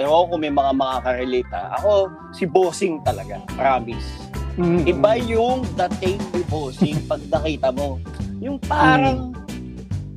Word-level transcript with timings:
ewan 0.00 0.24
ko 0.24 0.26
kung 0.34 0.42
may 0.42 0.54
mga 0.54 0.72
makaka-relate 0.76 1.50
ha. 1.52 1.76
Ako, 1.80 2.08
si 2.32 2.44
Bossing 2.48 3.00
talaga. 3.04 3.40
Promise. 3.54 4.08
Mm. 4.56 4.84
Iba 4.88 5.10
yung 5.20 5.64
dating 5.76 6.20
ni 6.32 6.42
Bossing 6.48 6.98
pag 7.10 7.20
nakita 7.28 7.68
mo. 7.72 8.00
Yung 8.40 8.56
parang 8.64 9.36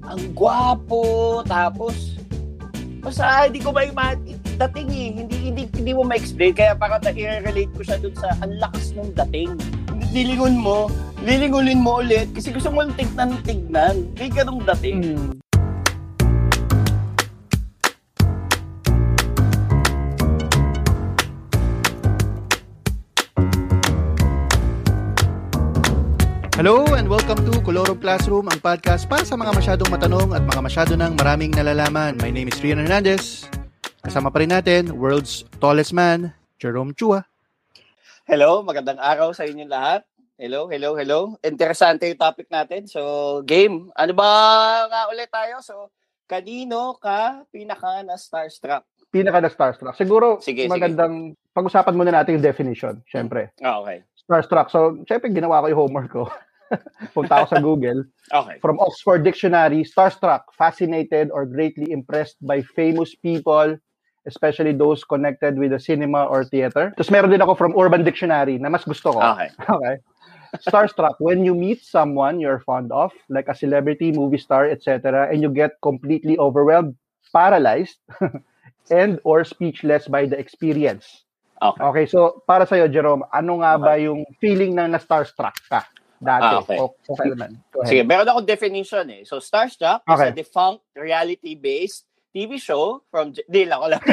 ang 0.06 0.22
gwapo, 0.38 1.42
tapos 1.46 2.18
basta 3.02 3.46
hindi 3.46 3.62
ko 3.62 3.70
may 3.70 3.92
dating 4.56 4.90
eh. 4.90 5.10
Hindi, 5.14 5.36
hindi, 5.52 5.64
hindi 5.70 5.92
mo 5.94 6.08
ma-explain. 6.08 6.56
Kaya 6.56 6.74
parang 6.74 7.04
na-relate 7.04 7.72
ko 7.76 7.82
siya 7.84 7.98
dun 8.00 8.16
sa 8.16 8.34
ang 8.42 8.56
lakas 8.58 8.96
ng 8.96 9.12
dating. 9.26 9.60
Lilingon 10.16 10.56
mo, 10.56 10.88
lilingunin 11.28 11.84
mo 11.84 12.00
ulit 12.00 12.32
kasi 12.32 12.56
gusto 12.56 12.72
mo 12.72 12.88
tignan 12.96 13.36
tignan. 13.44 14.08
May 14.16 14.32
ganong 14.32 14.64
dating. 14.64 15.00
Mm. 15.04 15.45
Hello 26.66 26.82
and 26.98 27.06
welcome 27.06 27.38
to 27.46 27.62
Colorong 27.62 28.02
Classroom, 28.02 28.50
ang 28.50 28.58
podcast 28.58 29.06
para 29.06 29.22
sa 29.22 29.38
mga 29.38 29.54
masyadong 29.54 29.86
matanong 29.86 30.34
at 30.34 30.42
mga 30.50 30.62
masyado 30.66 30.98
ng 30.98 31.14
maraming 31.14 31.54
nalalaman. 31.54 32.18
My 32.18 32.34
name 32.34 32.50
is 32.50 32.58
Rian 32.58 32.82
Hernandez. 32.82 33.46
Kasama 34.02 34.34
pa 34.34 34.42
rin 34.42 34.50
natin, 34.50 34.90
world's 34.98 35.46
tallest 35.62 35.94
man, 35.94 36.34
Jerome 36.58 36.98
Chua. 36.98 37.22
Hello, 38.26 38.66
magandang 38.66 38.98
araw 38.98 39.30
sa 39.30 39.46
inyong 39.46 39.70
lahat. 39.70 40.10
Hello, 40.42 40.66
hello, 40.66 40.98
hello. 40.98 41.38
Interesante 41.46 42.10
yung 42.10 42.18
topic 42.18 42.50
natin. 42.50 42.90
So, 42.90 43.46
game. 43.46 43.94
Ano 43.94 44.18
ba 44.18 44.26
nga 44.90 45.06
ulit 45.14 45.30
tayo? 45.30 45.62
So, 45.62 45.94
kanino 46.26 46.98
ka 46.98 47.46
pinaka 47.54 48.02
na 48.02 48.18
starstruck? 48.18 48.90
Pinaka 49.14 49.38
na 49.38 49.54
starstruck. 49.54 49.94
Siguro 49.94 50.42
Sige, 50.42 50.66
magandang 50.66 51.38
pag-usapan 51.54 51.94
muna 51.94 52.10
natin 52.10 52.42
yung 52.42 52.48
definition, 52.50 53.06
syempre. 53.06 53.54
Ah, 53.62 53.86
okay. 53.86 54.02
Starstruck. 54.18 54.74
So, 54.74 55.06
syempre 55.06 55.30
ginawa 55.30 55.62
ko 55.62 55.70
yung 55.70 55.82
homework 55.86 56.10
ko. 56.10 56.26
Punta 57.14 57.42
ako 57.42 57.48
sa 57.48 57.60
Google. 57.62 58.00
Okay. 58.34 58.58
From 58.60 58.80
Oxford 58.82 59.24
Dictionary, 59.24 59.86
starstruck, 59.86 60.50
fascinated 60.58 61.30
or 61.30 61.46
greatly 61.46 61.92
impressed 61.92 62.38
by 62.42 62.62
famous 62.62 63.14
people, 63.14 63.78
especially 64.26 64.74
those 64.74 65.04
connected 65.04 65.58
with 65.58 65.72
the 65.72 65.80
cinema 65.80 66.26
or 66.26 66.44
theater. 66.44 66.94
Tapos 66.98 67.12
meron 67.14 67.30
din 67.30 67.42
ako 67.42 67.54
from 67.54 67.78
Urban 67.78 68.02
Dictionary 68.02 68.58
na 68.58 68.70
mas 68.70 68.84
gusto 68.84 69.14
ko. 69.14 69.22
Okay. 69.22 69.50
Okay. 69.76 69.96
Starstruck, 70.64 71.20
when 71.20 71.44
you 71.44 71.52
meet 71.52 71.84
someone 71.84 72.40
you're 72.40 72.64
fond 72.64 72.88
of, 72.96 73.12
like 73.28 73.52
a 73.52 73.56
celebrity, 73.56 74.16
movie 74.16 74.40
star, 74.40 74.72
etc., 74.72 75.28
and 75.28 75.44
you 75.44 75.52
get 75.52 75.76
completely 75.84 76.40
overwhelmed, 76.40 76.96
paralyzed, 77.36 78.00
and 78.88 79.20
or 79.28 79.44
speechless 79.44 80.08
by 80.08 80.24
the 80.24 80.40
experience. 80.40 81.28
Okay. 81.60 81.84
Okay, 81.84 82.06
so 82.08 82.40
para 82.48 82.64
sa'yo, 82.64 82.88
Jerome, 82.88 83.28
ano 83.36 83.60
nga 83.60 83.76
ba 83.76 84.00
yung 84.00 84.24
feeling 84.40 84.80
na 84.80 84.88
na-starstruck 84.88 85.60
ka 85.68 85.84
dati? 86.18 86.44
Ah, 86.46 86.60
okay. 86.60 86.78
O, 86.80 86.94
o 86.94 87.16
kailan? 87.16 87.52
Go 87.70 87.82
ahead. 87.82 87.90
Sige, 87.90 88.02
meron 88.04 88.28
akong 88.28 88.48
definition 88.48 89.06
eh. 89.10 89.22
So, 89.24 89.38
Starstruck 89.38 90.04
Okay. 90.04 90.14
is 90.14 90.32
a 90.32 90.38
defunct 90.38 90.82
reality-based 90.96 92.04
TV 92.30 92.58
show 92.58 93.02
from... 93.10 93.32
Di 93.32 93.64
lang 93.64 93.80
lang. 93.88 94.04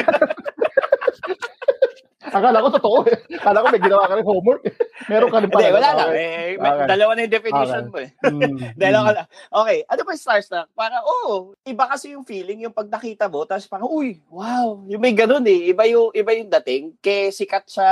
Akala 2.23 2.65
ko 2.65 2.69
totoo 2.73 2.97
eh. 3.05 3.19
Akala 3.37 3.61
ko 3.61 3.67
may 3.69 3.77
ginawa 3.77 4.09
ka 4.09 4.17
rin 4.17 4.25
homework. 4.25 4.65
Meron 5.05 5.29
ka 5.29 5.37
rin 5.37 5.51
Hindi, 5.53 5.59
pala. 5.59 5.75
wala 5.77 5.89
lang. 5.93 6.09
Okay. 6.09 6.23
Eh, 6.25 6.51
Okay. 6.63 6.87
Dalawa 6.89 7.11
na 7.13 7.21
yung 7.21 7.35
definition 7.35 7.83
Okay. 7.83 7.91
mo 7.91 7.97
eh. 7.99 8.09
Mm, 8.33 8.57
Dalawa 8.73 9.07
lang. 9.13 9.27
Okay, 9.51 9.77
ano 9.85 10.01
ba 10.01 10.09
yung 10.15 10.23
Starstruck? 10.23 10.67
Parang, 10.73 11.03
oh, 11.05 11.53
iba 11.61 11.83
kasi 11.85 12.15
yung 12.17 12.25
feeling 12.25 12.65
yung 12.65 12.73
pag 12.73 12.89
nakita 12.89 13.29
mo, 13.29 13.45
tapos 13.45 13.67
parang, 13.67 13.85
uy, 13.85 14.17
wow, 14.33 14.81
yung 14.87 15.03
may 15.03 15.13
ganun 15.13 15.45
eh. 15.45 15.69
Iba 15.69 15.85
yung, 15.85 16.09
iba 16.09 16.31
yung 16.33 16.49
dating. 16.49 16.97
Kaya 16.97 17.29
sikat 17.29 17.69
sa, 17.69 17.85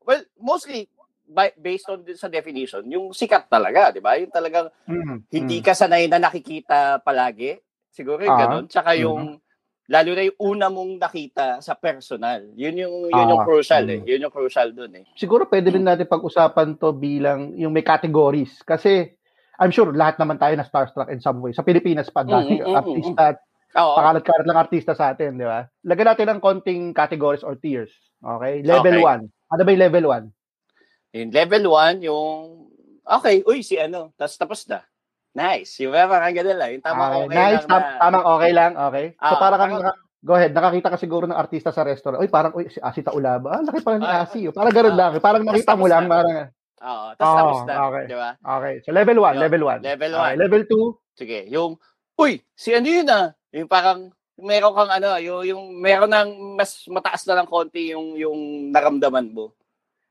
well, 0.00 0.22
mostly, 0.40 0.88
by, 1.32 1.56
based 1.56 1.88
on 1.88 2.04
sa 2.14 2.28
definition, 2.28 2.84
yung 2.86 3.10
sikat 3.10 3.48
talaga, 3.48 3.90
di 3.90 4.04
ba? 4.04 4.14
Yung 4.20 4.30
talagang 4.30 4.68
Mm, 4.86 5.24
hindi 5.32 5.58
mm. 5.58 5.64
ka 5.64 5.72
sanay 5.72 6.06
na 6.06 6.20
nakikita 6.20 7.00
palagi. 7.00 7.56
Siguro 7.88 8.20
yung 8.22 8.36
Ah, 8.36 8.40
ganun. 8.46 8.64
Tsaka 8.68 8.92
yung, 8.94 9.40
lalo 9.88 10.10
na 10.12 10.22
yung 10.24 10.38
una 10.38 10.66
mong 10.68 11.00
nakita 11.00 11.58
sa 11.60 11.74
personal. 11.74 12.44
Yun 12.54 12.76
yung, 12.84 12.94
yun 13.08 13.32
yung 13.32 13.42
Ah, 13.42 13.48
crucial 13.48 13.84
eh. 13.88 14.00
mm. 14.00 14.08
Yun 14.08 14.24
yung 14.28 14.34
crucial 14.34 14.68
dun 14.72 14.92
eh. 14.96 15.04
Siguro 15.16 15.48
pwede 15.48 15.72
rin 15.72 15.84
natin 15.84 16.08
pag-usapan 16.08 16.76
to 16.76 16.92
bilang 16.92 17.56
yung 17.56 17.72
may 17.72 17.84
categories. 17.84 18.60
Kasi 18.62 19.12
I'm 19.60 19.68
sure 19.70 19.92
lahat 19.92 20.16
naman 20.16 20.40
tayo 20.40 20.56
na 20.56 20.64
starstruck 20.64 21.12
in 21.12 21.20
some 21.20 21.40
way. 21.44 21.52
Sa 21.52 21.64
Pilipinas 21.64 22.08
pa, 22.08 22.24
dahil 22.24 22.60
Mm, 22.60 22.64
mm, 22.64 22.72
mm, 22.72 22.76
artista, 22.76 23.24
Oo. 23.76 23.94
pakalat-kalat 23.96 24.44
lang 24.48 24.58
artista 24.58 24.92
sa 24.96 25.12
atin, 25.12 25.36
di 25.36 25.44
ba? 25.44 25.64
Lagyan 25.84 26.08
natin 26.16 26.26
ng 26.32 26.40
konting 26.40 26.82
categories 26.96 27.44
or 27.44 27.56
tiers. 27.56 27.92
Okay? 28.24 28.64
Level 28.64 28.96
Okay. 28.96 29.20
1. 29.20 29.52
Ano 29.52 29.60
ba 29.60 29.70
yung 29.70 29.82
level 29.84 30.04
1? 30.08 30.41
Yung 31.12 31.28
level 31.28 31.64
1, 31.68 32.08
yung, 32.08 32.36
okay, 33.04 33.44
uy, 33.44 33.60
si 33.60 33.76
ano, 33.76 34.16
tapos 34.16 34.34
tapos 34.36 34.60
na. 34.64 34.80
Nice. 35.32 35.80
Yung 35.80 35.92
parang 35.92 36.32
ganun 36.32 36.56
lang. 36.56 36.70
Yung 36.72 36.84
tamang 36.84 37.12
okay, 37.24 37.36
nice. 37.36 37.64
lang 37.64 37.68
Tam- 37.68 37.84
na. 37.84 38.00
tamang 38.00 38.26
okay 38.26 38.52
lang. 38.52 38.72
Okay. 38.76 39.06
So 39.12 39.24
Ah, 39.28 39.38
para 39.38 39.56
kang, 39.56 39.72
go 40.20 40.32
ahead, 40.34 40.52
nakakita 40.52 40.88
ka 40.88 40.98
siguro 40.98 41.24
ng 41.24 41.36
artista 41.36 41.68
sa 41.68 41.84
restaurant. 41.84 42.20
Uy, 42.20 42.28
parang, 42.28 42.52
uy, 42.52 42.68
si 42.68 42.76
Asi 42.78 43.00
Taulaba. 43.00 43.60
Ah, 43.60 43.62
laki 43.62 43.80
pala 43.80 43.96
ni 43.96 44.04
Ah, 44.04 44.24
Asi. 44.24 44.40
oh. 44.44 44.52
Parang 44.52 44.72
ganun 44.72 44.92
ah, 44.92 44.98
lang. 44.98 45.10
Parang 45.20 45.44
nakita 45.44 45.72
mo 45.72 45.84
lang. 45.84 46.04
Parang, 46.08 46.48
Oo, 46.82 47.06
tapos 47.14 47.22
Oo, 47.22 47.38
tapos 47.38 47.58
na. 47.62 47.74
okay. 47.86 48.04
Di 48.10 48.16
ba? 48.18 48.30
okay. 48.34 48.74
So 48.82 48.90
level 48.90 49.18
1, 49.20 49.36
Yun, 49.36 49.40
level 49.40 49.62
1. 49.62 49.80
level 49.84 50.12
Okay, 50.12 50.24
one. 50.24 50.36
level 50.40 50.62
2. 50.66 51.14
Sige, 51.14 51.38
yung, 51.46 51.70
uy, 52.16 52.32
si 52.52 52.72
ano 52.72 52.88
yun 52.88 53.06
ah? 53.06 53.26
Yung 53.52 53.68
parang, 53.68 54.08
meron 54.34 54.74
kang 54.74 54.90
ano, 54.90 55.14
yung, 55.16 55.40
yung 55.46 55.62
meron 55.76 56.10
ng 56.10 56.28
mas 56.56 56.82
mataas 56.88 57.22
na 57.24 57.36
lang 57.38 57.46
konti 57.46 57.92
yung, 57.92 58.16
yung 58.16 58.38
naramdaman 58.72 59.28
mo. 59.30 59.52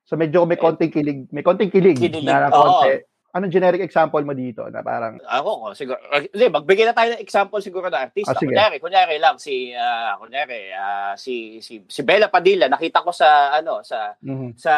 So 0.05 0.19
medyo 0.19 0.43
may 0.43 0.59
konting 0.59 0.91
kilig, 0.91 1.29
may 1.31 1.45
konting 1.45 1.71
kilig, 1.71 1.97
Kinilig, 1.97 2.27
na 2.27 2.51
oo. 2.51 2.83
konti. 2.83 3.05
Anong 3.31 3.47
generic 3.47 3.79
example 3.79 4.19
mo 4.27 4.35
dito 4.35 4.67
na 4.67 4.83
parang 4.83 5.15
Ako 5.23 5.49
ko, 5.63 5.67
siguro. 5.71 5.95
Hindi, 6.11 6.51
magbigay 6.51 6.83
na 6.83 6.91
tayo 6.91 7.15
ng 7.15 7.23
example 7.23 7.63
siguro 7.63 7.87
na 7.87 8.03
artista. 8.03 8.35
Ah, 8.35 8.41
sige. 8.43 8.51
kunyari, 8.51 8.75
kunyari 8.83 9.15
lang 9.23 9.39
si 9.39 9.71
ah, 9.71 10.19
kunyari 10.19 10.75
ah, 10.75 11.15
si 11.15 11.63
si 11.63 11.79
si 11.87 12.01
Bella 12.03 12.27
Padilla, 12.27 12.67
nakita 12.67 12.99
ko 12.99 13.15
sa 13.15 13.55
ano 13.55 13.79
sa 13.87 14.19
mhm. 14.19 14.59
sa 14.59 14.73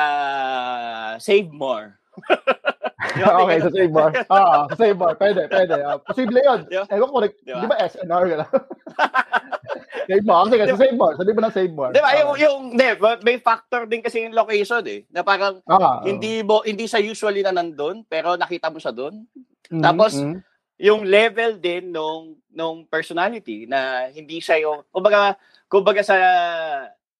Save 1.18 1.50
More. 1.50 1.98
Okay, 3.14 3.58
sa 3.62 3.70
save 3.70 3.94
bar. 3.94 4.12
Oo, 4.34 4.60
sa 4.74 4.76
save 4.80 4.98
bar. 4.98 5.14
Pwede, 5.20 5.46
pwede. 5.52 5.76
Ah, 5.84 6.00
posible 6.00 6.40
yun. 6.40 6.60
Di 6.66 6.78
ba? 6.80 6.86
Ewan 6.90 7.10
ko, 7.12 7.18
nag- 7.22 7.40
Di 7.44 7.52
ba? 7.52 7.60
di 7.62 7.68
ba 7.68 7.76
SNR 7.84 8.26
save 10.08 10.26
bar. 10.26 10.46
Sige, 10.50 10.64
sa 10.68 10.78
save 10.78 10.98
bar. 10.98 11.14
Sabi 11.16 11.32
mo 11.32 11.42
ng 11.42 11.54
save 11.54 11.74
bar. 11.74 11.90
Di 11.92 12.02
ba? 12.02 12.12
Yung, 12.18 12.30
Okay. 12.34 12.44
yung, 12.46 12.62
di, 12.74 12.86
may 13.22 13.38
factor 13.38 13.86
din 13.86 14.02
kasi 14.02 14.26
yung 14.26 14.34
location 14.34 14.84
eh. 14.86 15.06
Na 15.10 15.22
parang 15.22 15.62
Ah, 15.66 16.02
hindi 16.02 16.42
mo 16.42 16.62
hindi 16.66 16.86
siya 16.86 17.00
usually 17.00 17.42
na 17.42 17.54
nandun, 17.54 18.04
pero 18.06 18.34
nakita 18.36 18.70
mo 18.70 18.78
siya 18.78 18.92
doon. 18.92 19.26
mhm, 19.70 19.82
tapos, 19.82 20.18
mhm. 20.18 20.42
Yung 20.84 21.06
level 21.06 21.62
din 21.62 21.94
nung 21.94 22.36
nung 22.50 22.84
personality 22.90 23.70
na 23.70 24.10
hindi 24.10 24.42
siya 24.42 24.58
yung 24.60 24.82
kumbaga 24.90 25.38
kumbaga 25.70 26.02
sa 26.02 26.18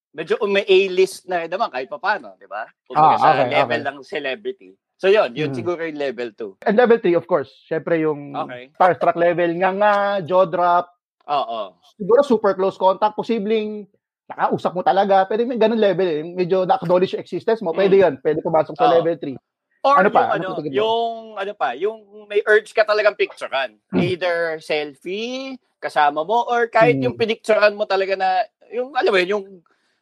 medyo 0.10 0.38
may 0.46 0.66
A-list 0.66 1.26
na 1.26 1.46
naman 1.46 1.70
kahit 1.70 1.90
papaano, 1.90 2.38
di 2.38 2.46
ba? 2.46 2.70
Kumbaga 2.86 3.16
Ah, 3.16 3.22
sa 3.22 3.30
okay, 3.36 3.50
level 3.50 3.82
okay. 3.82 3.90
ng 3.90 3.98
celebrity. 4.04 4.70
So 4.96 5.10
yun, 5.10 5.34
yun 5.34 5.50
Mhm. 5.52 5.58
siguro 5.58 5.82
yung 5.84 5.98
level 5.98 6.30
2. 6.34 6.54
And 6.64 6.78
level 6.78 7.02
3, 7.02 7.18
of 7.18 7.26
course. 7.26 7.50
Siyempre 7.66 7.98
yung 8.00 8.34
Okay. 8.38 8.70
starstruck 8.78 9.18
level. 9.18 9.50
Nga 9.58 9.72
nga, 9.76 9.94
jaw 10.22 10.46
drop. 10.46 10.93
Oo. 11.24 11.60
Siguro 11.96 12.22
super 12.22 12.54
close 12.54 12.76
contact. 12.76 13.16
Posibleng 13.16 13.88
nakausap 14.26 14.72
mo 14.74 14.82
talaga. 14.82 15.24
Pero 15.26 15.46
may 15.46 15.60
ganun 15.60 15.80
level 15.80 16.08
eh. 16.08 16.22
Medyo 16.24 16.64
na-acknowledge 16.64 17.16
yung 17.16 17.24
existence 17.24 17.62
mo. 17.62 17.72
Pwede 17.72 18.00
yun. 18.00 18.20
Pwede 18.20 18.40
pumasok 18.40 18.76
sa 18.76 18.88
Oo. 18.88 18.94
level 19.00 19.16
3. 19.16 19.36
Or 19.84 20.00
Ano 20.00 20.08
yung 20.08 20.16
pa? 20.16 20.24
Ano 20.32 20.44
ano, 20.48 20.48
mo? 20.56 20.72
yung 20.72 21.12
ano 21.36 21.52
pa, 21.54 21.70
yung 21.76 22.00
may 22.26 22.40
urge 22.48 22.72
ka 22.72 22.88
talagang 22.88 23.20
picturean. 23.20 23.76
Hmm. 23.92 24.00
Either 24.00 24.56
selfie 24.64 25.60
kasama 25.84 26.24
mo 26.24 26.48
or 26.48 26.72
kahit 26.72 26.96
Hmm. 26.96 27.12
yung 27.12 27.16
pinicturean 27.20 27.76
mo 27.76 27.84
talaga 27.84 28.16
na 28.16 28.48
yung 28.72 28.96
alam 28.96 29.12
mo 29.12 29.20
yun, 29.20 29.32
yung 29.40 29.46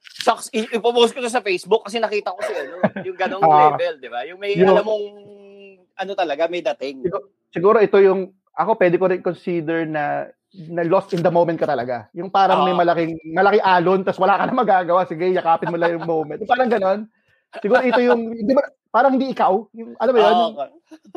Saks, 0.02 0.50
ipopost 0.50 1.14
ko 1.14 1.22
to 1.22 1.30
sa 1.30 1.46
Facebook 1.46 1.86
kasi 1.86 2.02
nakita 2.02 2.34
ko 2.34 2.42
si 2.42 2.54
ano, 2.54 2.74
yung 3.08 3.18
ganong 3.18 3.42
Ah. 3.42 3.74
level, 3.74 4.02
di 4.02 4.10
ba? 4.10 4.26
Yung 4.26 4.38
may 4.38 4.54
Yung- 4.54 4.70
alam 4.70 4.82
mong 4.82 5.06
ano 5.94 6.12
talaga, 6.14 6.50
may 6.50 6.62
dating. 6.62 7.06
Siguro 7.50 7.78
ito 7.78 7.98
yung, 7.98 8.34
ako 8.52 8.72
pwede 8.78 8.98
ko 8.98 9.06
rin 9.06 9.22
consider 9.22 9.86
na 9.86 10.26
na 10.54 10.84
lost 10.84 11.16
in 11.16 11.24
the 11.24 11.32
moment 11.32 11.56
ka 11.56 11.64
talaga. 11.64 12.12
Yung 12.12 12.28
parang 12.28 12.68
may 12.68 12.76
Oo. 12.76 12.80
malaking 12.80 13.16
malaking 13.32 13.64
alon 13.64 14.04
tapos 14.04 14.20
wala 14.20 14.36
ka 14.36 14.44
na 14.46 14.56
magagawa. 14.56 15.08
Sige, 15.08 15.32
yakapin 15.32 15.72
mo 15.72 15.80
lang 15.80 15.96
yung 15.96 16.04
moment. 16.04 16.44
Yung 16.44 16.52
parang 16.52 16.68
ganon. 16.68 17.00
Siguro 17.60 17.84
ito 17.84 18.00
yung, 18.00 18.32
di 18.32 18.54
ba, 18.56 18.64
parang 18.88 19.16
hindi 19.16 19.32
ikaw. 19.32 19.52
Yung, 19.76 19.92
alam 20.00 20.12
mo 20.16 20.20
yun, 20.20 20.32
Oo, 20.32 20.44
yung, 20.56 20.56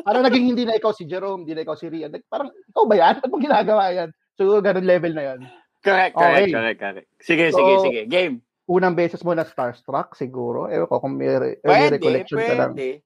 parang 0.03 0.23
naging 0.23 0.45
hindi 0.51 0.63
na 0.67 0.75
ikaw 0.75 0.91
si 0.91 1.07
Jerome, 1.07 1.47
hindi 1.47 1.55
na 1.55 1.63
ikaw 1.63 1.79
si 1.79 1.87
Rian. 1.87 2.11
Like, 2.11 2.27
parang, 2.27 2.51
ikaw 2.51 2.83
ba 2.83 2.95
yan? 2.95 3.13
Ba't 3.23 3.31
mo 3.31 3.39
ginagawa 3.39 3.83
yan? 3.95 4.09
Siguro 4.35 4.59
ganun 4.59 4.83
level 4.83 5.15
na 5.15 5.23
yan. 5.31 5.39
correct, 5.79 6.11
correct, 6.11 6.43
Okay. 6.43 6.51
correct, 6.51 6.79
correct. 6.81 7.07
Sige, 7.23 7.45
So, 7.51 7.59
sige, 7.59 7.73
sige. 7.87 8.01
Game. 8.11 8.43
Unang 8.67 8.99
beses 8.99 9.23
mo 9.23 9.31
na 9.31 9.47
starstruck, 9.47 10.11
siguro. 10.11 10.67
Ewan 10.67 10.89
ko 10.89 10.95
kung 10.99 11.15
may, 11.15 11.29
may 11.39 11.55
Pwede, 11.63 11.95
recollection 11.95 12.39
ka 12.41 12.55
lang. 12.57 12.71
pwede. 12.75 12.99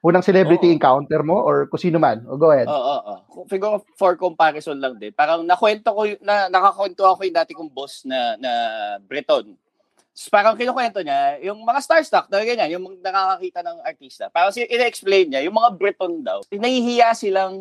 Unang 0.00 0.24
celebrity 0.24 0.72
Oo. 0.72 0.74
encounter 0.80 1.20
mo 1.20 1.36
or 1.44 1.68
kung 1.68 1.76
sino 1.76 2.00
man. 2.00 2.24
O, 2.24 2.40
go 2.40 2.48
ahead. 2.48 2.64
Oo, 2.64 2.72
oo, 2.72 3.14
oo. 3.20 3.44
Siguro 3.44 3.84
for 4.00 4.16
comparison 4.16 4.80
lang 4.80 4.96
din. 4.96 5.12
Parang 5.12 5.44
nakwento 5.44 5.92
ko, 5.92 6.08
na, 6.24 6.48
nakakwento 6.48 7.04
ako 7.04 7.28
yung 7.28 7.36
dati 7.36 7.52
kong 7.52 7.68
boss 7.68 8.08
na, 8.08 8.32
na 8.40 8.52
Breton. 9.04 9.52
So, 10.16 10.32
parang 10.32 10.56
kinukwento 10.56 11.04
niya, 11.04 11.40
yung 11.44 11.60
mga 11.64 11.80
starstruck, 11.84 12.26
na 12.32 12.44
ganyan, 12.44 12.80
yung 12.80 12.84
nakakakita 13.00 13.60
ng 13.60 13.78
artista, 13.84 14.24
parang 14.28 14.52
si 14.52 14.64
ina-explain 14.68 15.32
niya, 15.32 15.44
yung 15.48 15.56
mga 15.56 15.70
Breton 15.80 16.20
daw, 16.20 16.44
nahihiya 16.50 17.14
silang 17.16 17.56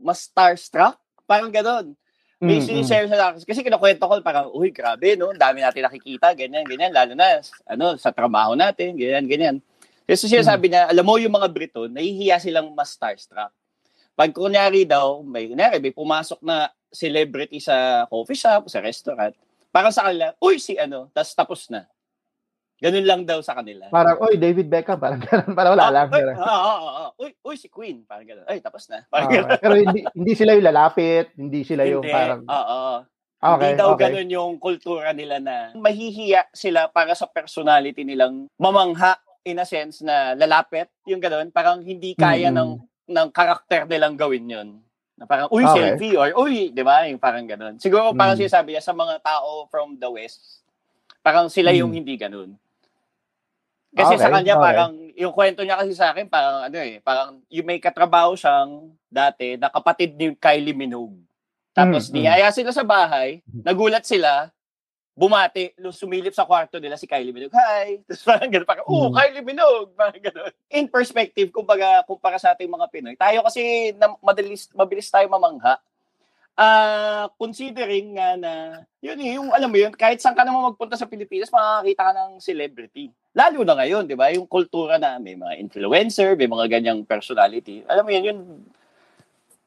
mas 0.00 0.24
starstruck, 0.28 0.96
parang 1.28 1.52
gano'n. 1.52 1.92
May 2.42 2.58
mm, 2.58 2.82
share 2.82 3.06
sa 3.06 3.30
akin. 3.30 3.46
Kasi 3.46 3.62
kinukwento 3.62 4.02
ko, 4.02 4.18
parang, 4.18 4.50
uy, 4.50 4.74
grabe, 4.74 5.14
no? 5.14 5.30
Ang 5.30 5.38
dami 5.38 5.62
natin 5.62 5.86
nakikita, 5.86 6.34
ganyan, 6.34 6.66
ganyan. 6.66 6.90
Lalo 6.90 7.14
na, 7.14 7.38
ano, 7.70 7.94
sa 7.94 8.10
trabaho 8.10 8.58
natin, 8.58 8.98
ganyan, 8.98 9.24
ganyan. 9.30 9.56
Kasi 10.06 10.26
siya 10.26 10.42
sabi 10.42 10.68
niya, 10.72 10.90
alam 10.90 11.06
mo 11.06 11.16
yung 11.16 11.32
mga 11.32 11.48
Briton, 11.50 11.90
nahihiya 11.94 12.42
silang 12.42 12.74
mas 12.74 12.92
starstruck. 12.92 13.54
Pag 14.12 14.30
kunyari 14.34 14.84
daw, 14.84 15.24
may, 15.24 15.48
kunyari, 15.48 15.80
may 15.80 15.94
pumasok 15.94 16.42
na 16.44 16.68
celebrity 16.92 17.62
sa 17.62 18.04
coffee 18.12 18.36
shop, 18.36 18.68
sa 18.68 18.84
restaurant, 18.84 19.32
parang 19.72 19.94
sa 19.94 20.04
kanila, 20.04 20.36
uy, 20.42 20.60
si 20.60 20.76
ano, 20.76 21.08
tas 21.16 21.32
tapos 21.32 21.72
na. 21.72 21.88
Ganun 22.82 23.06
lang 23.06 23.22
daw 23.22 23.38
sa 23.40 23.54
kanila. 23.54 23.86
Parang, 23.94 24.18
uy, 24.26 24.34
David 24.36 24.66
Beckham, 24.66 24.98
parang 24.98 25.22
ganun, 25.22 25.54
parang 25.54 25.72
wala 25.78 25.88
lang. 25.88 26.06
Oo, 26.10 26.42
oo, 26.42 26.78
oo. 26.82 27.06
Uy, 27.22 27.30
uy, 27.46 27.56
si 27.56 27.70
Queen, 27.70 28.02
parang 28.02 28.26
ganun. 28.26 28.46
Ay, 28.50 28.58
tapos 28.58 28.90
na. 28.90 29.06
Parang 29.06 29.30
uh, 29.30 29.34
ganun. 29.38 29.50
Pero 29.62 29.74
hindi, 29.78 30.00
hindi 30.12 30.32
sila 30.34 30.58
yung 30.58 30.66
lalapit, 30.66 31.30
hindi 31.38 31.62
sila 31.62 31.86
yung 31.86 32.02
hindi, 32.02 32.12
parang... 32.12 32.42
Oo. 32.42 32.82
Okay, 33.42 33.74
hindi 33.74 33.80
daw 33.82 33.88
okay. 33.94 34.02
ganun 34.06 34.28
yung 34.30 34.52
kultura 34.62 35.10
nila 35.10 35.42
na 35.42 35.74
mahihiya 35.74 36.46
sila 36.54 36.86
para 36.86 37.10
sa 37.18 37.26
personality 37.26 38.06
nilang 38.06 38.46
mamangha 38.54 39.18
in 39.42 39.58
a 39.58 39.66
sense 39.66 40.02
na 40.02 40.34
lalapit, 40.38 40.90
yung 41.06 41.18
ganun, 41.18 41.50
parang 41.50 41.82
hindi 41.82 42.14
kaya 42.14 42.50
mm-hmm. 42.50 42.58
ng 42.58 42.70
ng 43.12 43.28
karakter 43.34 43.84
nilang 43.90 44.14
gawin 44.14 44.46
yun. 44.46 44.68
Na 45.18 45.26
parang, 45.28 45.50
uy, 45.52 45.66
okay. 45.66 45.98
selfie, 45.98 46.16
or 46.16 46.30
uy, 46.38 46.70
di 46.72 46.82
ba? 46.82 47.04
Yung 47.10 47.20
parang 47.20 47.44
ganun. 47.44 47.76
Siguro 47.82 48.14
parang 48.14 48.38
mm-hmm. 48.38 48.48
sinasabi 48.48 48.74
niya 48.74 48.84
sa 48.84 48.94
mga 48.94 49.20
tao 49.20 49.66
from 49.68 49.98
the 49.98 50.08
West, 50.08 50.62
parang 51.20 51.50
sila 51.50 51.74
yung 51.74 51.90
mm-hmm. 51.90 51.98
hindi 51.98 52.14
ganun. 52.16 52.50
Kasi 53.92 54.16
okay, 54.16 54.24
sa 54.24 54.32
kanya 54.32 54.56
okay. 54.56 54.64
parang 54.64 54.92
yung 55.12 55.34
kwento 55.36 55.60
niya 55.60 55.76
kasi 55.76 55.92
sa 55.92 56.16
akin 56.16 56.24
parang 56.24 56.64
ano 56.64 56.78
eh, 56.80 57.04
parang 57.04 57.44
yung 57.52 57.66
may 57.68 57.76
katrabaho 57.76 58.32
siyang 58.32 58.88
dati 59.12 59.60
na 59.60 59.68
kapatid 59.68 60.16
ni 60.16 60.32
Kylie 60.32 60.72
Minogue. 60.72 61.20
Tapos 61.76 62.08
mm, 62.08 62.12
niyaya 62.16 62.48
mm. 62.48 62.56
sila 62.56 62.70
sa 62.72 62.84
bahay, 62.88 63.44
nagulat 63.44 64.08
sila, 64.08 64.48
bumati, 65.22 65.70
sumilip 65.94 66.34
sa 66.34 66.42
kwarto 66.42 66.82
nila 66.82 66.98
si 66.98 67.06
Kylie 67.06 67.30
Minogue. 67.30 67.54
Hi! 67.54 67.98
Tapos 68.10 68.26
parang 68.26 68.50
gano'n, 68.50 68.66
parang, 68.66 68.86
oh, 68.90 69.06
mm. 69.06 69.14
Kylie 69.14 69.46
Minogue! 69.46 69.90
Parang 69.94 70.18
gano'n. 70.18 70.52
In 70.74 70.90
perspective, 70.90 71.54
kumbaga, 71.54 72.02
kumpara 72.02 72.42
sa 72.42 72.58
ating 72.58 72.66
mga 72.66 72.90
Pinoy, 72.90 73.14
tayo 73.14 73.46
kasi 73.46 73.94
na, 73.94 74.10
madalis, 74.18 74.66
mabilis 74.74 75.06
tayo 75.06 75.30
mamangha 75.30 75.78
uh, 76.56 77.24
considering 77.40 78.16
nga 78.16 78.36
na, 78.36 78.52
yun 79.00 79.18
yung, 79.20 79.48
alam 79.52 79.70
mo 79.70 79.78
yun, 79.78 79.92
kahit 79.94 80.20
saan 80.20 80.36
ka 80.36 80.44
naman 80.44 80.72
magpunta 80.72 80.98
sa 80.98 81.08
Pilipinas, 81.08 81.52
makakita 81.52 82.02
ka 82.10 82.12
ng 82.12 82.32
celebrity. 82.42 83.04
Lalo 83.32 83.64
na 83.64 83.76
ngayon, 83.78 84.04
di 84.04 84.16
ba? 84.16 84.28
Yung 84.34 84.44
kultura 84.44 85.00
na 85.00 85.16
may 85.16 85.36
mga 85.38 85.56
influencer, 85.60 86.36
may 86.36 86.48
mga 86.48 86.68
ganyang 86.68 87.00
personality. 87.08 87.80
Alam 87.88 88.04
mo 88.04 88.10
yun, 88.12 88.24
yun, 88.28 88.38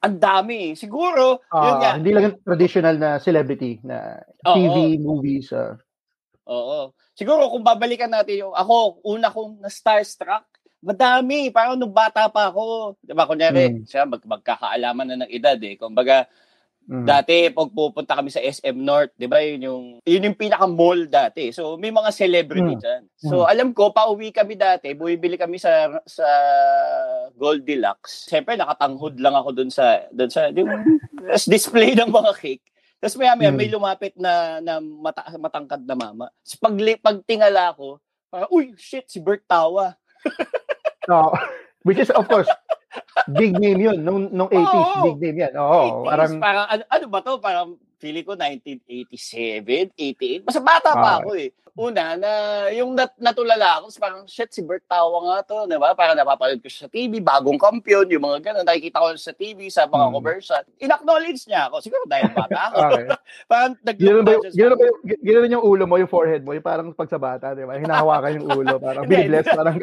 ang 0.05 0.17
dami. 0.21 0.77
Siguro, 0.77 1.41
uh, 1.49 1.65
yun 1.65 1.75
nga. 1.81 1.91
Hindi 1.97 2.11
lang 2.13 2.37
traditional 2.45 2.95
na 3.01 3.09
celebrity 3.17 3.81
na 3.81 4.21
TV, 4.45 5.01
oo, 5.01 5.01
movies. 5.01 5.49
Uh. 5.49 5.73
Oo. 6.45 6.93
Siguro 7.17 7.49
kung 7.49 7.65
babalikan 7.65 8.13
natin 8.13 8.45
yung, 8.45 8.53
ako, 8.53 9.01
una 9.01 9.33
kong 9.33 9.65
na-starstruck, 9.65 10.45
madami. 10.85 11.49
Parang 11.49 11.73
nung 11.73 11.93
bata 11.93 12.29
pa 12.29 12.53
ako. 12.53 12.95
Di 13.01 13.17
ba, 13.17 13.25
kunyari, 13.25 13.81
hmm. 13.81 13.89
siya, 13.89 14.05
mag, 14.05 14.21
magkakaalaman 14.21 15.07
na 15.09 15.17
ng 15.25 15.31
edad 15.33 15.57
eh. 15.57 15.73
Kumbaga, 15.73 16.29
Mm. 16.85 17.01
Dati 17.09 17.49
pag 17.49 17.73
pupunta 17.73 18.13
kami 18.13 18.29
sa 18.29 18.37
SM 18.45 18.77
North, 18.77 19.09
'di 19.17 19.25
ba? 19.25 19.41
Yun 19.41 19.61
yung 19.65 19.85
yun 20.05 20.25
yung 20.29 20.37
pinaka 20.37 20.69
mall 20.69 21.09
dati. 21.09 21.49
So 21.49 21.81
may 21.81 21.89
mga 21.89 22.13
celebrity 22.13 22.77
mm. 22.77 22.81
diyan. 22.81 23.03
So 23.17 23.41
mm. 23.41 23.49
alam 23.49 23.69
ko 23.73 23.89
pauwi 23.89 24.29
kami 24.29 24.53
dati, 24.53 24.93
bumibili 24.93 25.33
kami 25.33 25.57
sa 25.57 25.89
sa 26.05 26.27
Goldilocks. 27.33 28.29
Siyempre 28.29 28.53
nakatanghod 28.53 29.17
lang 29.17 29.33
ako 29.33 29.49
doon 29.57 29.71
sa 29.73 30.05
doon 30.13 30.29
sa 30.29 30.53
yung 30.53 30.69
display 31.53 31.97
ng 31.97 32.13
mga 32.13 32.31
cake. 32.37 32.65
Tapos 33.01 33.17
maya 33.17 33.33
maya 33.33 33.49
mm. 33.49 33.57
may 33.57 33.69
lumapit 33.73 34.13
na 34.13 34.61
na 34.61 34.77
mata, 34.77 35.25
matangkad 35.41 35.81
na 35.89 35.97
mama. 35.97 36.29
So 36.45 36.61
pag 36.61 36.77
pagtingala 37.01 37.73
ko, 37.73 37.97
parang 38.29 38.53
uy 38.53 38.77
shit 38.77 39.09
si 39.09 39.17
Bert 39.17 39.41
Tawa. 39.49 39.97
oh, 41.09 41.33
which 41.81 41.97
is 41.97 42.13
of 42.13 42.29
course 42.29 42.49
big 43.31 43.53
name 43.57 43.79
yun. 43.79 43.97
Nung, 44.03 44.29
nung 44.29 44.49
80s, 44.49 44.89
oh, 44.99 45.03
big 45.09 45.17
name 45.21 45.37
yan. 45.47 45.53
Oo, 45.57 46.05
80s, 46.05 46.09
parang, 46.09 46.31
parang 46.41 46.65
ano, 46.69 46.83
ano 46.89 47.05
ba 47.09 47.19
to? 47.21 47.33
Parang 47.41 47.69
feeling 48.05 48.21
ko 48.21 48.37
1987, 48.37 49.97
88. 49.97 50.45
Basta 50.45 50.61
bata 50.61 50.93
pa 50.93 51.17
ah. 51.17 51.19
ako 51.25 51.33
eh. 51.41 51.49
Una, 51.75 52.15
na 52.15 52.31
yung 52.71 52.95
nat 52.95 53.11
natulala 53.19 53.83
ako, 53.83 53.91
parang 53.99 54.23
shit, 54.31 54.47
si 54.47 54.63
Bert 54.63 54.87
Tawa 54.87 55.19
nga 55.27 55.43
to, 55.43 55.67
di 55.67 55.75
ba? 55.75 55.91
Parang 55.91 56.15
napapanood 56.15 56.63
ko 56.63 56.71
siya 56.71 56.87
sa 56.87 56.93
TV, 56.93 57.19
bagong 57.19 57.59
kampiyon, 57.59 58.07
yung 58.15 58.23
mga 58.23 58.47
ganun. 58.47 58.63
Nakikita 58.63 59.03
ko 59.03 59.11
sa 59.19 59.35
TV, 59.35 59.67
sa 59.67 59.83
mga 59.83 60.07
hmm. 60.07 60.15
commercial. 60.15 60.63
In-acknowledge 60.79 61.43
niya 61.51 61.67
ako. 61.67 61.83
Siguro 61.83 62.07
dahil 62.07 62.31
bata 62.31 62.71
ako. 62.71 62.77
okay. 62.79 63.05
parang 63.51 63.73
nag 63.75 63.97
Gano'n 63.99 64.23
ba, 64.23 64.33
yung 65.51 65.65
ulo 65.67 65.83
mo, 65.83 65.99
yung 65.99 66.07
forehead 66.07 66.47
mo, 66.47 66.55
yung 66.55 66.63
parang 66.63 66.95
pag 66.95 67.11
sa 67.11 67.19
bata, 67.19 67.51
di 67.51 67.67
ba? 67.67 67.75
Hinahawakan 67.75 68.39
yung 68.39 68.47
ulo, 68.55 68.79
parang 68.79 69.03
binibless, 69.11 69.47
parang 69.51 69.75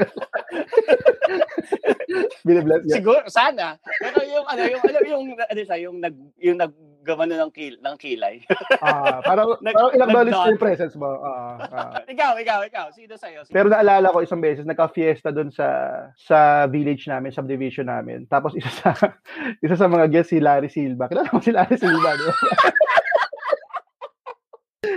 binibless. 2.48 2.88
Siguro, 2.88 3.20
sana. 3.28 3.76
Pero 4.00 4.16
yung, 4.24 4.46
ano, 4.48 4.62
yung, 4.64 4.80
ano, 4.80 4.98
yung, 5.04 5.24
ano 5.36 5.60
siya, 5.60 5.76
yung 5.76 5.96
nag, 6.00 6.16
yung 6.40 6.56
nag, 6.56 6.72
gumano 7.02 7.34
ng, 7.34 7.50
kil, 7.50 7.74
ng 7.82 7.96
kilay. 7.98 8.40
Ah, 8.78 9.18
uh, 9.18 9.20
parang, 9.26 9.58
Nag, 9.66 9.74
parang 9.74 9.92
ilang 9.98 10.54
yung 10.54 10.62
presence 10.62 10.94
mo. 10.94 11.18
Uh, 11.18 11.58
uh. 11.58 11.98
ikaw, 12.14 12.38
ikaw, 12.38 12.62
ikaw. 12.62 12.86
Sino 12.94 13.18
sa'yo? 13.18 13.42
Sino? 13.42 13.54
Pero 13.54 13.66
naalala 13.68 14.14
ko 14.14 14.22
isang 14.22 14.38
beses, 14.40 14.62
nagka-fiesta 14.62 15.34
doon 15.34 15.50
sa 15.50 15.66
sa 16.14 16.70
village 16.70 17.10
namin, 17.10 17.34
subdivision 17.34 17.90
namin. 17.90 18.24
Tapos 18.30 18.54
isa 18.54 18.70
sa 18.70 18.90
isa 19.64 19.74
sa 19.74 19.90
mga 19.90 20.06
guests 20.08 20.30
si 20.30 20.38
Larry 20.38 20.70
Silva. 20.70 21.10
Kilala 21.10 21.28
mo 21.34 21.42
si 21.42 21.50
Larry 21.50 21.76
Silva, 21.76 22.14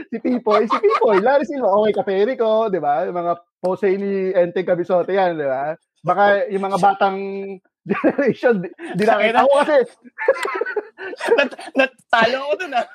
si 0.09 0.17
Pipoy, 0.21 0.69
si 0.69 0.77
Pipoy, 0.77 1.17
Larry 1.19 1.45
Silva, 1.45 1.69
okay, 1.73 1.93
kaperi 1.93 2.33
ko, 2.37 2.69
di 2.69 2.79
ba? 2.79 3.05
Yung 3.09 3.17
mga 3.17 3.33
pose 3.59 3.89
ni 3.97 4.31
Enteng 4.33 4.65
Cabisote 4.65 5.11
yan, 5.11 5.37
di 5.37 5.45
ba? 5.45 5.73
Baka 6.05 6.45
yung 6.53 6.63
mga 6.69 6.77
batang 6.77 7.17
generation, 7.85 8.65
di, 8.65 9.03
nakita 9.05 9.45
ko 9.45 9.53
kasi. 9.61 9.77
Nat, 11.37 11.51
natalo 11.77 12.37
ako 12.49 12.53
dun 12.57 12.73
ah. 12.73 12.85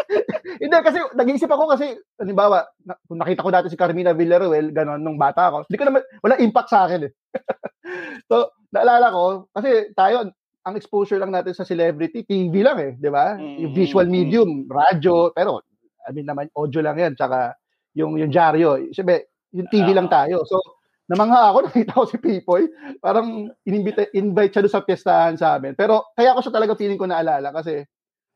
Hindi, 0.62 0.76
kasi 0.78 0.98
nag-iisip 1.18 1.50
ako 1.50 1.64
kasi, 1.74 1.98
halimbawa, 2.16 2.62
na, 2.86 2.94
kung 3.10 3.18
nakita 3.18 3.42
ko 3.42 3.50
dati 3.50 3.66
si 3.66 3.78
Carmina 3.78 4.14
Villaruel, 4.14 4.70
gano'n, 4.70 5.02
nung 5.02 5.18
bata 5.18 5.50
ako, 5.50 5.66
hindi 5.66 5.78
ko 5.78 5.86
naman, 5.90 6.02
wala 6.22 6.38
impact 6.38 6.70
sa 6.70 6.86
akin 6.86 7.10
eh. 7.10 7.12
so, 8.30 8.54
naalala 8.70 9.10
ko, 9.10 9.24
kasi 9.50 9.90
tayo, 9.98 10.30
ang 10.62 10.74
exposure 10.78 11.18
lang 11.18 11.34
natin 11.34 11.56
sa 11.56 11.66
celebrity, 11.66 12.22
TV 12.22 12.62
lang 12.62 12.78
eh, 12.78 12.92
di 12.94 13.10
ba? 13.10 13.34
Mm-hmm. 13.34 13.58
Yung 13.66 13.72
visual 13.74 14.06
medium, 14.06 14.50
radyo, 14.70 15.34
pero, 15.34 15.66
I 16.06 16.14
mean 16.14 16.28
naman, 16.30 16.46
audio 16.54 16.80
lang 16.84 16.96
yan, 16.96 17.12
tsaka 17.18 17.58
yung, 17.98 18.14
yung 18.14 18.30
dyaryo. 18.30 18.94
Siyempre, 18.94 19.34
yung 19.50 19.66
TV 19.66 19.90
lang 19.96 20.06
tayo. 20.06 20.44
So, 20.46 20.60
namangha 21.08 21.40
ako, 21.50 21.58
nakita 21.66 21.92
ko 21.96 22.04
si 22.04 22.16
Pipoy, 22.20 22.68
parang 23.00 23.48
invite, 23.64 24.12
invite 24.12 24.52
siya 24.52 24.62
doon 24.64 24.74
sa 24.76 24.84
piyestahan 24.84 25.34
sa 25.40 25.56
amin. 25.56 25.72
Pero 25.74 26.12
kaya 26.12 26.36
ko 26.36 26.40
siya 26.44 26.54
talaga 26.54 26.76
feeling 26.78 27.00
ko 27.00 27.08
naalala 27.08 27.50
kasi 27.50 27.82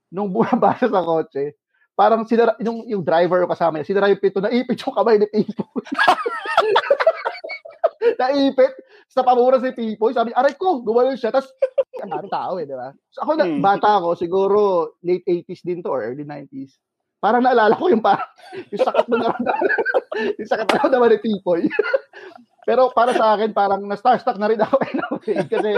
nung 0.08 0.32
bumaba 0.34 0.74
siya 0.80 0.88
sa 0.88 1.04
kotse, 1.04 1.60
parang 1.92 2.24
sinara, 2.24 2.56
yung, 2.64 2.88
yung 2.88 3.04
driver 3.04 3.44
yung 3.44 3.52
kasama 3.52 3.78
niya, 3.78 3.88
sinara 3.92 4.08
yung 4.08 4.22
pito, 4.24 4.40
naipit 4.40 4.80
yung 4.80 4.96
kamay 4.96 5.20
ni 5.20 5.28
Pipoy. 5.28 5.84
naipit, 8.20 8.72
sa 9.12 9.20
pamura 9.20 9.60
si 9.60 9.70
Pipoy, 9.76 10.16
sabi, 10.16 10.32
aray 10.32 10.56
ko, 10.56 10.80
gumalo 10.80 11.12
siya. 11.12 11.28
Tapos, 11.28 11.52
ang 12.00 12.08
dami 12.08 12.28
tao 12.32 12.56
eh, 12.56 12.64
di 12.64 12.72
ba? 12.72 12.88
So, 13.12 13.22
ako, 13.22 13.30
hmm. 13.36 13.60
bata 13.60 14.00
ako, 14.00 14.16
siguro 14.16 14.60
late 15.04 15.22
80s 15.28 15.62
din 15.62 15.84
to 15.84 15.92
or 15.92 16.00
early 16.00 16.24
90s. 16.24 16.80
Parang 17.22 17.44
naalala 17.44 17.78
ko 17.78 17.86
yung 17.92 18.02
parang, 18.02 18.26
yung 18.72 18.82
sakat 18.82 19.06
mo 19.06 19.14
naramdaman, 19.20 19.70
yung 20.40 20.48
sakat 20.48 20.66
mo 20.74 20.88
naman 20.90 21.08
ni 21.14 21.18
Pipoy. 21.22 21.62
Pero 22.62 22.94
para 22.94 23.10
sa 23.12 23.34
akin, 23.34 23.50
parang 23.50 23.82
na-starstruck 23.82 24.38
na 24.38 24.48
rin 24.50 24.62
ako 24.62 24.76
in 25.34 25.46
Kasi 25.50 25.70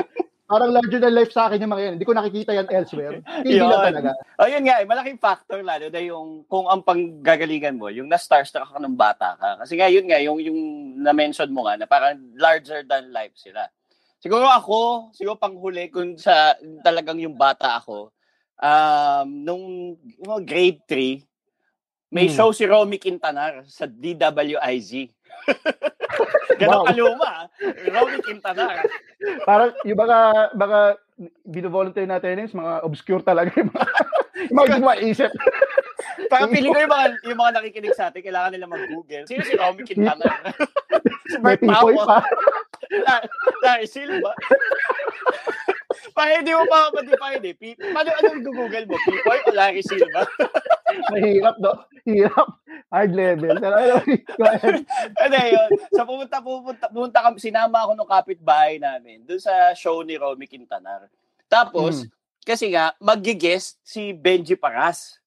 parang 0.44 0.70
larger 0.76 1.00
than 1.00 1.16
life 1.16 1.32
sa 1.32 1.48
akin 1.48 1.64
yung 1.64 1.72
mga 1.72 1.84
yan. 1.88 1.94
Hindi 1.96 2.08
ko 2.08 2.14
nakikita 2.14 2.52
yan 2.52 2.68
elsewhere. 2.68 3.24
Hindi 3.40 3.56
lang 3.56 3.80
talaga. 3.80 4.10
Oh, 4.36 4.48
yun 4.48 4.64
nga, 4.68 4.76
eh, 4.84 4.86
malaking 4.86 5.16
factor 5.16 5.64
lalo 5.64 5.88
na 5.88 6.00
yung 6.04 6.44
kung 6.44 6.68
ang 6.68 6.84
panggagalingan 6.84 7.80
mo, 7.80 7.88
yung 7.88 8.12
na-starstruck 8.12 8.68
ka 8.68 8.78
ng 8.78 8.96
bata 8.96 9.40
ka. 9.40 9.64
Kasi 9.64 9.80
nga, 9.80 9.88
yun 9.88 10.04
nga, 10.04 10.20
yung, 10.20 10.38
yung 10.44 10.60
na-mention 11.00 11.48
mo 11.48 11.64
nga 11.64 11.80
na 11.80 11.88
parang 11.88 12.20
larger 12.36 12.84
than 12.84 13.08
life 13.08 13.32
sila. 13.34 13.64
Siguro 14.20 14.44
ako, 14.48 15.12
siguro 15.16 15.36
panghuli 15.36 15.88
kung 15.88 16.16
sa 16.16 16.56
talagang 16.84 17.20
yung 17.20 17.36
bata 17.36 17.80
ako, 17.80 18.12
um, 18.60 19.26
nung 19.28 19.96
yung 20.00 20.44
grade 20.44 20.80
3, 20.88 21.20
may 22.14 22.30
hmm. 22.30 22.37
show 22.38 22.54
si 22.54 22.62
Romy 22.64 23.02
Quintanar 23.02 23.66
sa 23.66 23.90
DWIZ. 23.90 25.11
Ganun 26.62 26.71
wow. 26.71 26.87
kaluma. 26.87 27.33
Romy 27.90 28.18
Quintana. 28.23 28.78
Parang 29.42 29.75
yung 29.83 29.99
baka, 29.99 30.18
baka 30.54 30.78
bino-volunteer 31.42 32.06
natin 32.06 32.47
is 32.47 32.54
mga 32.54 32.87
obscure 32.87 33.18
talaga 33.18 33.50
yung 33.59 33.75
mga, 33.75 33.90
yung 34.47 34.59
mga 34.62 34.76
maisip. 34.78 35.30
Parang 36.30 36.54
feeling 36.54 36.71
ko 36.71 36.80
yung 36.87 36.94
mga, 36.94 37.06
yung 37.26 37.38
mga 37.42 37.52
nakikinig 37.59 37.99
sa 37.99 38.14
atin, 38.14 38.23
kailangan 38.23 38.54
nila 38.54 38.71
mag-google. 38.71 39.26
Sino 39.26 39.42
si 39.42 39.59
Romy 39.59 39.83
Quintana? 39.83 40.25
si 41.26 41.37
Pao. 41.42 41.90
pa. 42.06 42.23
Larry 43.66 43.90
Silva. 43.90 44.30
Parang 46.14 46.40
hindi 46.40 46.54
mo 46.54 46.62
pa 46.64 46.88
ma-define 46.88 47.42
eh. 47.44 47.54
Pi- 47.54 47.75
Paano, 47.75 48.09
anong 48.14 48.47
google 48.47 48.87
mo? 48.87 48.94
Pipoy 48.97 49.38
o 49.42 49.50
Larry 49.50 49.83
Silva? 49.83 50.23
Mahirap, 51.11 51.59
no? 51.59 51.75
Hirap. 52.06 52.49
Hard 52.88 53.12
level. 53.12 53.59
Pero 53.59 53.75
ano. 53.75 53.94
Ano 55.26 55.35
yun? 55.37 55.68
So 55.90 56.06
pumunta, 56.06 56.38
pumunta, 56.38 56.87
pumunta 56.87 57.18
kami, 57.21 57.42
sinama 57.42 57.83
ako 57.83 57.92
ng 57.94 58.06
kapitbahay 58.09 58.78
namin 58.78 59.26
doon 59.26 59.42
sa 59.42 59.50
show 59.75 60.00
ni 60.00 60.14
Romy 60.14 60.47
Quintanar. 60.47 61.11
Tapos, 61.44 62.06
Mm. 62.06 62.11
kasi 62.47 62.66
nga, 62.71 62.94
mag-guest 62.99 63.83
si 63.83 64.12
Benji 64.12 64.54
Paras. 64.54 65.18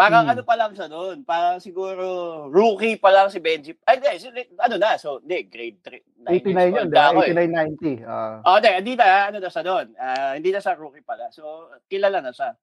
Parang 0.00 0.24
Mm. 0.24 0.32
ano 0.32 0.42
pa 0.42 0.56
lang 0.56 0.72
siya 0.72 0.88
doon. 0.88 1.16
Parang 1.22 1.60
siguro 1.60 2.06
rookie 2.48 2.96
pa 2.96 3.12
lang 3.12 3.28
si 3.28 3.36
Benji. 3.36 3.76
Ay, 3.84 4.00
si- 4.16 4.32
Ano 4.56 4.74
na? 4.74 4.96
So, 4.96 5.20
hindi. 5.20 5.44
Grade 5.44 5.78
3. 5.84 6.00
89 6.26 6.72
yun, 6.72 6.86
di 6.86 6.96
ba? 6.96 7.12
89-90. 7.12 8.00
Ah. 8.02 8.40
Oh, 8.42 8.56
hindi. 8.56 8.70
Hindi 8.74 8.92
na. 8.96 9.28
Ano 9.28 9.36
na 9.38 9.48
siya 9.48 9.60
doon. 9.62 9.86
Ah, 9.94 10.32
hindi 10.32 10.48
na 10.48 10.58
siya 10.58 10.72
rookie 10.74 11.04
pala. 11.04 11.28
So, 11.28 11.44
kilala 11.84 12.18
na 12.18 12.32
siya. 12.32 12.56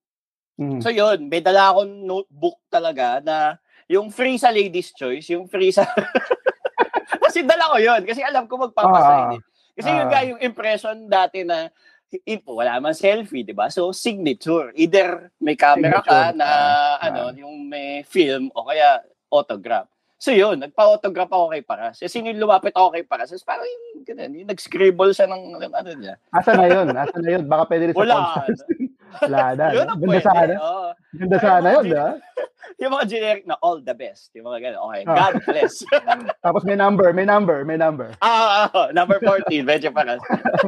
Mm. 0.57 0.81
So, 0.81 0.89
yun. 0.89 1.29
May 1.29 1.39
dala 1.39 1.69
akong 1.69 2.01
notebook 2.01 2.57
talaga 2.67 3.21
na 3.21 3.61
yung 3.85 4.09
free 4.09 4.35
sa 4.35 4.49
ladies 4.49 4.89
choice, 4.91 5.29
yung 5.29 5.45
free 5.45 5.69
sa... 5.69 5.85
kasi 7.23 7.43
dala 7.43 7.69
ko 7.69 7.77
yun. 7.77 8.01
Kasi 8.01 8.19
alam 8.19 8.45
ko 8.45 8.57
magpapasign. 8.59 9.37
eh. 9.37 9.41
Kasi 9.77 9.89
yun 9.91 10.05
Ah. 10.05 10.09
nga 10.09 10.21
yung 10.25 10.41
impression 10.41 11.05
dati 11.05 11.45
na 11.45 11.69
in, 12.23 12.39
wala 12.47 12.79
man 12.79 12.95
selfie, 12.95 13.43
di 13.43 13.51
ba? 13.51 13.67
So, 13.67 13.91
signature. 13.91 14.71
Either 14.75 15.31
may 15.43 15.55
camera 15.59 15.99
ka 15.99 16.31
Signature. 16.31 16.39
na 16.39 16.47
Ah. 16.47 16.95
ano, 17.03 17.35
yung 17.35 17.67
may 17.67 18.03
film 18.07 18.47
o 18.55 18.63
kaya 18.63 19.03
autograph. 19.27 19.91
So 20.17 20.33
yun, 20.33 20.57
nagpa-autograph 20.57 21.29
ako 21.29 21.53
kay 21.53 21.61
Paras. 21.61 22.01
Kasi 22.01 22.25
yung 22.25 22.41
lumapit 22.41 22.73
ako 22.73 22.89
kay 22.89 23.05
Paras, 23.05 23.29
is 23.29 23.45
parang 23.45 23.69
yung, 23.69 24.01
ganun, 24.01 24.33
yung 24.33 24.49
nag-scribble 24.49 25.13
siya 25.13 25.29
ng, 25.29 25.61
ng 25.61 25.73
ano 25.77 25.91
niya. 25.93 26.17
Asa 26.33 26.57
na 26.57 26.65
yun? 26.65 26.89
Asa 26.89 27.21
na 27.21 27.29
yun? 27.37 27.45
Baka 27.45 27.69
pwede 27.69 27.83
rin 27.85 27.93
sa 27.93 28.01
Wala. 28.01 28.17
Wala 29.19 29.43
na. 29.53 29.65
Yun 29.71 29.85
ang 29.85 29.99
Ganda 29.99 30.07
pwede. 30.11 30.23
sana. 30.23 30.53
oo. 30.57 30.87
Ganda 31.13 31.37
sana 31.37 31.67
yun, 31.71 31.83
di 31.83 31.93
ba? 31.93 32.09
Yung 32.77 32.93
mga 32.93 33.05
generic 33.07 33.43
na 33.43 33.57
all 33.57 33.79
the 33.79 33.91
best. 33.91 34.29
Yung 34.31 34.45
mga 34.45 34.59
ganun. 34.61 34.81
Okay, 34.85 35.01
Ah. 35.03 35.15
God 35.17 35.35
bless. 35.43 35.73
Tapos 36.45 36.61
may 36.61 36.75
number, 36.75 37.09
may 37.09 37.25
number, 37.25 37.57
may 37.63 37.73
number. 37.75 38.13
ah, 38.19 38.29
ah, 38.29 38.69
ah, 38.69 38.89
number 38.91 39.17
14, 39.17 39.49
medyo 39.63 39.89
Paras. 39.89 40.21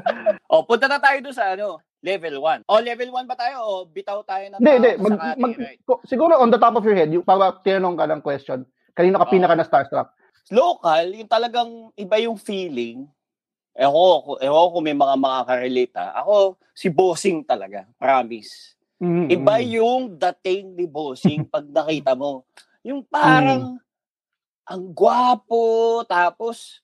o, 0.52 0.64
punta 0.64 0.88
na 0.88 0.98
tayo 0.98 1.22
doon 1.22 1.36
sa 1.36 1.54
ano, 1.54 1.78
level 2.02 2.42
1. 2.42 2.66
O, 2.66 2.82
level 2.82 3.10
1 3.14 3.26
ba 3.26 3.38
tayo 3.38 3.62
o 3.62 3.72
bitaw 3.86 4.24
tayo 4.24 4.42
ng 4.48 4.58
Hindi, 4.58 4.74
hindi. 4.74 4.92
Mag, 4.98 5.14
mag, 5.38 5.54
ko- 5.86 6.02
siguro 6.04 6.34
on 6.36 6.50
the 6.50 6.58
top 6.58 6.74
of 6.74 6.84
your 6.84 6.98
head, 6.98 7.12
yung 7.12 7.22
pag 7.22 7.62
tinanong 7.62 7.94
ka 7.94 8.06
ng 8.08 8.22
question, 8.22 8.60
kanino 8.92 9.20
ka 9.20 9.28
Oo. 9.28 9.34
pinaka 9.34 9.54
na 9.54 9.68
starstruck? 9.68 10.10
local, 10.50 11.14
yung 11.14 11.30
talagang 11.30 11.70
iba 11.94 12.18
yung 12.18 12.34
feeling. 12.34 13.06
Ewan 13.78 14.18
ko, 14.26 14.32
ewan 14.42 14.68
ko 14.74 14.78
may 14.82 14.98
mga 14.98 15.16
makaka-relate 15.20 15.96
ah. 16.00 16.12
Ako, 16.24 16.58
si 16.74 16.88
Bossing 16.90 17.46
talaga. 17.46 17.86
Promise. 18.02 18.76
Mm, 19.00 19.28
Iba 19.32 19.56
mm. 19.62 19.66
yung 19.80 20.02
dating 20.20 20.76
ni 20.76 20.86
Bossing 20.90 21.48
pag 21.48 21.64
nakita 21.64 22.18
mo. 22.18 22.44
Yung 22.84 23.06
parang, 23.06 23.80
ang 24.68 24.84
gwapo, 24.94 26.02
tapos, 26.06 26.84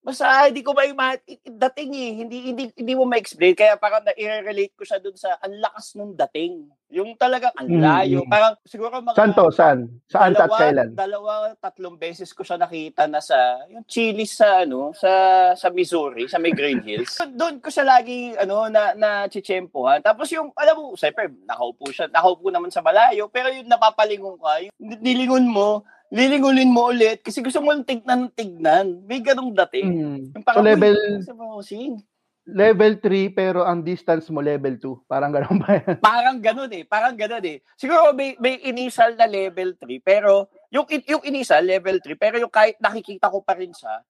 basta 0.00 0.24
hindi 0.48 0.60
ko 0.60 0.72
may 0.72 0.90
ma- 0.90 1.20
dating 1.44 1.92
eh, 1.92 2.10
hindi, 2.16 2.36
hindi, 2.46 2.64
hindi 2.72 2.92
mo 2.94 3.04
ma-explain. 3.04 3.52
Kaya 3.52 3.76
parang 3.76 4.00
na-relate 4.00 4.72
ko 4.72 4.82
siya 4.82 4.96
dun 4.96 5.12
sa 5.14 5.36
ang 5.36 5.52
lakas 5.54 5.92
nung 5.92 6.16
dating. 6.16 6.66
Yung 6.90 7.14
talagang 7.14 7.54
ang 7.54 7.68
Mm, 7.68 7.78
layo. 7.78 8.20
mm. 8.24 8.28
Parang 8.28 8.54
siguro 8.64 8.98
mga 8.98 9.14
Saan 9.14 9.32
to? 9.32 9.46
Saan? 9.48 9.78
Saan 10.08 10.32
dalawa, 10.32 10.56
kailan? 10.58 10.88
Dalawa, 10.92 11.32
tatlong 11.54 11.94
beses 11.94 12.32
ko 12.32 12.42
siya 12.42 12.56
nakita 12.56 13.06
na 13.06 13.20
sa 13.20 13.36
yung 13.68 13.84
Chili's 13.84 14.32
sa 14.32 14.64
ano, 14.64 14.90
sa 14.90 15.12
sa 15.54 15.68
Missouri, 15.68 16.26
sa 16.26 16.36
may 16.36 16.50
Green 16.50 16.80
Hills. 16.80 17.14
Doon 17.38 17.60
ko 17.60 17.68
siya 17.68 17.86
lagi 17.86 18.34
ano 18.34 18.66
na 18.66 18.96
na 18.96 19.10
chichempohan. 19.28 20.00
Tapos 20.00 20.26
yung 20.30 20.50
alam 20.52 20.74
mo, 20.74 20.96
siyempre 20.96 21.30
nakaupo 21.44 21.86
siya, 21.88 22.08
nakaupo 22.08 22.48
naman 22.48 22.72
sa 22.72 22.80
malayo, 22.80 23.28
pero 23.28 23.48
yung 23.48 23.68
napapalingon 23.68 24.34
ka, 24.34 24.64
yung 24.64 24.74
nilingon 24.98 25.46
mo, 25.46 25.84
lilingunin 26.10 26.74
mo 26.74 26.90
ulit 26.90 27.22
kasi 27.22 27.40
gusto 27.40 27.62
mo 27.62 27.74
tignan 27.86 28.28
tignan. 28.34 29.02
May 29.06 29.22
ganung 29.22 29.54
dating. 29.54 29.88
Mm. 29.88 30.18
Yung 30.34 30.42
So 30.42 30.46
parang, 30.46 30.66
level 30.66 30.94
"Uy, 30.94 31.22
sa 31.22 31.34
bossing." 31.34 32.02
level 32.50 32.98
3 32.98 33.30
pero 33.30 33.62
ang 33.62 33.84
distance 33.86 34.26
mo 34.28 34.42
level 34.42 34.74
2. 34.82 35.06
Parang 35.06 35.30
ganun 35.30 35.62
ba 35.62 35.78
yan? 35.78 35.96
Parang 36.02 36.38
ganun 36.42 36.72
eh. 36.74 36.82
Parang 36.82 37.14
ganun 37.14 37.44
eh. 37.46 37.62
Siguro 37.78 38.10
may, 38.10 38.34
may 38.42 38.58
initial 38.66 39.14
na 39.14 39.30
level 39.30 39.78
3, 39.78 40.02
pero 40.02 40.50
yung, 40.74 40.86
yung 41.06 41.22
initial, 41.26 41.62
level 41.62 42.02
3, 42.02 42.18
pero 42.18 42.42
yung 42.42 42.50
kahit 42.50 42.74
nakikita 42.82 43.30
ko 43.30 43.42
pa 43.46 43.54
rin 43.54 43.70
siya, 43.70 44.02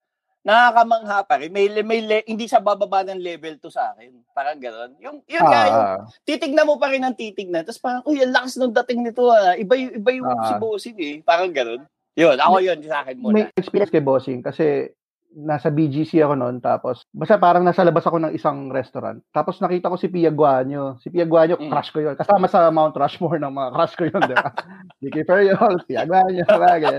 nakakamangha 0.42 1.18
pa 1.23 1.37
rin. 1.37 1.49
May, 1.49 1.68
may, 1.82 2.00
le- 2.00 2.25
hindi 2.25 2.44
siya 2.44 2.59
bababa 2.59 3.02
ng 3.02 3.16
level 3.16 3.56
2 3.56 3.68
sa 3.68 3.92
akin. 3.92 4.09
Parang 4.30 4.56
ganun. 4.56 4.97
Yung, 4.99 5.20
yun 5.25 5.42
nga, 5.42 5.61
yung 5.64 5.85
Ah, 5.87 5.99
titignan 6.23 6.64
mo 6.64 6.76
pa 6.76 6.88
rin 6.88 7.00
ang 7.00 7.12
titignan. 7.12 7.62
Tapos 7.62 7.78
parang, 7.78 8.02
uy, 8.04 8.18
ang 8.18 8.30
lakas 8.30 8.56
ng 8.56 8.73
dating 8.75 9.00
nito 9.02 9.28
ah. 9.28 9.52
Iba, 9.52 9.75
yung- 9.75 9.94
iba 9.94 10.11
yung 10.12 10.26
Ah. 10.26 10.44
si 10.47 10.54
Bossing 10.56 10.99
eh. 10.99 11.14
Parang 11.20 11.50
ganun. 11.50 11.85
Yun, 12.12 12.37
ako 12.37 12.56
yun 12.59 12.78
sa 12.82 13.00
akin 13.00 13.16
muna. 13.16 13.32
may 13.32 13.47
experience 13.54 13.88
kay 13.88 14.02
bossing 14.02 14.42
kasi 14.42 14.90
nasa 15.30 15.70
BGC 15.70 16.18
ako 16.18 16.35
noon 16.35 16.59
tapos 16.59 17.06
basta 17.09 17.38
parang 17.38 17.62
nasa 17.62 17.87
labas 17.87 18.02
ako 18.02 18.18
ng 18.18 18.35
isang 18.35 18.66
restaurant 18.66 19.23
tapos 19.30 19.62
nakita 19.62 19.87
ko 19.87 19.94
si 19.94 20.11
Pia 20.11 20.26
Guanyo 20.28 20.99
si 20.99 21.06
Pia 21.06 21.23
Guanyo 21.23 21.54
Mm. 21.54 21.70
crush 21.70 21.94
ko 21.94 22.02
yun 22.02 22.18
kasama 22.18 22.50
sa 22.50 22.66
Mount 22.66 22.92
Rushmore 22.92 23.38
ng 23.38 23.49
mga 23.49 23.68
crush 23.70 23.94
ko 23.94 24.04
yun 24.04 24.20
di 24.20 24.35
ba 24.35 24.50
Vicky 25.00 25.23
Ferriol 25.23 25.87
Pia 25.87 26.02
Guanyo 26.02 26.42
bagay 26.44 26.99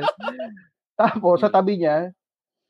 tapos 0.96 1.38
sa 1.38 1.52
tabi 1.52 1.76
niya 1.78 2.16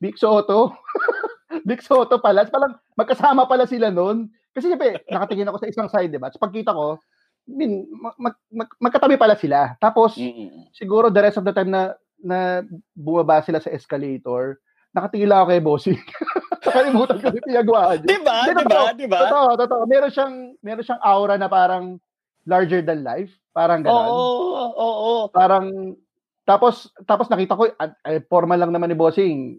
Big 0.01 0.17
Soto 0.17 0.74
Big 1.70 1.79
Soto 1.86 2.17
pala 2.17 2.50
parang 2.50 2.74
magkasama 2.98 3.46
pala 3.46 3.70
sila 3.70 3.93
noon 3.93 4.27
kasi 4.51 4.67
siyempre 4.67 5.05
nakatingin 5.08 5.48
ako 5.48 5.62
sa 5.62 5.70
isang 5.70 5.88
side 5.88 6.12
di 6.12 6.17
ba 6.17 6.27
Tapos 6.27 6.41
pagkita 6.41 6.74
ko 6.74 6.98
I 7.46 7.53
mean, 7.58 7.89
mag, 7.93 8.15
mag, 8.17 8.36
mag- 8.50 8.77
magkatabi 8.81 9.15
pala 9.15 9.38
sila 9.38 9.77
tapos 9.77 10.17
Mm-mm. 10.17 10.74
siguro 10.74 11.13
the 11.13 11.22
rest 11.22 11.38
of 11.38 11.46
the 11.46 11.53
time 11.53 11.70
na 11.70 11.93
na 12.22 12.62
bumaba 12.93 13.41
sila 13.41 13.58
sa 13.58 13.74
escalator, 13.74 14.62
nakatingin 14.93 15.25
lang 15.29 15.41
ako 15.41 15.50
kay 15.50 15.62
Bossing. 15.65 16.01
Nakalimutan 16.65 17.17
ko 17.17 17.27
si 17.34 17.41
Piyagwaan. 17.41 18.00
Diba? 18.05 18.46
Hindi, 18.46 18.53
Diba? 18.53 18.70
totoo. 18.70 18.86
Diba? 18.93 19.20
Totoo, 19.25 19.50
totoo. 19.58 19.84
Meron 19.89 20.12
siyang, 20.13 20.36
meron 20.62 20.86
siyang 20.86 21.01
aura 21.01 21.36
na 21.41 21.50
parang 21.50 21.98
larger 22.46 22.86
than 22.86 23.01
life. 23.01 23.34
Parang 23.51 23.81
Oo, 23.81 23.89
gano'n. 23.89 24.13
oo, 24.13 24.70
oo. 24.77 25.13
Parang, 25.34 25.98
tapos, 26.46 26.93
tapos 27.10 27.25
nakita 27.25 27.58
ko, 27.58 27.65
ay, 27.81 27.89
ay, 28.05 28.15
formal 28.29 28.62
lang 28.62 28.70
naman 28.70 28.93
ni 28.93 28.98
Bossing. 28.98 29.58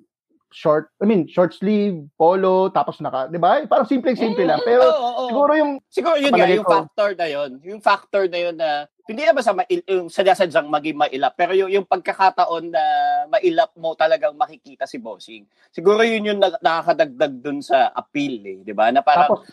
Short, 0.53 0.93
I 1.01 1.09
mean, 1.09 1.25
short 1.27 1.57
sleeve, 1.57 2.07
polo, 2.15 2.69
tapos 2.69 3.01
naka, 3.01 3.27
di 3.27 3.41
ba? 3.41 3.65
Parang 3.65 3.89
simple-simple 3.89 4.45
lang. 4.45 4.61
Pero, 4.63 4.85
Oo, 4.85 4.93
oo. 4.93 5.29
siguro 5.33 5.53
yung, 5.57 5.73
Siguro 5.89 6.17
yun 6.21 6.33
nga, 6.33 6.47
yung 6.47 6.63
ko. 6.63 6.73
factor 6.85 7.11
na 7.17 7.27
yun. 7.27 7.51
Yung 7.65 7.81
factor 7.81 8.25
na 8.29 8.39
yun 8.39 8.57
na, 8.57 8.85
hindi 9.09 9.25
naman 9.25 9.43
sa 9.43 9.51
mail, 9.51 9.81
yung 9.89 10.07
sadyasadyang 10.07 10.69
maging 10.69 10.95
mailap, 10.95 11.35
pero 11.35 11.57
yung, 11.57 11.73
yung 11.73 11.89
pagkakataon 11.89 12.71
na 12.71 12.85
mailap 13.29 13.73
mo 13.75 13.97
talagang 13.97 14.37
makikita 14.37 14.85
si 14.85 15.01
Bossing. 15.01 15.43
Siguro 15.73 16.05
yun 16.05 16.23
yung 16.23 16.39
na- 16.39 16.61
nakakadagdag 16.61 17.35
dun 17.41 17.59
sa 17.59 17.91
appeal 17.91 18.39
eh, 18.45 18.59
di 18.63 18.71
ba? 18.71 18.93
Na 18.93 19.03
parang, 19.03 19.43
tapos, 19.43 19.49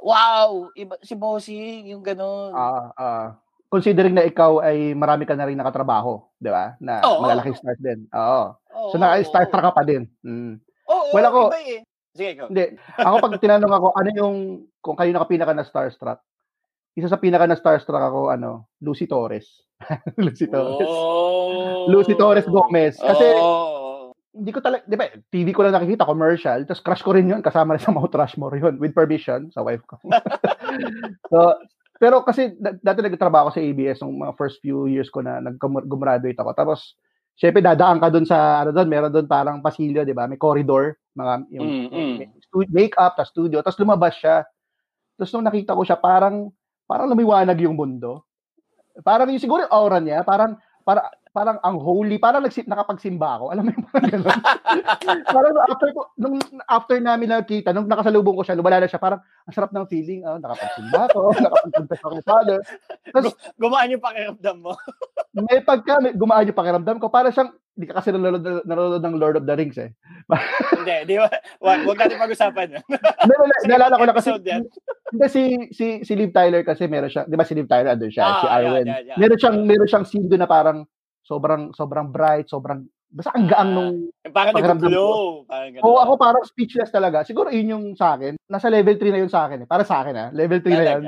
wow, 0.00 0.70
iba, 0.72 0.94
si 1.02 1.12
Bossing, 1.12 1.90
yung 1.90 2.00
ganun. 2.00 2.54
ah, 2.54 2.88
ah, 2.94 3.28
considering 3.66 4.14
na 4.14 4.24
ikaw 4.24 4.62
ay 4.62 4.94
marami 4.94 5.26
ka 5.26 5.34
na 5.34 5.46
rin 5.46 5.58
nakatrabaho, 5.58 6.22
di 6.38 6.50
ba? 6.50 6.78
Na 6.78 7.02
Oo. 7.02 7.22
malalaking 7.22 7.58
start 7.58 7.80
din. 7.82 8.06
Oo. 8.14 8.54
Oo, 8.54 8.88
So, 8.92 8.98
naka-start 9.00 9.50
ka 9.50 9.72
pa 9.74 9.82
din. 9.82 10.06
Mm. 10.22 10.62
Oo, 10.86 11.04
Wala 11.12 11.28
ko- 11.32 11.50
iba 11.50 11.60
eh. 11.66 11.80
Sige, 12.16 12.30
ikaw. 12.32 12.46
Hindi. 12.48 12.64
Ako 12.96 13.14
pag 13.20 13.42
tinanong 13.42 13.74
ako, 13.76 13.86
ano 13.92 14.10
yung, 14.16 14.36
kung 14.80 14.96
kayo 14.96 15.10
na 15.12 15.28
pinaka 15.28 15.52
na 15.52 15.66
starstruck, 15.66 16.22
isa 16.96 17.12
sa 17.12 17.20
pinaka 17.20 17.44
na 17.44 17.58
starstruck 17.60 18.00
ako, 18.00 18.32
ano, 18.32 18.72
Lucy 18.80 19.04
Torres. 19.04 19.66
Lucy 20.16 20.48
Torres. 20.48 20.88
Oh. 20.88 21.84
Lucy 21.92 22.16
Torres 22.16 22.48
Gomez. 22.48 22.96
Kasi, 22.96 23.26
Oo. 23.36 24.16
hindi 24.32 24.48
ko 24.48 24.64
talaga, 24.64 24.84
di 24.88 24.96
ba, 24.96 25.12
TV 25.28 25.52
ko 25.52 25.60
lang 25.60 25.76
nakikita, 25.76 26.08
commercial, 26.08 26.64
tapos 26.64 26.80
crush 26.80 27.04
ko 27.04 27.12
rin 27.12 27.28
yun, 27.28 27.44
kasama 27.44 27.76
rin 27.76 27.84
sa 27.84 27.92
Mount 27.92 28.12
Rushmore 28.12 28.56
yun, 28.56 28.80
with 28.80 28.96
permission, 28.96 29.52
sa 29.52 29.60
wife 29.60 29.84
ko. 29.84 30.00
so, 31.32 31.52
pero 31.96 32.20
kasi, 32.22 32.52
da- 32.60 32.76
dati 32.76 33.00
nagtatrabaho 33.00 33.48
ako 33.48 33.52
sa 33.56 33.64
ABS 33.64 33.98
nung 34.04 34.20
mga 34.20 34.36
first 34.36 34.60
few 34.60 34.84
years 34.86 35.08
ko 35.08 35.24
na 35.24 35.40
nag-gumraduate 35.40 36.36
ako. 36.36 36.52
Tapos, 36.52 36.94
syempre, 37.36 37.60
dadaan 37.64 38.00
ka 38.00 38.08
doon 38.12 38.24
sa, 38.28 38.64
ano 38.64 38.72
doon, 38.72 38.88
meron 38.88 39.12
doon 39.12 39.28
parang 39.28 39.60
pasilyo, 39.60 40.04
di 40.04 40.16
ba? 40.16 40.28
May 40.28 40.40
corridor, 40.40 40.96
mga, 41.16 41.32
yung, 41.56 41.68
Mm, 41.68 41.88
mm. 41.92 42.16
stu- 42.44 42.68
make-up, 42.72 43.16
tapos 43.16 43.32
studio, 43.32 43.60
tapos 43.60 43.80
lumabas 43.80 44.16
siya. 44.16 44.44
Tapos 45.16 45.32
nung 45.32 45.44
nakita 45.48 45.72
ko 45.72 45.82
siya, 45.84 45.96
parang, 45.96 46.52
parang 46.84 47.08
lumiwanag 47.08 47.56
yung 47.64 47.76
mundo. 47.76 48.24
Parang 49.04 49.28
yung 49.28 49.40
siguro 49.40 49.64
yung 49.64 49.72
aura 49.72 50.00
niya, 50.00 50.24
parang, 50.24 50.56
para, 50.84 51.08
parang 51.36 51.60
ang 51.60 51.76
holy, 51.76 52.16
parang 52.16 52.40
nagsip 52.40 52.64
nakapagsimba 52.64 53.36
ako. 53.36 53.52
Alam 53.52 53.68
mo 53.68 53.70
yung 53.76 53.84
parang 53.92 54.08
gano'n. 54.08 54.40
parang 55.36 55.52
after 55.68 55.88
ko, 55.92 56.00
nung 56.16 56.40
after 56.64 56.96
namin 56.96 57.28
nakita, 57.28 57.76
nung 57.76 57.84
nakasalubong 57.84 58.40
ko 58.40 58.40
siya, 58.40 58.56
wala 58.56 58.80
na 58.80 58.88
siya, 58.88 58.96
parang 58.96 59.20
ang 59.20 59.52
sarap 59.52 59.68
ng 59.76 59.84
feeling, 59.84 60.24
ah, 60.24 60.40
nakapagsimba 60.40 61.12
ako, 61.12 61.20
nakapag-confess 61.44 62.00
ako 62.00 62.12
kay 62.16 62.24
Father. 62.24 62.58
Tapos, 63.12 63.36
Gumaan 63.60 63.92
yung 63.92 64.00
pakiramdam 64.00 64.56
mo. 64.64 64.72
may 65.36 65.60
pagka 65.60 66.00
may, 66.00 66.16
gumaan 66.16 66.48
yung 66.48 66.56
pakiramdam 66.56 66.96
ko, 66.96 67.12
para 67.12 67.28
siyang, 67.28 67.52
hindi 67.76 67.92
ka 67.92 68.00
kasi 68.00 68.08
nanonood, 68.16 68.64
nanonood 68.64 69.04
ng 69.04 69.16
Lord 69.20 69.36
of 69.36 69.44
the 69.44 69.52
Rings 69.52 69.76
eh. 69.76 69.92
Hindi, 70.72 70.96
di 71.12 71.20
ba? 71.20 71.28
Wag, 71.60 71.84
wag 71.84 72.00
natin 72.00 72.16
pag-usapan. 72.16 72.80
Meron, 73.28 73.48
Sige, 73.60 73.68
naalala 73.68 74.00
ko 74.00 74.04
na 74.08 74.16
kasi, 74.16 74.32
hindi 75.12 75.26
si, 75.28 75.42
si, 75.76 75.86
si 76.00 76.12
Liv 76.16 76.32
Tyler 76.32 76.64
kasi 76.64 76.88
meron 76.88 77.12
siya, 77.12 77.28
di 77.28 77.36
ba 77.36 77.44
si 77.44 77.52
Liv 77.52 77.68
Tyler, 77.68 77.92
andun 77.92 78.08
siya, 78.08 78.24
Ah, 78.24 78.40
si 78.40 78.46
yeah, 78.48 78.56
Arwen. 78.56 78.86
yeah, 78.88 79.00
yeah. 79.12 79.18
Meron 79.20 79.36
siyang, 79.36 79.58
meron 79.68 79.88
siyang 79.92 80.06
scene 80.08 80.24
doon 80.24 80.40
na 80.40 80.48
parang, 80.48 80.88
sobrang, 81.26 81.74
sobrang 81.74 82.08
bright, 82.08 82.46
sobrang, 82.46 82.86
basta 83.06 83.34
ang 83.34 83.46
gaang 83.46 83.70
Ah. 83.70 83.76
nung, 83.76 83.96
Parang 84.30 84.54
nag-glow. 84.54 85.42
Parang 85.44 85.70
ganun. 85.72 85.82
Oo, 85.82 85.98
ako 85.98 86.12
parang 86.14 86.44
speechless 86.44 86.88
talaga. 86.88 87.22
Siguro 87.22 87.50
yun 87.50 87.74
yung 87.74 87.84
sa 87.92 88.14
akin. 88.14 88.38
Nasa 88.46 88.70
level 88.70 88.94
3 88.94 89.10
na 89.10 89.20
yun 89.20 89.30
sa 89.30 89.44
akin 89.44 89.62
eh. 89.62 89.68
Para 89.68 89.82
sa 89.82 90.00
akin 90.00 90.14
ah. 90.14 90.28
Level 90.30 90.62
3 90.62 90.70
na 90.72 90.84
yan. 90.86 91.02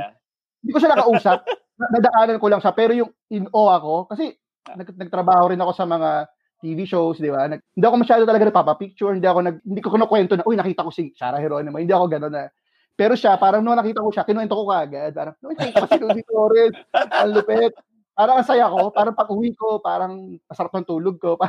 Hindi 0.58 0.70
ko 0.70 0.78
siya 0.78 0.92
nakausap. 0.92 1.38
Na- 1.78 1.92
Nadaanan 1.94 2.42
ko 2.42 2.46
lang 2.50 2.58
siya. 2.58 2.74
Pero 2.74 2.90
yung 2.92 3.10
in 3.28 3.46
awe 3.48 3.78
ako, 3.78 4.10
kasi 4.10 4.34
nag, 4.68 4.88
nagtrabaho 4.92 5.48
rin 5.48 5.60
ako 5.60 5.72
sa 5.72 5.86
mga 5.86 6.10
TV 6.58 6.82
shows, 6.82 7.22
di 7.22 7.30
ba? 7.30 7.46
Nag, 7.46 7.62
hindi 7.62 7.86
ako 7.86 7.96
masyado 7.96 8.22
talaga 8.26 8.44
nagpapapicture. 8.44 9.14
Hindi 9.14 9.30
ako 9.30 9.40
nag, 9.40 9.56
hindi 9.62 9.78
ko 9.78 9.88
kinukwento 9.88 10.34
na, 10.34 10.42
uy, 10.42 10.58
nakita 10.58 10.82
ko 10.82 10.90
si 10.90 11.14
Sarah 11.14 11.38
Geronimo. 11.38 11.78
Hindi 11.78 11.94
ako 11.94 12.06
gano'n 12.08 12.34
na. 12.34 12.50
Pero 12.92 13.14
siya, 13.14 13.38
parang 13.38 13.62
nung 13.62 13.78
nakita 13.78 14.02
ko 14.02 14.10
siya, 14.10 14.26
kinuwento 14.26 14.58
ko 14.58 14.66
kagad. 14.66 15.14
Parang, 15.14 15.38
uy, 15.38 15.54
nakita 15.54 15.78
ko 15.78 15.88
si 15.88 15.98
Lucy 16.02 16.22
Torres. 16.26 16.74
Ang 17.14 17.30
lupit. 17.32 17.72
Parang 18.18 18.42
ang 18.42 18.48
saya 18.50 18.66
ko. 18.66 18.90
Parang 18.90 19.14
pag 19.14 19.30
uwi 19.30 19.54
ko, 19.54 19.78
parang 19.78 20.34
masarap 20.42 20.74
ng 20.74 20.88
tulog 20.90 21.22
ko. 21.22 21.38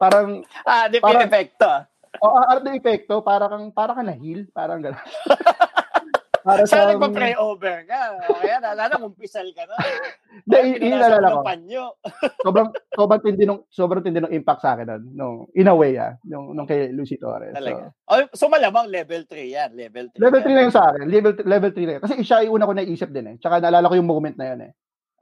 Parang, 0.00 0.40
parang 0.40 0.40
Ah, 0.64 0.88
di 0.88 0.96
Parang- 0.96 1.28
epekto. 1.28 1.68
O, 2.16 2.26
oh, 2.26 2.40
ano 2.40 2.72
epekto? 2.72 3.20
Para 3.20 3.44
kang, 3.46 3.68
para 3.68 3.92
kang 3.92 4.08
na-heal. 4.08 4.48
Parang 4.50 4.80
gano'n. 4.80 4.96
para 6.48 6.64
Sana 6.64 6.88
sa... 6.88 6.96
nagpa-pray 6.96 7.36
over 7.36 7.84
ka. 7.84 8.00
Kaya 8.40 8.56
nalala 8.64 8.96
kung 8.96 9.12
pisal 9.12 9.44
ka 9.52 9.68
na. 9.68 9.76
Hindi, 10.48 10.88
naalala 10.90 11.36
ko. 11.36 11.44
ng 11.44 11.46
panyo. 11.46 11.84
Sobrang, 12.48 12.68
sobrang 12.96 13.20
tindi 13.20 13.44
nung, 13.44 13.60
sobrang 13.68 14.00
tindi 14.00 14.24
nung 14.24 14.32
impact 14.32 14.64
sa 14.64 14.72
akin 14.72 14.88
nun. 14.88 15.02
Nung, 15.12 15.36
in 15.52 15.68
a 15.68 15.76
way, 15.76 16.00
ah. 16.00 16.16
Nung, 16.24 16.56
nung 16.56 16.64
kay 16.64 16.90
Lucy 16.90 17.20
Torres. 17.20 17.52
Talaga. 17.52 17.92
So, 17.92 18.08
Oh, 18.08 18.24
so 18.32 18.44
malamang 18.48 18.88
level 18.88 19.28
3 19.28 19.36
yan. 19.52 19.70
Level 19.76 20.08
3. 20.10 20.18
level 20.18 20.40
3 20.40 20.50
na 20.50 20.62
yun 20.64 20.72
sa 20.74 20.84
akin. 20.90 21.04
Level, 21.06 21.32
level 21.44 21.70
3 21.70 21.84
na 21.84 21.92
yun. 21.94 22.02
Kasi 22.02 22.14
siya 22.24 22.42
yung 22.42 22.56
una 22.56 22.64
ko 22.64 22.72
naisip 22.72 23.12
din 23.12 23.26
eh. 23.28 23.34
Tsaka 23.36 23.60
naalala 23.60 23.86
ko 23.86 23.94
yung 23.94 24.08
moment 24.08 24.34
na 24.34 24.48
yun 24.50 24.60
eh. 24.64 24.72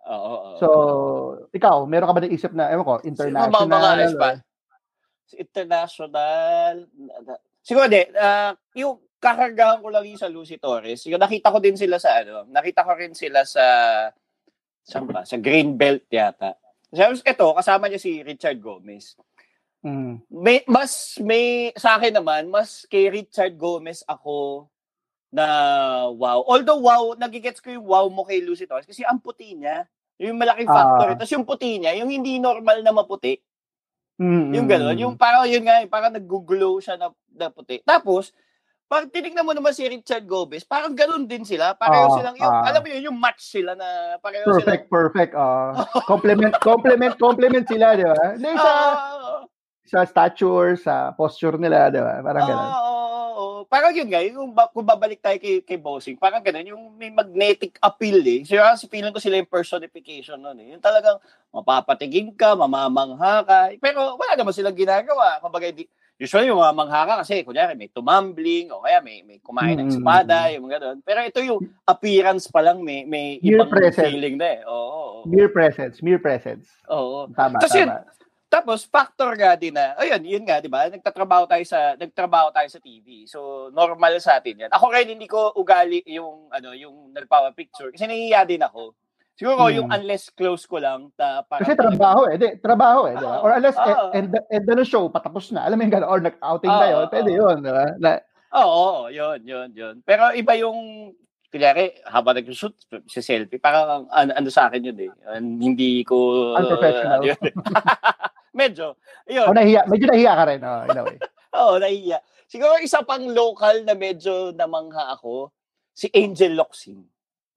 Oo, 0.09 0.35
oo. 0.35 0.57
So, 0.57 0.69
ikaw, 1.53 1.85
meron 1.85 2.09
ka 2.09 2.15
ba 2.17 2.23
naisip 2.25 2.53
na, 2.57 2.73
ewan 2.73 2.87
ko, 2.89 2.95
Sino 3.05 3.29
ba 3.29 3.53
mga 3.53 3.69
international? 3.69 4.01
Espa? 4.09 4.29
International. 5.37 6.75
Siguro 7.61 7.87
di, 7.93 8.01
ah, 8.17 8.57
yung 8.73 8.97
kakargahan 9.21 9.85
ko 9.85 9.93
lang 9.93 10.09
yung 10.09 10.17
sa 10.17 10.33
Lucy 10.33 10.57
Torres. 10.57 11.05
Yung 11.05 11.21
nakita 11.21 11.53
ko 11.53 11.61
din 11.61 11.77
sila 11.77 12.01
sa 12.01 12.25
ano, 12.25 12.49
nakita 12.49 12.87
ko 12.87 12.97
rin 12.97 13.13
sila 13.13 13.45
sa 13.45 13.65
saan 14.89 15.05
ba? 15.05 15.29
Sa 15.29 15.37
Greenbelt 15.37 16.09
yata. 16.09 16.57
Tapos 16.89 17.21
ito, 17.21 17.47
kasama 17.53 17.93
niya 17.93 18.01
si 18.01 18.25
Richard 18.25 18.57
Gomez. 18.57 19.13
Mm. 19.85 20.25
May, 20.33 20.65
mas, 20.65 21.21
may, 21.21 21.71
sa 21.77 22.01
akin 22.01 22.17
naman, 22.17 22.49
mas 22.49 22.89
kay 22.89 23.13
Richard 23.13 23.61
Gomez 23.61 24.01
ako 24.09 24.67
na 25.29 25.45
wow. 26.09 26.41
Although 26.49 26.81
wow, 26.81 27.05
nagigets 27.21 27.61
ko 27.61 27.69
yung 27.69 27.85
wow 27.85 28.09
mo 28.09 28.25
kay 28.25 28.41
Lucy 28.41 28.65
Torres 28.65 28.89
kasi 28.89 29.05
ang 29.05 29.21
puti 29.21 29.53
niya, 29.53 29.85
yung 30.19 30.37
malaking 30.37 30.67
factor. 30.67 31.09
Ah. 31.11 31.17
Tapos 31.17 31.33
yung 31.33 31.47
puti 31.47 31.79
niya, 31.79 31.95
yung 31.99 32.11
hindi 32.11 32.43
normal 32.43 32.83
na 32.83 32.91
maputi. 32.91 33.39
Mm, 34.19 34.51
Yung 34.51 34.67
gano'n, 34.67 34.99
yung 34.99 35.15
parang 35.15 35.47
yun 35.47 35.63
nga, 35.63 35.79
parang 35.87 36.11
nag-glow 36.11 36.83
siya 36.83 36.99
na, 36.99 37.15
na 37.39 37.55
puti. 37.55 37.79
Tapos, 37.87 38.35
pag 38.91 39.07
tinignan 39.15 39.47
mo 39.47 39.55
naman 39.55 39.71
si 39.71 39.87
Richard 39.87 40.27
Gomez, 40.27 40.67
parang 40.67 40.91
gano'n 40.91 41.23
din 41.29 41.47
sila. 41.47 41.79
Pareho 41.79 42.11
Ah, 42.11 42.15
silang, 42.19 42.35
yung, 42.35 42.51
ah. 42.51 42.67
alam 42.67 42.83
mo 42.83 42.89
yun, 42.91 43.15
yung 43.15 43.19
match 43.21 43.47
sila 43.47 43.79
na 43.79 44.19
pareho 44.19 44.43
Perfect, 44.43 44.91
perfect. 44.91 45.33
ah 45.39 45.71
compliment, 46.03 46.51
compliment, 46.59 47.15
compliment 47.15 47.63
sila, 47.69 47.95
di 47.95 48.03
ba? 48.03 48.35
Hindi, 48.35 48.51
sa, 48.59 48.73
Ah, 48.99 49.39
sa 49.89 50.05
stature, 50.05 50.77
sa 50.77 51.17
posture 51.17 51.57
nila, 51.57 51.89
di 51.89 51.97
ba? 51.97 52.21
Parang 52.21 52.45
Oo, 52.45 52.51
gano'n. 52.53 52.71
oo, 52.71 53.09
oo. 53.33 53.59
Parang 53.65 53.93
yun 53.97 54.09
nga, 54.13 54.21
yung 54.21 54.53
kung 54.53 54.85
babalik 54.85 55.19
tayo 55.19 55.41
kay, 55.41 55.65
kay 55.65 55.81
Bossing, 55.81 56.21
parang 56.21 56.45
ganun, 56.45 56.69
yung 56.69 56.85
may 56.95 57.09
magnetic 57.09 57.81
appeal 57.81 58.21
eh. 58.21 58.45
So, 58.45 58.61
kasi 58.61 58.85
feeling 58.87 59.11
ko 59.11 59.19
sila 59.19 59.41
yung 59.41 59.49
personification 59.49 60.37
nun 60.39 60.61
eh. 60.61 60.77
Yung 60.77 60.85
talagang 60.85 61.17
mapapatigin 61.49 62.37
ka, 62.37 62.53
mamamangha 62.53 63.43
ka. 63.43 63.59
Pero 63.81 64.21
wala 64.21 64.37
naman 64.37 64.53
silang 64.53 64.77
ginagawa. 64.77 65.41
Kumbaga, 65.41 65.73
hindi, 65.73 65.89
usually 66.21 66.53
yung 66.53 66.61
mamamangha 66.61 67.09
ka 67.09 67.15
kasi, 67.25 67.41
kunyari, 67.41 67.73
may 67.73 67.89
tumambling, 67.89 68.69
o 68.69 68.85
kaya 68.85 69.01
may, 69.01 69.25
may 69.25 69.41
kumain 69.41 69.81
ng 69.81 69.89
Mm. 69.89 69.95
espada, 69.97 70.37
yung 70.53 70.69
ganun. 70.69 70.99
Pero 71.01 71.19
ito 71.25 71.41
yung 71.41 71.59
appearance 71.89 72.45
pa 72.53 72.61
lang, 72.61 72.85
may, 72.85 73.09
may 73.09 73.41
Mere 73.41 73.57
ibang 73.65 73.73
presence. 73.73 74.05
feeling 74.05 74.37
na 74.37 74.49
eh. 74.53 74.61
Oo, 74.69 74.77
oo, 74.93 75.19
Mere 75.25 75.49
presence, 75.49 76.05
mere 76.05 76.21
presence. 76.21 76.69
oo. 76.87 77.33
Tama, 77.33 77.57
Tapos 77.59 77.73
yun, 77.75 77.89
tama. 77.89 78.05
Tapos 78.49 78.85
factor 78.85 79.37
nga 79.37 79.53
din 79.55 79.73
na, 79.73 79.93
ayun, 79.97 80.25
yun 80.25 80.45
nga, 80.45 80.59
'di 80.59 80.67
ba? 80.67 80.89
Nagtatrabaho 80.89 81.45
tayo 81.45 81.63
sa 81.63 81.95
nagtrabaho 81.95 82.49
tayo 82.51 82.67
sa 82.67 82.81
TV. 82.81 83.29
So 83.29 83.69
normal 83.71 84.17
sa 84.19 84.41
atin 84.41 84.65
'yan. 84.65 84.71
Ako 84.73 84.89
rin 84.89 85.13
hindi 85.13 85.29
ko 85.29 85.53
ugali 85.55 86.01
yung 86.09 86.49
ano, 86.49 86.73
yung 86.73 87.13
nagpawa 87.13 87.53
picture 87.53 87.93
kasi 87.93 88.09
nahihiya 88.09 88.43
din 88.43 88.65
ako. 88.65 88.97
Siguro 89.39 89.71
Hmm. 89.71 89.77
yung 89.79 89.89
unless 89.95 90.35
close 90.35 90.67
ko 90.67 90.83
lang 90.83 91.15
ta 91.15 91.47
para 91.47 91.63
Kasi 91.63 91.79
trabaho 91.79 92.27
eh. 92.27 92.35
Di, 92.35 92.59
trabaho 92.59 93.07
eh. 93.07 93.15
di 93.15 93.23
ba? 93.23 93.39
Or 93.39 93.55
unless, 93.55 93.79
Oo. 93.79 94.11
eh, 94.11 94.19
and, 94.19 94.35
and 94.51 94.65
then 94.67 94.83
show, 94.83 95.07
patapos 95.07 95.55
na. 95.55 95.63
Alam 95.63 95.79
mo 95.79 95.83
yung 95.87 95.95
gano'n. 95.95 96.11
Or 96.11 96.19
nag-outing 96.19 96.75
Oo, 96.75 96.81
tayo. 96.83 96.95
oo. 96.99 97.07
Pwede 97.07 97.31
yun. 97.31 97.57
Di 97.63 97.71
ba? 97.71 97.87
Na, 98.03 98.11
Oo, 98.59 99.07
yun, 99.07 99.39
yun, 99.47 99.71
yun. 99.71 99.95
Pero 100.03 100.35
iba 100.35 100.59
yung 100.59 101.13
kunyari, 101.55 101.95
habang 102.11 102.35
nag-shoot, 102.35 102.75
si 103.07 103.23
selfie, 103.23 103.63
parang 103.63 104.11
ano, 104.11 104.31
ano 104.35 104.49
sa 104.51 104.67
akin 104.67 104.91
yun 104.91 104.99
eh. 105.07 105.11
An- 105.31 105.63
hindi 105.63 106.03
ko... 106.03 106.17
Unprofessional. 106.59 107.23
ano 107.23 107.29
yun. 107.31 107.39
Medyo. 108.53 108.97
Yun. 109.29 109.47
o 109.49 109.55
nahiya. 109.55 109.85
Medyo 109.87 110.07
nahiya 110.09 110.33
ka 110.35 110.45
rin. 110.49 110.61
Oh, 110.63 110.83
in 110.85 110.99
a 110.99 111.03
way. 111.05 111.19
Oo, 111.59 111.75
nahiya. 111.81 112.19
Siguro 112.49 112.81
isa 112.81 113.05
pang 113.05 113.25
local 113.29 113.85
na 113.85 113.93
medyo 113.93 114.57
namangha 114.57 115.13
ako, 115.13 115.53
si 115.93 116.09
Angel 116.17 116.57
Locsin. 116.57 117.05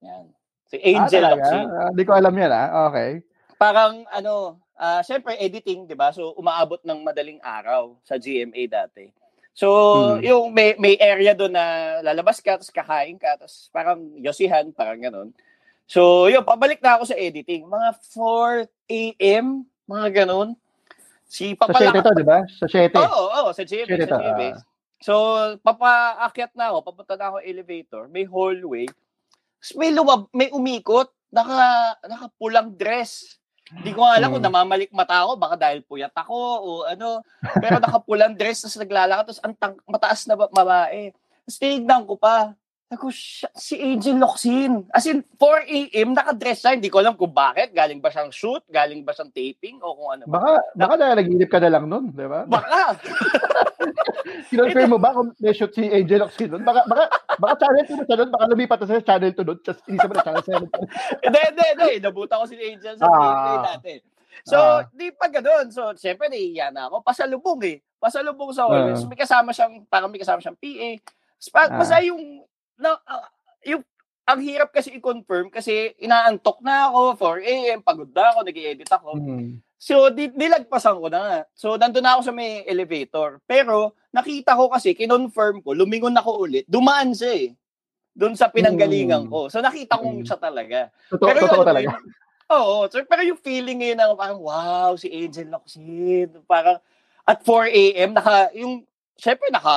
Yan. 0.04 0.28
Si 0.68 0.76
Angel 0.84 1.24
ah? 1.24 1.32
Locsin. 1.36 1.66
Ah, 1.68 1.90
Hindi 1.96 2.04
ko 2.04 2.12
alam 2.16 2.34
yan 2.36 2.52
ah. 2.52 2.68
Okay. 2.92 3.24
Parang 3.56 4.04
ano, 4.12 4.60
ah 4.76 5.00
syempre 5.06 5.38
editing, 5.38 5.86
'di 5.86 5.94
ba? 5.94 6.10
So 6.12 6.34
umaabot 6.34 6.82
ng 6.82 7.06
madaling 7.06 7.40
araw 7.40 7.96
sa 8.02 8.18
GMA 8.18 8.66
dati. 8.68 9.08
So, 9.52 9.68
Hmm. 10.16 10.24
yung 10.24 10.46
may 10.56 10.80
may 10.80 10.96
area 10.96 11.36
doon 11.36 11.52
na 11.52 12.00
lalabas 12.00 12.40
ka, 12.40 12.56
tapos 12.56 12.72
kakain 12.72 13.20
ka, 13.20 13.36
tapos 13.36 13.68
parang 13.76 14.00
yosihan, 14.16 14.64
parang 14.72 14.96
ganun. 14.96 15.30
So, 15.92 16.32
yun, 16.32 16.48
pabalik 16.48 16.80
na 16.80 16.96
ako 16.96 17.12
sa 17.12 17.20
editing. 17.20 17.68
Mga 17.68 17.90
4 18.16 18.64
a.m., 18.88 19.68
mga 19.92 20.24
ganun. 20.24 20.56
Si 21.32 21.56
Sa 21.56 21.64
Papa 21.64 21.80
7 21.80 22.04
to, 22.04 22.12
di 22.12 22.28
ba? 22.28 22.44
Sa 22.52 22.68
7. 22.68 22.92
Oo, 22.94 23.24
oo, 23.32 23.50
sa 23.56 23.64
GMA, 23.64 23.88
sa 24.04 24.20
GMA. 24.20 24.50
ah. 24.52 24.60
So, 25.00 25.14
papaakyat 25.58 26.52
na 26.54 26.70
ako, 26.70 26.78
papunta 26.84 27.16
na 27.16 27.32
ako 27.32 27.38
elevator, 27.42 28.06
may 28.06 28.28
hallway. 28.28 28.86
May 29.74 29.90
lumab, 29.90 30.28
may 30.30 30.52
umikot, 30.52 31.08
naka, 31.32 31.64
nakapulang 32.04 32.76
dress. 32.76 33.40
Hindi 33.72 33.96
ko 33.96 34.04
alam 34.04 34.30
kung 34.30 34.44
Hmm. 34.44 34.52
namamalik 34.52 34.92
mata 34.92 35.24
ako, 35.24 35.40
baka 35.40 35.56
dahil 35.58 35.80
puyat 35.82 36.12
ako 36.12 36.36
o 36.36 36.70
ano. 36.84 37.24
Pero 37.58 37.80
nakapulang 37.80 38.36
dress, 38.36 38.62
tapos 38.62 38.78
naglalakad, 38.78 39.26
tapos 39.26 39.42
ang 39.42 39.56
tang- 39.56 39.84
mataas 39.88 40.28
na 40.28 40.36
ba- 40.36 40.52
babae. 40.52 41.16
Tapos 41.42 41.58
tinignan 41.58 42.04
ko 42.04 42.20
pa. 42.20 42.52
Ako, 42.92 43.08
si 43.56 43.80
Angel 43.80 44.20
Locsin. 44.20 44.84
As 44.92 45.08
in, 45.08 45.24
4 45.40 45.64
a.m. 45.64 46.12
nakadress 46.12 46.60
siya. 46.60 46.76
Hindi 46.76 46.92
ko 46.92 47.00
alam 47.00 47.16
kung 47.16 47.32
bakit. 47.32 47.72
Galing 47.72 48.04
ba 48.04 48.12
siyang 48.12 48.36
shoot? 48.36 48.60
Galing 48.68 49.08
ba 49.08 49.16
siyang 49.16 49.32
taping? 49.32 49.80
O 49.80 49.96
kung 49.96 50.12
ano 50.12 50.28
ba? 50.28 50.36
Baka, 50.36 50.52
baka 50.76 50.94
dahil 51.00 51.16
nag-iinip 51.24 51.48
ka 51.48 51.64
na 51.64 51.72
lang 51.72 51.88
nun, 51.88 52.12
di 52.12 52.28
ba? 52.28 52.44
Baka. 52.44 53.00
Kinonfirm 54.52 54.92
mo 54.92 55.00
ba 55.00 55.16
kung 55.16 55.32
may 55.40 55.56
shoot 55.56 55.72
si 55.72 55.88
Angel 55.88 56.28
Oxy 56.28 56.52
nun? 56.52 56.68
Baka, 56.68 56.84
baka, 56.84 57.08
baka 57.40 57.54
channel 57.64 57.84
2 57.88 57.96
na 57.96 58.04
siya 58.04 58.18
nun, 58.20 58.32
baka 58.36 58.46
lumipat 58.52 58.78
na 58.84 58.86
sa 58.92 59.08
channel 59.08 59.32
2 59.32 59.48
nun, 59.48 59.60
just 59.64 59.82
isa 59.88 60.06
mo 60.08 60.12
na 60.12 60.26
channel 60.28 60.44
7. 60.44 60.68
Hindi, 61.24 61.40
hindi, 61.48 61.66
hindi. 61.72 61.90
Nabuta 62.04 62.44
ko 62.44 62.46
si 62.46 62.56
Angel 62.60 62.96
sa 63.00 63.08
Ah. 63.08 63.72
dati. 63.72 64.04
So, 64.44 64.58
Ah. 64.60 64.84
di 64.92 65.16
pa 65.16 65.32
ganun. 65.32 65.72
So, 65.72 65.96
syempre, 65.96 66.28
nahihiya 66.28 66.76
na 66.76 66.92
ako. 66.92 67.08
Pasalubong 67.08 67.62
eh. 67.64 67.80
Pasalubong 68.04 68.52
sa 68.52 68.68
always. 68.68 69.00
May 69.08 69.16
kasama 69.16 69.56
siyang, 69.56 69.88
parang 69.88 70.12
may 70.12 70.20
kasama 70.20 70.44
siyang 70.44 70.60
PA. 70.60 70.90
Ah. 71.56 71.80
Basta 71.80 71.98
yung, 72.04 72.41
na, 72.82 72.98
ah, 73.06 73.30
yung, 73.64 73.86
ang 74.26 74.40
hirap 74.42 74.74
kasi 74.74 74.98
i-confirm 74.98 75.50
kasi 75.54 75.94
inaantok 76.02 76.60
na 76.66 76.90
ako, 76.90 77.16
4 77.18 77.40
a.m., 77.46 77.80
pagod 77.86 78.10
na 78.10 78.34
ako, 78.34 78.40
nag-edit 78.44 78.90
ako. 78.90 79.10
Hmm. 79.18 79.62
So, 79.82 80.14
di, 80.14 80.30
nilagpasan 80.30 81.02
ko 81.02 81.10
na 81.10 81.20
nga. 81.26 81.38
So, 81.58 81.74
nandun 81.74 82.06
na 82.06 82.14
ako 82.18 82.22
sa 82.30 82.34
may 82.34 82.62
elevator. 82.70 83.42
Pero, 83.50 83.98
nakita 84.14 84.54
ko 84.54 84.70
kasi, 84.70 84.94
kinonfirm 84.94 85.66
ko, 85.66 85.74
lumingon 85.74 86.14
ako 86.14 86.46
ulit, 86.46 86.66
dumaan 86.70 87.18
siya 87.18 87.34
eh. 87.34 87.50
Doon 88.14 88.38
sa 88.38 88.52
pinanggalingan 88.54 89.26
Mm. 89.26 89.32
ko. 89.32 89.50
So, 89.50 89.58
nakita 89.64 89.98
ko 89.98 90.06
Mm. 90.06 90.22
siya 90.28 90.38
talaga. 90.38 90.80
Totoo, 91.10 91.28
Pero 91.32 91.38
totoo 91.48 91.64
yun, 91.64 91.70
talaga. 91.70 91.88
Oo, 92.52 92.86
so, 92.92 93.00
pero 93.08 93.24
yung 93.24 93.40
feeling 93.40 93.80
ngayon 93.80 93.98
na 93.98 94.12
parang, 94.14 94.44
wow, 94.44 94.94
si 95.00 95.08
Angel 95.08 95.48
Locsin. 95.50 96.30
Parang, 96.46 96.78
at 97.26 97.40
4 97.42 97.66
a.m., 97.72 98.12
naka, 98.14 98.52
yung, 98.54 98.84
syempre, 99.18 99.48
naka 99.50 99.74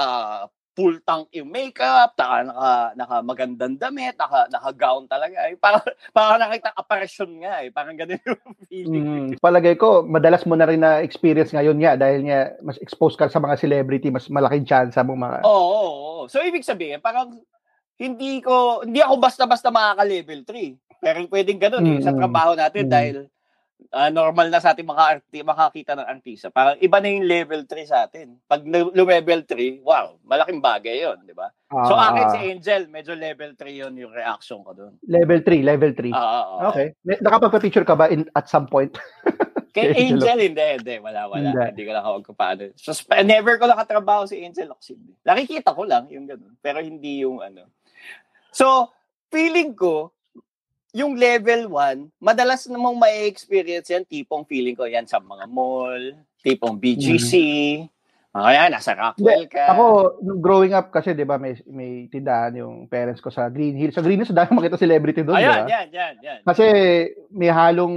full 0.74 0.98
tank 1.06 1.30
yung 1.30 1.54
makeup, 1.54 2.18
naka, 2.18 2.38
naka, 2.42 2.70
naka 2.98 3.16
magandang 3.22 3.78
damit, 3.78 4.18
naka, 4.18 4.50
naka 4.50 4.70
gown 4.74 5.06
talaga. 5.06 5.46
Eh. 5.46 5.54
Parang, 5.54 5.82
parang 6.16 6.38
nakita 6.42 6.74
apparition 6.74 7.30
nga 7.38 7.62
eh. 7.62 7.70
Parang 7.70 7.94
ganun 7.94 8.18
yung 8.26 8.42
feeling. 8.70 9.04
Mm, 9.06 9.28
palagay 9.38 9.78
ko, 9.78 10.02
madalas 10.02 10.42
mo 10.42 10.58
na 10.58 10.66
rin 10.66 10.82
na 10.82 10.98
experience 11.00 11.54
ngayon 11.54 11.78
nga 11.78 11.94
dahil 11.94 12.26
nga 12.26 12.58
mas 12.60 12.76
exposed 12.82 13.14
ka 13.14 13.30
sa 13.30 13.38
mga 13.38 13.54
celebrity, 13.56 14.10
mas 14.10 14.26
malaking 14.26 14.66
chance 14.66 14.98
mo 15.06 15.14
mga... 15.14 15.46
Oo, 15.46 15.54
oo, 15.54 15.90
oo. 15.94 16.22
So, 16.26 16.42
ibig 16.42 16.66
sabihin, 16.66 16.98
parang 16.98 17.38
hindi 17.94 18.42
ko, 18.42 18.82
hindi 18.82 18.98
ako 18.98 19.14
basta-basta 19.22 19.70
makaka-level 19.70 20.42
3. 20.42 20.74
Pero 20.98 21.16
pwedeng 21.30 21.60
ganun 21.62 21.86
eh, 21.86 22.02
sa 22.02 22.10
Mm. 22.10 22.18
trabaho 22.18 22.52
natin 22.58 22.90
Mm. 22.90 22.90
dahil 22.90 23.16
ah, 23.92 24.08
normal 24.08 24.48
na 24.48 24.62
sa 24.62 24.72
atin 24.72 24.86
maka 24.86 25.20
makakita 25.28 25.98
ng 25.98 26.08
artista. 26.08 26.48
Parang 26.48 26.78
iba 26.80 26.96
na 27.02 27.08
yung 27.10 27.26
level 27.28 27.66
3 27.66 27.84
sa 27.84 28.06
atin. 28.08 28.38
Pag 28.48 28.64
level 28.68 29.40
3, 29.44 29.84
wow, 29.84 30.16
malaking 30.24 30.62
bagay 30.62 31.04
yon 31.04 31.20
di 31.26 31.34
ba? 31.36 31.52
So 31.68 31.98
Ah, 31.98 32.14
akin 32.14 32.26
si 32.30 32.38
Angel, 32.54 32.82
medyo 32.88 33.12
level 33.18 33.58
3 33.58 33.80
yon 33.84 33.92
yung 33.98 34.14
reaction 34.14 34.62
ko 34.62 34.72
doon. 34.72 34.92
Level 35.04 35.42
3, 35.42 35.60
level 35.66 35.92
3. 35.92 36.14
Ah, 36.14 36.18
ah, 36.18 36.44
ah. 36.46 36.70
Okay. 36.70 36.94
Nakapagpa-picture 37.02 37.84
ka 37.84 37.98
ba 37.98 38.08
in, 38.08 38.24
at 38.32 38.46
some 38.46 38.70
point? 38.70 38.94
Kay 39.74 39.90
Angel 39.90 40.22
Angel, 40.22 40.38
hindi, 40.38 40.66
hindi. 40.78 40.94
Wala, 41.02 41.26
wala. 41.26 41.50
Hindi. 41.50 41.66
Hindi, 41.74 41.82
ko 41.82 41.90
lang 41.90 42.06
ako 42.06 42.30
paano. 42.38 42.62
So, 42.78 42.94
never 43.26 43.58
ko 43.58 43.66
nakatrabaho 43.66 44.22
si 44.22 44.38
Angel 44.46 44.70
Oxid. 44.70 45.02
Nakikita 45.26 45.74
ko 45.74 45.82
lang 45.82 46.06
yung 46.14 46.30
ganun. 46.30 46.54
Pero 46.62 46.78
hindi 46.78 47.26
yung 47.26 47.42
ano. 47.42 47.66
So, 48.54 48.94
feeling 49.34 49.74
ko, 49.74 50.14
yung 50.94 51.18
level 51.18 51.66
1, 51.66 52.22
madalas 52.22 52.70
namang 52.70 52.94
may 52.94 53.26
experience 53.26 53.90
yan, 53.90 54.06
tipong 54.06 54.46
feeling 54.46 54.78
ko 54.78 54.86
yan 54.86 55.10
sa 55.10 55.18
mga 55.18 55.50
mall, 55.50 56.14
tipong 56.46 56.78
BGC, 56.78 57.32
mga 58.34 58.50
yan, 58.50 58.70
nasa 58.74 58.98
Rockwell 58.98 59.46
ka. 59.46 59.74
Ako, 59.74 59.86
growing 60.42 60.74
up 60.74 60.90
kasi, 60.90 61.14
di 61.14 61.22
ba, 61.22 61.38
may, 61.38 61.54
may 61.70 62.10
tindahan 62.10 62.58
yung 62.58 62.90
parents 62.90 63.22
ko 63.22 63.30
sa 63.30 63.46
Green 63.46 63.78
Hills. 63.78 63.94
Sa 63.94 64.02
Green 64.02 64.18
Hills, 64.18 64.34
dahil 64.34 64.50
makita 64.58 64.74
celebrity 64.74 65.22
doon, 65.22 65.38
di 65.38 65.46
Ayan, 65.46 65.62
ba? 65.62 65.70
yan, 65.70 65.86
yan, 65.94 66.14
yan. 66.18 66.38
Kasi 66.42 66.66
may 67.30 67.50
halong, 67.54 67.94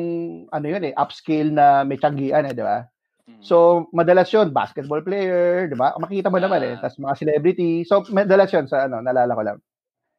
ano 0.54 0.66
yun 0.70 0.86
eh, 0.86 0.94
upscale 0.94 1.50
na 1.50 1.82
may 1.82 1.98
tiyanggian 1.98 2.50
eh, 2.50 2.54
di 2.54 2.62
ba? 2.62 2.86
Mm. 3.26 3.42
So, 3.42 3.90
madalas 3.90 4.30
yun, 4.30 4.54
basketball 4.54 5.02
player, 5.02 5.70
di 5.70 5.78
ba? 5.78 5.98
Makikita 5.98 6.30
mo 6.30 6.38
naman 6.38 6.62
eh. 6.62 6.74
Ah. 6.78 6.86
Tapos 6.86 7.02
mga 7.02 7.18
celebrity. 7.18 7.82
So, 7.90 8.06
madalas 8.14 8.54
yun 8.54 8.70
sa, 8.70 8.86
ano, 8.86 9.02
nalala 9.02 9.34
ko 9.34 9.42
lang. 9.42 9.58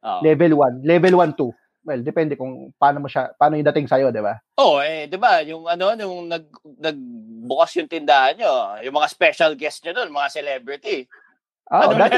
Oo. 0.02 0.20
Level 0.26 0.52
1. 0.54 0.82
Level 0.82 1.14
1, 1.14 1.38
2. 1.38 1.67
Well, 1.88 2.04
depende 2.04 2.36
kung 2.36 2.68
paano 2.76 3.00
mo 3.00 3.08
siya, 3.08 3.32
paano 3.32 3.56
yung 3.56 3.64
dating 3.64 3.88
sa'yo, 3.88 4.12
di 4.12 4.20
ba? 4.20 4.36
Oo, 4.60 4.84
eh, 4.84 5.08
'di 5.08 5.16
ba, 5.16 5.40
yung 5.40 5.64
ano, 5.64 5.96
yung 5.96 6.28
nag 6.28 6.44
nagbukas 6.76 7.80
yung 7.80 7.88
tindahan 7.88 8.36
nyo, 8.36 8.52
yung 8.84 8.92
mga 8.92 9.08
special 9.08 9.56
guest 9.56 9.80
nyo 9.80 9.96
doon, 9.96 10.12
mga 10.12 10.28
celebrity. 10.28 11.08
Ah, 11.64 11.88
Anong 11.88 12.00
dati, 12.00 12.16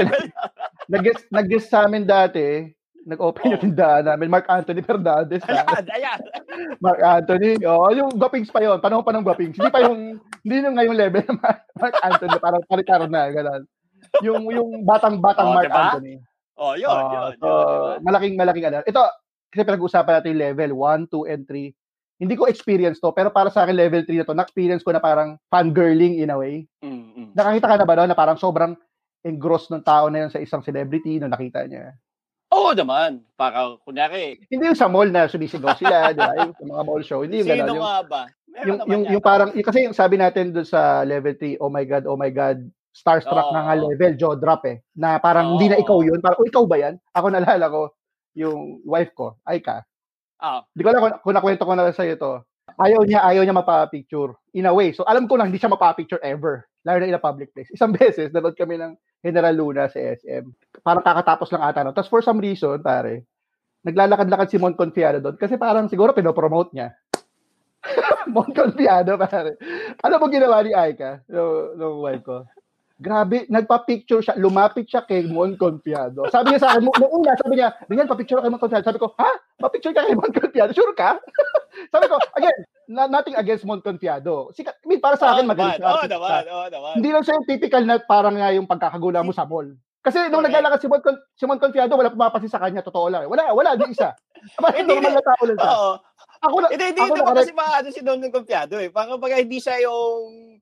nag-guest, 0.93 1.23
nag-guest 1.31 1.69
sa 1.71 1.87
amin 1.87 2.03
dati, 2.03 2.67
nag-open 3.07 3.55
yung 3.55 3.63
Oh. 3.63 3.67
tindahan 3.71 4.05
namin, 4.07 4.27
Mark 4.27 4.51
Anthony 4.51 4.83
Fernandez. 4.83 5.43
ha? 5.47 5.63
ayan, 5.63 5.87
ayan. 5.87 6.21
Mark 6.85 6.99
Anthony. 6.99 7.63
Oh, 7.63 7.95
yung 7.95 8.11
Guapings 8.15 8.51
pa 8.51 8.59
yon, 8.59 8.83
panahon 8.83 9.07
pa 9.07 9.15
ng 9.15 9.23
Guapings. 9.23 9.55
Hindi 9.55 9.71
pa 9.71 9.87
yung 9.87 10.19
hindi 10.43 10.55
yung 10.57 10.75
ngayong 10.75 10.99
level 10.99 11.23
ng 11.31 11.39
Mark, 11.79 11.95
Anthony, 12.03 12.37
parang 12.43 12.63
pare 12.67 12.83
na 13.07 13.23
ganun. 13.31 13.63
Yung 14.27 14.43
yung 14.51 14.71
batang-batang 14.83 15.47
Oh, 15.47 15.55
Mark 15.55 15.71
diba? 15.71 15.83
Anthony. 15.95 16.15
Oh, 16.61 16.75
yun, 16.77 16.93
Oh, 16.93 17.09
yun, 17.09 17.31
so, 17.39 17.47
yun, 17.47 17.57
diba? 17.57 17.95
malaking 18.03 18.35
malaking 18.35 18.67
ano. 18.67 18.79
Ito 18.83 19.03
kasi 19.51 19.67
pinag-usapan 19.67 20.13
natin 20.19 20.31
yung 20.33 20.43
level 20.47 20.71
1, 20.79 21.11
2 21.11 21.31
and 21.31 21.43
3. 21.45 21.75
Hindi 22.21 22.35
ko 22.37 22.45
experience 22.47 23.01
to, 23.03 23.11
pero 23.11 23.33
para 23.33 23.49
sa 23.51 23.65
akin 23.67 23.75
level 23.75 24.05
3 24.07 24.23
na 24.23 24.27
to, 24.29 24.37
na-experience 24.37 24.83
ko 24.87 24.95
na 24.95 25.03
parang 25.03 25.41
fangirling 25.51 26.23
in 26.23 26.31
a 26.31 26.37
way. 26.39 26.69
Mm, 26.85 27.05
mm. 27.17 27.29
Nakakita 27.35 27.67
ka 27.67 27.77
na 27.81 27.87
ba 27.89 27.95
doon 27.97 28.11
na 28.13 28.19
parang 28.19 28.39
sobrang 28.39 28.73
engross 29.25 29.69
ng 29.73 29.83
tao 29.85 30.09
na 30.09 30.25
yun 30.25 30.31
sa 30.33 30.41
isang 30.41 30.61
celebrity 30.61 31.19
nung 31.19 31.33
nakita 31.33 31.65
niya? 31.67 31.97
Oo 32.51 32.75
naman. 32.75 33.23
Para, 33.39 33.79
kunyari, 33.87 34.43
Hindi 34.51 34.75
yung 34.75 34.79
sa 34.79 34.91
mall 34.91 35.09
na 35.09 35.31
sumisigaw 35.31 35.75
sila, 35.79 35.97
di 36.17 36.21
ba? 36.21 36.35
Yung 36.45 36.55
sa 36.55 36.65
mga 36.67 36.83
mall 36.87 37.03
show. 37.03 37.21
Hindi 37.25 37.43
yung 37.43 37.49
sino 37.49 37.57
gano'n. 37.63 37.71
Yung, 37.73 37.83
nga 37.83 38.01
ba? 38.05 38.23
Meron 38.51 38.67
yung, 38.67 38.79
yung, 38.91 39.03
yung 39.17 39.25
parang, 39.25 39.51
yung, 39.55 39.67
kasi 39.67 39.79
yung 39.87 39.97
sabi 39.97 40.19
natin 40.19 40.51
doon 40.51 40.67
sa 40.67 41.07
level 41.07 41.35
3, 41.39 41.63
oh 41.63 41.71
my 41.71 41.85
God, 41.87 42.05
oh 42.11 42.19
my 42.19 42.33
God, 42.35 42.59
starstruck 42.91 43.49
Oo. 43.49 43.55
na 43.55 43.71
nga 43.71 43.75
level, 43.79 44.13
jaw 44.19 44.35
drop 44.35 44.67
eh. 44.67 44.83
Na 44.99 45.23
parang 45.23 45.47
Oo. 45.47 45.51
hindi 45.57 45.71
na 45.71 45.79
ikaw 45.79 46.03
yun. 46.03 46.19
Parang, 46.19 46.39
oh, 46.43 46.49
ikaw 46.51 46.65
ba 46.67 46.77
yan? 46.77 46.95
Ako 47.15 47.27
nalala 47.31 47.67
ko, 47.71 47.95
yung 48.35 48.83
wife 48.87 49.13
ko, 49.15 49.39
Aika. 49.45 49.83
Ah, 50.41 50.65
Di 50.73 50.81
ko 50.81 50.89
alam 50.89 51.03
kung, 51.05 51.15
kung 51.21 51.37
nakwento 51.37 51.65
ko 51.69 51.73
na 51.77 51.93
sa'yo 51.93 52.17
to. 52.17 52.41
Ayaw 52.81 53.03
niya, 53.05 53.21
ayaw 53.27 53.43
niya 53.45 53.57
mapapicture. 53.57 54.33
In 54.57 54.65
a 54.65 54.73
way. 54.73 54.95
So, 54.95 55.05
alam 55.05 55.29
ko 55.29 55.37
lang, 55.37 55.53
hindi 55.53 55.61
siya 55.61 55.73
mapapicture 55.73 56.23
ever. 56.23 56.65
Lalo 56.87 56.97
na 56.97 57.13
in 57.13 57.19
a 57.19 57.21
public 57.21 57.53
place. 57.53 57.69
Isang 57.75 57.93
beses, 57.99 58.33
nanood 58.33 58.57
kami 58.57 58.81
ng 58.81 58.97
General 59.21 59.53
Luna 59.53 59.85
sa 59.93 60.01
SM. 60.01 60.49
Parang 60.81 61.05
kakatapos 61.05 61.53
lang 61.53 61.65
ata. 61.67 61.85
No? 61.85 61.93
Tapos 61.93 62.09
for 62.09 62.25
some 62.25 62.41
reason, 62.41 62.81
pare, 62.81 63.29
naglalakad-lakad 63.85 64.49
si 64.49 64.57
Mon 64.57 64.77
Confiado 64.77 65.21
doon 65.21 65.37
kasi 65.37 65.61
parang 65.61 65.89
siguro 65.93 66.17
pinopromote 66.17 66.73
niya. 66.73 66.89
Mon 68.35 68.49
Confiado, 68.49 69.21
pare. 69.21 69.61
Ano 70.01 70.15
mo 70.17 70.27
ginawa 70.33 70.65
ni 70.65 70.73
Aika, 70.73 71.21
no, 71.29 71.77
no 71.77 72.01
wife 72.01 72.25
ko? 72.25 72.49
Grabe, 73.01 73.49
nagpa-picture 73.49 74.21
siya, 74.21 74.37
lumapit 74.37 74.85
siya 74.85 75.09
kay 75.09 75.25
Mon 75.25 75.57
Confiado. 75.57 76.29
Sabi 76.29 76.53
niya 76.53 76.61
sa 76.61 76.77
akin, 76.77 76.85
nung 76.85 77.09
una, 77.09 77.33
sabi 77.41 77.57
niya, 77.57 77.73
Ringan, 77.89 78.05
pa-picture 78.05 78.37
ka 78.37 78.45
kay 78.45 78.53
Mon 78.53 78.61
Confiado. 78.61 78.85
Sabi 78.85 79.01
ko, 79.01 79.17
ha? 79.17 79.33
Pa-picture 79.57 79.97
ka 79.97 80.05
kay 80.05 80.13
Mon 80.13 80.29
Confiado? 80.29 80.77
Sure 80.77 80.93
ka? 80.93 81.17
sabi 81.97 82.13
ko, 82.13 82.21
again, 82.37 82.53
na, 82.93 83.09
nothing 83.09 83.41
against 83.41 83.65
Mon 83.65 83.81
Confiado. 83.81 84.53
Sikat, 84.53 84.85
I 84.85 84.87
mean, 84.87 85.01
para 85.01 85.17
sa 85.17 85.33
akin, 85.33 85.49
oo 85.49 85.51
magaling 85.57 85.81
siya. 85.81 85.89
Artista. 85.97 86.13
naman, 86.13 86.43
oo 86.45 86.67
naman. 86.69 86.93
Hindi 87.01 87.09
lang 87.09 87.25
siya 87.25 87.37
yung 87.41 87.49
typical 87.49 87.83
na 87.89 87.97
parang 88.05 88.37
nga 88.37 88.53
yung 88.53 88.69
pagkakagula 88.69 89.25
mo 89.25 89.33
sa 89.33 89.49
mall. 89.49 89.73
Kasi 90.05 90.29
nung 90.29 90.45
Correct. 90.45 90.61
naglalakad 90.61 90.81
si 90.85 90.89
Mon, 90.93 91.01
Con- 91.01 91.25
si 91.33 91.45
Mon 91.49 91.61
Confiado, 91.61 91.97
wala 91.97 92.13
pumapansin 92.13 92.53
sa 92.53 92.61
kanya, 92.61 92.85
totoo 92.85 93.09
lang. 93.09 93.25
Wala, 93.33 93.57
wala, 93.57 93.81
di 93.81 93.97
isa. 93.97 94.13
Hindi, 94.77 94.93
normal 94.93 95.17
na 95.17 95.25
tao 95.25 95.43
lang 95.49 95.57
siya. 95.57 95.73
Oo. 95.73 95.93
Ako 96.41 96.57
na, 96.61 96.69
Hindi, 96.69 96.85
hindi 96.93 97.01
ako 97.01 97.15
naman 97.17 97.33
na, 97.33 97.41
kasi 97.41 97.53
maano 97.57 97.89
si 97.89 98.01
Don 98.05 98.21
Confiado 98.29 98.77
eh. 98.77 98.93
Parang 98.93 99.17
pag 99.17 99.41
hindi 99.41 99.57
siya 99.57 99.77
yung 99.89 100.61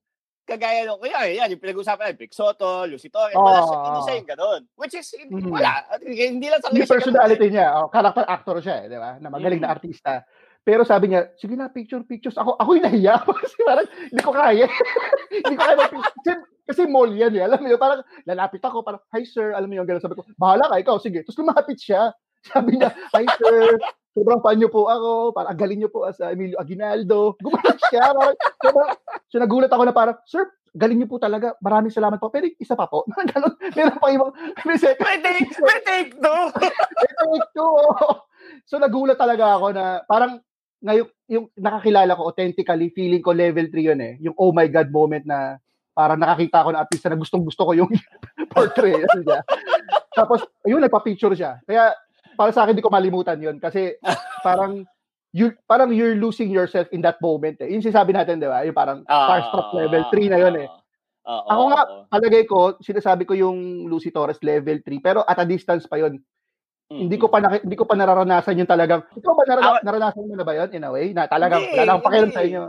kagaya 0.48 0.88
nung, 0.88 0.96
kaya 0.98 1.28
yan, 1.28 1.52
yung 1.52 1.60
pinag-usapan 1.60 2.10
natin, 2.10 2.20
Vic 2.24 2.32
Soto, 2.32 2.88
Lucy 2.88 3.12
Torres, 3.12 3.36
wala 3.36 3.60
siya, 3.60 3.76
hindi 3.84 4.00
siya 4.00 4.14
yung 4.16 4.28
ganun. 4.32 4.60
Which 4.74 4.96
is, 4.96 5.08
hindi, 5.12 5.44
Mhm. 5.44 5.52
wala. 5.52 5.72
Hindi 6.00 6.46
lang 6.48 6.60
sa 6.64 6.72
Yung 6.72 6.80
siya 6.80 6.88
ganun 6.88 6.96
personality 6.96 7.46
niya, 7.52 7.66
oh, 7.76 7.88
character 7.92 8.24
actor 8.24 8.56
siya, 8.64 8.76
eh, 8.80 8.86
di 8.88 8.96
ba? 8.96 9.20
Na 9.20 9.28
magaling 9.28 9.60
na 9.60 9.68
Mm. 9.68 9.74
artista. 9.76 10.24
Pero 10.64 10.84
sabi 10.84 11.08
niya, 11.08 11.32
sige 11.36 11.56
na, 11.56 11.68
picture, 11.68 12.00
pictures. 12.04 12.36
Ako, 12.36 12.56
ako 12.56 12.70
yung 12.76 12.86
nahiya. 12.88 13.14
kasi 13.44 13.56
parang, 13.62 13.88
hindi 13.88 14.22
ko 14.24 14.32
kaya. 14.32 14.66
hindi 15.32 15.54
ko 15.56 15.62
kaya 15.62 15.76
mag- 15.76 15.94
kasi, 15.96 16.30
kasi 16.68 16.82
mall 16.84 17.08
yan 17.08 17.32
eh. 17.36 17.42
Alam 17.44 17.58
mo 17.64 17.66
yun, 17.72 17.80
parang 17.80 18.00
lalapit 18.24 18.60
ako, 18.60 18.84
parang, 18.84 19.00
hi 19.12 19.24
sir, 19.24 19.52
alam 19.52 19.68
mo 19.68 19.76
yun, 19.76 19.84
gano'n. 19.88 20.00
Sabi 20.04 20.16
ko, 20.16 20.24
bahala 20.36 20.68
ka, 20.68 20.76
ikaw, 20.80 20.96
sige. 21.00 21.24
Tapos 21.24 21.40
lumapit 21.40 21.76
siya. 21.80 22.12
Sabi 22.44 22.76
niya, 22.76 22.92
hi 23.16 23.24
sir, 23.36 23.80
sobrang 24.18 24.42
fan 24.42 24.58
niyo 24.58 24.68
po 24.74 24.90
ako, 24.90 25.30
parang 25.30 25.54
ang 25.54 25.60
galing 25.62 25.78
niyo 25.78 25.90
po 25.94 26.02
as 26.02 26.18
uh, 26.18 26.34
Emilio 26.34 26.58
Aguinaldo. 26.58 27.38
Gumalit 27.38 27.78
siya. 27.86 28.10
Parang, 28.10 28.34
sobrang, 28.58 28.90
so 29.30 29.38
nagulat 29.38 29.70
ako 29.70 29.82
na 29.86 29.94
parang, 29.94 30.16
sir, 30.26 30.42
galing 30.74 30.98
niyo 30.98 31.08
po 31.08 31.22
talaga. 31.22 31.54
Maraming 31.62 31.94
salamat 31.94 32.18
po. 32.18 32.34
Pero 32.34 32.50
isa 32.58 32.74
pa 32.74 32.90
po. 32.90 33.06
Ganun, 33.30 33.54
meron 33.78 33.98
pa 34.02 34.10
ibang, 34.10 34.32
may 34.66 34.74
second 34.74 35.06
May 35.06 35.18
take, 35.22 35.54
may 35.62 35.80
take 35.86 36.10
two. 36.18 36.42
So 38.68 38.80
nagulat 38.80 39.20
talaga 39.20 39.60
ako 39.60 39.76
na 39.76 40.00
parang 40.08 40.40
ngayon 40.80 41.08
yung 41.28 41.46
nakakilala 41.58 42.16
ko 42.16 42.32
authentically 42.32 42.88
feeling 42.94 43.20
ko 43.20 43.36
level 43.36 43.66
3 43.68 43.88
yun 43.92 44.00
eh. 44.00 44.14
Yung 44.24 44.36
oh 44.40 44.54
my 44.56 44.68
god 44.72 44.88
moment 44.88 45.24
na 45.26 45.60
parang 45.92 46.16
nakakita 46.16 46.64
ko 46.64 46.70
na 46.72 46.80
artista 46.86 47.10
na 47.10 47.18
gustong 47.18 47.44
gusto 47.44 47.66
ko 47.66 47.72
yung 47.76 47.90
portrait 48.54 49.04
niya. 49.04 49.42
Tapos 50.14 50.46
ayun 50.64 50.80
nagpa-picture 50.80 51.34
siya. 51.36 51.60
Kaya 51.66 51.92
para 52.38 52.54
sa 52.54 52.62
akin 52.62 52.72
hindi 52.72 52.86
ko 52.86 52.94
malimutan 52.94 53.42
yun 53.42 53.58
kasi 53.58 53.98
parang 54.46 54.86
you 55.34 55.50
parang 55.66 55.90
you're 55.90 56.14
losing 56.14 56.48
yourself 56.48 56.86
in 56.88 57.02
that 57.02 57.18
moment 57.18 57.58
eh. 57.58 57.68
Yung 57.68 57.82
sinasabi 57.82 58.14
natin, 58.14 58.38
'di 58.38 58.46
ba? 58.46 58.62
Yung 58.62 58.72
parang 58.72 59.02
starstruck 59.02 59.74
level 59.74 60.02
3 60.08 60.30
na 60.30 60.38
yun 60.38 60.54
eh. 60.56 60.68
Oo, 61.28 61.44
Ako 61.44 61.62
nga. 61.68 61.82
Palagay 62.08 62.48
ko, 62.48 62.80
sinasabi 62.80 63.28
ko 63.28 63.36
yung 63.36 63.84
Lucy 63.84 64.08
Torres 64.08 64.40
level 64.40 64.80
3 64.80 65.02
pero 65.02 65.20
at 65.20 65.36
a 65.36 65.44
distance 65.44 65.84
pa 65.84 66.00
yun. 66.00 66.16
Mm, 66.88 67.04
Hindi 67.04 67.16
ko 67.20 67.28
pa 67.28 67.36
naki- 67.36 67.68
hindi 67.68 67.76
ko 67.76 67.84
pa 67.84 67.92
nararanasan 67.92 68.56
yung 68.56 68.70
talagang 68.70 69.04
ikaw 69.12 69.36
ba 69.36 69.44
narana- 69.44 69.76
Ah, 69.76 69.84
naranasan 69.84 70.24
mo 70.24 70.32
na 70.32 70.46
ba 70.46 70.56
yun 70.56 70.72
in 70.72 70.80
a 70.80 70.88
way 70.88 71.12
na 71.12 71.28
talagang 71.28 71.60
Hindi, 71.60 71.76
wala 71.76 71.84
na 71.84 71.92
akong 71.92 72.06
pakialam 72.08 72.30
sa 72.32 72.40
hindi. 72.40 72.48
inyo. 72.48 72.64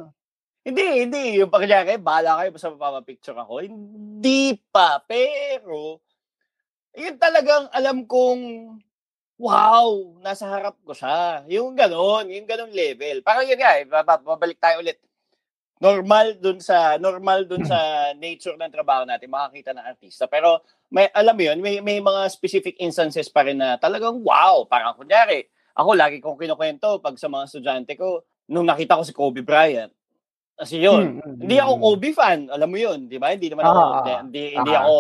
Hindi, 0.59 0.85
hindi. 0.99 1.23
Yung 1.39 1.47
pagyari, 1.47 1.95
bahala 1.95 2.31
kayo 2.35 2.49
basta 2.51 2.67
mapapapicture 2.67 3.39
ako. 3.39 3.63
Hindi 3.63 4.59
pa. 4.67 4.99
Pero, 5.01 6.03
yun 6.91 7.15
talagang 7.15 7.71
alam 7.71 8.03
kong, 8.03 8.41
wow, 9.39 10.19
nasa 10.19 10.45
harap 10.51 10.75
ko 10.83 10.91
siya. 10.91 11.47
Yung 11.47 11.73
ganon, 11.73 12.27
yung 12.27 12.43
ganon 12.43 12.69
level. 12.69 13.23
Parang 13.23 13.47
yun 13.47 13.55
nga, 13.55 13.79
eh, 13.79 13.87
bab- 13.87 14.21
babalik 14.27 14.59
tayo 14.59 14.83
ulit. 14.83 14.99
Normal 15.79 16.35
dun 16.43 16.59
sa 16.59 16.99
normal 16.99 17.47
dun 17.47 17.63
sa 17.63 17.79
nature 18.19 18.59
ng 18.59 18.67
trabaho 18.67 19.07
natin 19.07 19.31
makakita 19.31 19.71
ng 19.71 19.87
artista 19.87 20.27
pero 20.27 20.59
may 20.91 21.07
alam 21.15 21.31
mo 21.31 21.39
yun 21.39 21.55
may 21.63 21.79
may 21.79 22.03
mga 22.03 22.27
specific 22.27 22.75
instances 22.83 23.31
pa 23.31 23.47
rin 23.47 23.55
na 23.55 23.79
talagang 23.79 24.19
wow 24.19 24.67
parang 24.67 24.91
kunyari 24.99 25.47
ako 25.79 25.95
lagi 25.95 26.19
kong 26.19 26.35
kinukwento 26.35 26.99
pag 26.99 27.15
sa 27.15 27.31
mga 27.31 27.47
estudyante 27.47 27.95
ko 27.95 28.27
nung 28.51 28.67
nakita 28.67 28.99
ko 28.99 29.03
si 29.07 29.15
Kobe 29.15 29.39
Bryant. 29.45 29.93
Kasi 30.59 30.83
yun, 30.83 31.23
Mm, 31.23 31.23
mm, 31.23 31.35
hindi 31.39 31.55
ako 31.55 31.71
mm. 31.71 31.81
Kobe 31.87 32.09
fan, 32.11 32.39
alam 32.51 32.67
mo 32.67 32.75
yun, 32.75 33.07
di 33.07 33.15
ba? 33.15 33.31
Hindi 33.31 33.47
naman 33.47 33.63
ako, 33.63 33.79
Ah, 33.79 33.87
hindi, 33.95 34.11
ah, 34.11 34.19
hindi, 34.19 34.43
hindi 34.59 34.73
ah. 34.75 34.79
ako, 34.83 34.95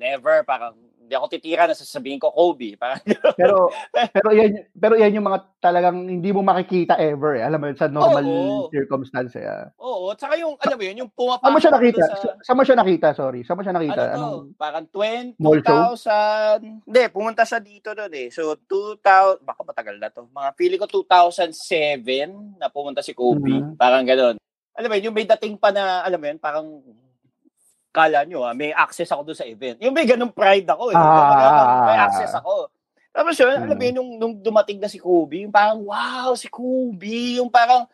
never, 0.00 0.36
parang, 0.48 0.74
hindi 1.10 1.18
ako 1.18 1.26
titira 1.26 1.66
na 1.66 1.74
sasabihin 1.74 2.22
ko 2.22 2.30
Kobe. 2.30 2.76
Parang, 2.80 3.02
Pero 3.34 3.66
pero 4.14 4.30
yan 4.30 4.62
pero 4.78 4.94
yan 4.94 5.18
yung 5.18 5.26
mga 5.26 5.42
talagang 5.58 6.06
hindi 6.06 6.30
mo 6.30 6.46
makikita 6.46 6.94
ever 7.02 7.34
eh. 7.34 7.42
Alam 7.42 7.58
mo 7.58 7.66
yun, 7.66 7.74
sa 7.74 7.90
normal 7.90 8.22
Oo. 8.22 8.70
circumstance 8.70 9.34
eh. 9.34 9.42
ah. 9.42 9.66
oo, 9.82 10.14
tsaka 10.14 10.38
yung, 10.38 10.54
alam 10.62 10.78
mo 10.78 10.84
yun, 10.86 10.96
yung 11.02 11.10
pumapasok 11.10 11.42
Saan 11.42 11.52
mo 11.52 11.60
siya 11.60 11.74
nakita? 11.74 12.00
sa, 12.06 12.14
Sa, 12.14 12.28
saan 12.46 12.56
mo 12.56 12.62
siya 12.62 12.78
nakita? 12.78 13.08
Sorry. 13.10 13.40
Saan 13.42 13.58
mo 13.58 13.62
siya 13.66 13.74
nakita? 13.74 14.02
ano 14.06 14.06
to, 14.06 14.16
Anong 14.16 14.46
parang 14.54 14.86
20, 14.86 15.34
Mall 15.42 15.60
show? 15.66 15.98
2000, 15.98 16.86
hindi, 16.86 17.02
pumunta 17.10 17.42
siya 17.42 17.58
dito 17.58 17.90
doon 17.90 18.12
eh. 18.14 18.28
So, 18.30 18.54
2000, 18.54 19.42
baka 19.42 19.60
matagal 19.66 19.96
na 19.98 20.08
to. 20.14 20.30
Mga 20.30 20.50
feeling 20.54 20.80
ko 20.80 20.86
2007 20.86 22.56
na 22.56 22.70
pumunta 22.70 23.02
si 23.02 23.12
Kobe. 23.12 23.50
Mhm. 23.50 23.74
Parang 23.74 24.06
gano'n. 24.06 24.38
Alam 24.78 24.88
mo 24.88 24.94
yun, 24.94 25.10
yung 25.10 25.16
may 25.18 25.26
dating 25.26 25.58
pa 25.58 25.74
na, 25.74 26.06
alam 26.06 26.22
mo 26.22 26.26
yun, 26.30 26.38
parang 26.38 26.66
kala 27.90 28.22
nyo 28.26 28.46
ah, 28.46 28.54
may 28.54 28.70
access 28.70 29.10
ako 29.10 29.30
doon 29.30 29.38
sa 29.38 29.46
event. 29.46 29.78
Yung 29.82 29.94
may 29.94 30.06
ganung 30.06 30.30
pride 30.30 30.66
ako 30.66 30.94
eh. 30.94 30.96
Ah. 30.96 31.30
Talagang 31.34 31.86
may 31.90 31.98
access 31.98 32.32
ako. 32.38 32.70
Tapos 33.10 33.34
yun, 33.34 33.50
alam 33.50 33.74
mo 33.74 33.82
yun, 33.82 33.96
nung, 33.98 34.10
nung 34.22 34.34
dumating 34.38 34.78
na 34.78 34.86
si 34.86 35.02
Kobe, 35.02 35.42
yung 35.42 35.50
parang, 35.50 35.82
wow, 35.82 36.30
si 36.38 36.46
Kobe, 36.46 37.42
yung 37.42 37.50
parang, 37.50 37.90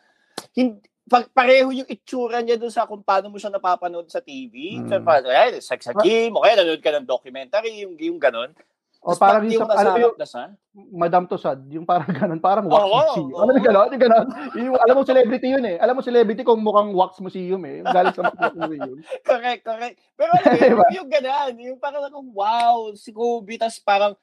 hindi, 0.53 0.77
pag 1.09 1.25
pareho 1.33 1.73
yung 1.73 1.89
itsura 1.89 2.43
niya 2.45 2.59
doon 2.59 2.69
sa 2.69 2.85
kung 2.85 3.01
paano 3.01 3.33
mo 3.33 3.41
siya 3.41 3.49
napapanood 3.49 4.05
sa 4.13 4.21
TV. 4.21 4.77
Mm. 4.77 4.85
So, 4.85 5.01
parang, 5.01 5.25
ay, 5.25 5.57
sa, 5.57 5.73
sa 5.81 5.97
game, 5.97 6.37
o 6.37 6.45
kaya 6.45 6.61
nanood 6.61 6.83
ka 6.85 6.93
ng 6.93 7.09
documentary, 7.09 7.81
yung, 7.81 7.97
yung 7.97 8.21
ganon. 8.21 8.53
O 8.99 9.13
Tapos 9.13 9.21
parang 9.21 9.43
yung, 9.45 9.63
nasa 9.63 9.77
ano 9.77 9.89
yung 9.97 10.15
sa, 10.21 10.41
Madam 10.93 11.23
Tussad, 11.25 11.59
yung 11.69 11.85
parang 11.85 12.09
ganun, 12.17 12.39
parang 12.39 12.65
wax 12.65 12.81
Oo, 12.81 12.91
museum. 12.91 13.37
Alam 13.39 13.53
mo 13.53 13.61
gano'n? 13.61 13.87
Yung 13.93 14.03
gano'n? 14.03 14.27
Yung, 14.57 14.75
alam 14.77 14.93
mo 14.93 15.03
celebrity 15.03 15.47
yun 15.53 15.65
eh. 15.65 15.77
Alam 15.77 15.93
mo 15.97 16.01
celebrity 16.01 16.41
kung 16.41 16.59
mukhang 16.59 16.91
wax 16.91 17.17
museum 17.17 17.61
eh. 17.63 17.81
Galing 17.81 18.13
sa 18.13 18.21
wax 18.27 18.53
museum. 18.59 18.97
correct, 19.23 19.61
correct. 19.63 19.95
Pero 20.13 20.29
alam 20.33 20.45
mo, 20.45 20.57
Diba? 20.73 20.85
yung, 20.93 21.09
ganon, 21.09 21.53
yung 21.57 21.79
parang 21.79 22.03
akong, 22.03 22.29
wow, 22.31 22.91
si 22.93 23.09
Kobe, 23.09 23.55
tapos 23.55 23.79
parang, 23.79 24.13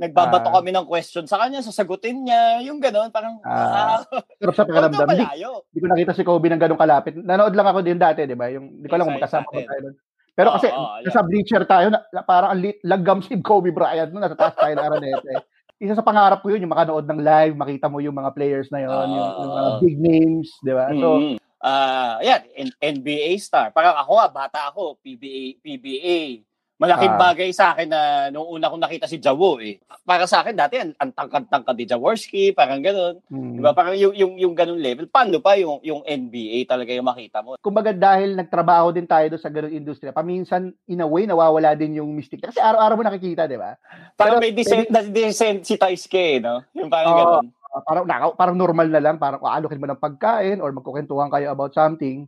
nagbabato 0.00 0.48
Ah. 0.48 0.56
kami 0.56 0.72
ng 0.72 0.88
question 0.88 1.28
sa 1.28 1.36
kanya, 1.36 1.60
sasagutin 1.60 2.24
niya, 2.24 2.64
yung 2.64 2.80
ganon, 2.80 3.12
parang, 3.12 3.36
Ah. 3.44 4.00
wow. 4.00 4.24
Sarap 4.40 4.54
sa 4.56 4.64
pakiramdam. 4.64 5.04
Hindi, 5.04 5.26
hindi 5.36 5.78
ko 5.78 5.86
nakita 5.86 6.12
si 6.16 6.24
Kobe 6.24 6.48
ng 6.48 6.56
ganun 6.56 6.80
kalapit. 6.80 7.12
Nanood 7.14 7.52
lang 7.52 7.68
ako 7.68 7.84
din 7.84 8.00
dati, 8.00 8.24
di 8.24 8.32
ba? 8.32 8.48
Yung, 8.48 8.80
hindi 8.80 8.88
ko 8.88 8.94
alam 8.96 9.04
kung 9.06 9.16
magkasama 9.20 9.44
ko 9.44 9.60
tayo. 9.60 9.92
Pero 10.40 10.56
kasi, 10.56 10.72
Oo, 10.72 10.80
oo, 10.80 11.04
nasa 11.04 11.20
bleacher 11.20 11.62
tayo, 11.68 11.92
na, 11.92 12.00
parang 12.24 12.56
ang 12.56 12.60
laggam 12.80 13.20
si 13.20 13.36
Kobe 13.44 13.76
Bryant 13.76 14.08
nun, 14.08 14.24
nasa 14.24 14.32
taas 14.32 14.56
tayo 14.56 14.72
ng 14.72 14.86
Aranete. 14.88 15.32
Isa 15.84 15.92
sa 15.92 16.04
pangarap 16.04 16.40
ko 16.40 16.48
yun, 16.48 16.64
yung 16.64 16.72
makanood 16.72 17.04
ng 17.04 17.20
live, 17.20 17.54
makita 17.56 17.92
mo 17.92 18.00
yung 18.00 18.16
mga 18.16 18.32
players 18.32 18.72
na 18.72 18.80
yun, 18.80 19.06
yung, 19.12 19.28
yung 19.36 19.52
mga 19.52 19.70
Oo. 19.76 19.80
big 19.84 19.96
names, 20.00 20.48
di 20.64 20.72
ba? 20.72 20.88
So, 20.96 21.20
Mm. 21.20 21.36
Ah, 21.60 22.16
yan, 22.24 22.40
N- 22.56 22.78
NBA 22.80 23.36
star. 23.36 23.68
Parang 23.68 23.92
ako 23.92 24.16
bata 24.32 24.72
ako, 24.72 24.96
PBA, 25.04 25.60
PBA. 25.60 26.40
Malaking 26.80 27.12
Ah. 27.12 27.20
bagay 27.20 27.52
sa 27.52 27.76
akin 27.76 27.92
na 27.92 28.00
nung 28.32 28.48
una 28.48 28.66
kong 28.66 28.80
nakita 28.80 29.04
si 29.04 29.20
Jawo 29.20 29.60
eh. 29.60 29.76
Para 30.00 30.24
sa 30.24 30.40
akin 30.40 30.56
dati 30.56 30.80
ang, 30.80 30.96
ang 30.96 31.12
tangkad-tangkad 31.12 31.76
ni 31.76 31.84
Jaworski, 31.84 32.56
parang 32.56 32.80
gano'n. 32.80 33.20
mm. 33.28 33.60
Diba? 33.60 33.76
Parang 33.76 33.92
yung, 33.92 34.16
yung, 34.16 34.32
yung 34.40 34.54
ganun 34.56 34.80
level. 34.80 35.04
Paano 35.04 35.38
pa 35.38 35.60
yung, 35.60 35.76
yung 35.84 36.00
NBA 36.00 36.64
talaga 36.64 36.90
yung 36.90 37.04
makita 37.04 37.44
mo? 37.44 37.60
kumbaga 37.60 37.92
dahil 37.92 38.32
nagtrabaho 38.32 38.90
din 38.90 39.04
tayo 39.04 39.28
doon 39.28 39.42
sa 39.44 39.52
ganung 39.52 39.70
industriya, 39.70 40.10
paminsan 40.10 40.72
in 40.88 40.98
a 40.98 41.06
way 41.06 41.28
nawawala 41.28 41.76
din 41.76 42.00
yung 42.00 42.08
mystic. 42.10 42.40
Kasi 42.40 42.56
araw-araw 42.56 42.96
mo 42.96 43.04
nakikita, 43.04 43.44
'di 43.44 43.60
ba? 43.60 43.76
Parang 44.16 44.40
Pero- 44.40 44.42
may 44.42 44.56
descent, 44.56 44.88
na 44.88 45.04
descent 45.04 45.60
si 45.60 45.76
Taisuke, 45.76 46.40
no? 46.40 46.64
Yung 46.72 46.88
parang 46.88 47.12
Oo. 47.12 47.18
ganun. 47.20 47.46
Uh, 47.70 47.82
parang 47.84 48.02
naka, 48.02 48.26
parang 48.34 48.56
normal 48.56 48.88
na 48.88 48.98
lang, 48.98 49.14
parang 49.14 49.38
aalokin 49.38 49.78
mo 49.78 49.86
ng 49.86 50.00
pagkain 50.00 50.58
or 50.58 50.72
magkukwentuhan 50.72 51.28
kayo 51.28 51.52
about 51.52 51.70
something. 51.70 52.24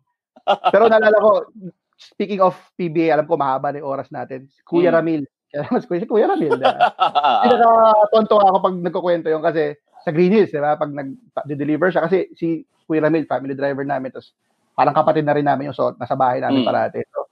Pero 0.68 0.86
naalala 0.86 1.16
ko, 1.16 1.30
speaking 2.10 2.42
of 2.42 2.58
PBA, 2.74 3.14
alam 3.14 3.26
ko 3.26 3.38
mahaba 3.38 3.70
na 3.70 3.78
yung 3.78 3.90
oras 3.94 4.10
natin. 4.10 4.50
Si 4.50 4.60
Kuya 4.66 4.90
Mm. 4.90 4.96
Ramil. 4.98 5.22
Kaya 5.52 5.68
mas 5.70 5.84
si 5.84 6.08
Kuya 6.08 6.26
Ramil. 6.26 6.56
Pinaka-tonto 6.56 8.36
ako 8.42 8.58
pag 8.58 8.76
nagkukwento 8.80 9.28
yun 9.28 9.44
kasi 9.44 9.76
sa 10.02 10.10
Green 10.10 10.34
Hills, 10.34 10.50
di 10.50 10.58
ba? 10.58 10.74
Pag 10.74 10.90
nag-deliver 10.90 11.92
siya. 11.92 12.08
Kasi 12.08 12.32
si 12.34 12.66
Kuya 12.88 13.04
Ramil, 13.06 13.28
family 13.28 13.54
driver 13.54 13.86
namin. 13.86 14.10
Tapos 14.10 14.34
parang 14.72 14.96
kapatid 14.96 15.22
na 15.22 15.36
rin 15.36 15.46
namin 15.46 15.70
yung 15.70 15.76
so, 15.76 15.92
nasa 15.94 16.16
bahay 16.16 16.40
namin 16.40 16.64
Mm. 16.64 16.68
parati. 16.68 17.00
So, 17.12 17.28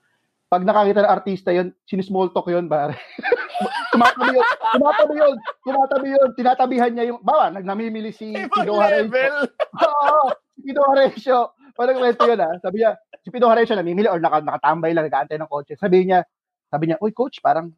pag 0.50 0.66
nakakita 0.66 1.06
ng 1.06 1.12
artista 1.14 1.50
yun, 1.54 1.70
sinismall 1.86 2.34
talk 2.34 2.50
yun, 2.50 2.66
pare. 2.66 2.98
tumatabi 3.94 4.34
yun, 4.34 4.46
tumatabi 4.74 5.14
yun, 5.14 5.36
tumatabi 5.62 6.08
yun, 6.10 6.28
tinatabihan 6.34 6.90
niya 6.90 7.04
yung, 7.14 7.20
bawa, 7.22 7.54
nagnamimili 7.54 8.10
si 8.10 8.34
Ibang 8.34 8.66
Harencio. 8.66 9.14
level. 9.14 9.34
Oo, 9.86 10.20
si 10.50 10.58
Pido 10.66 10.82
Harencio. 10.90 11.38
Parang 11.74 11.96
kwento 11.98 12.22
yun 12.26 12.40
ah. 12.40 12.54
Sabi 12.60 12.76
niya, 12.82 12.96
si 13.20 13.28
Pido 13.28 13.46
Harencio 13.50 13.76
namimili 13.76 14.08
or 14.08 14.18
naka, 14.20 14.40
nakatambay 14.40 14.92
lang, 14.94 15.06
nag-aantay 15.06 15.36
ng 15.38 15.50
kotse. 15.50 15.76
Sabi 15.76 16.06
niya, 16.08 16.24
sabi 16.70 16.90
niya, 16.90 17.00
uy 17.02 17.10
coach, 17.10 17.42
parang 17.42 17.74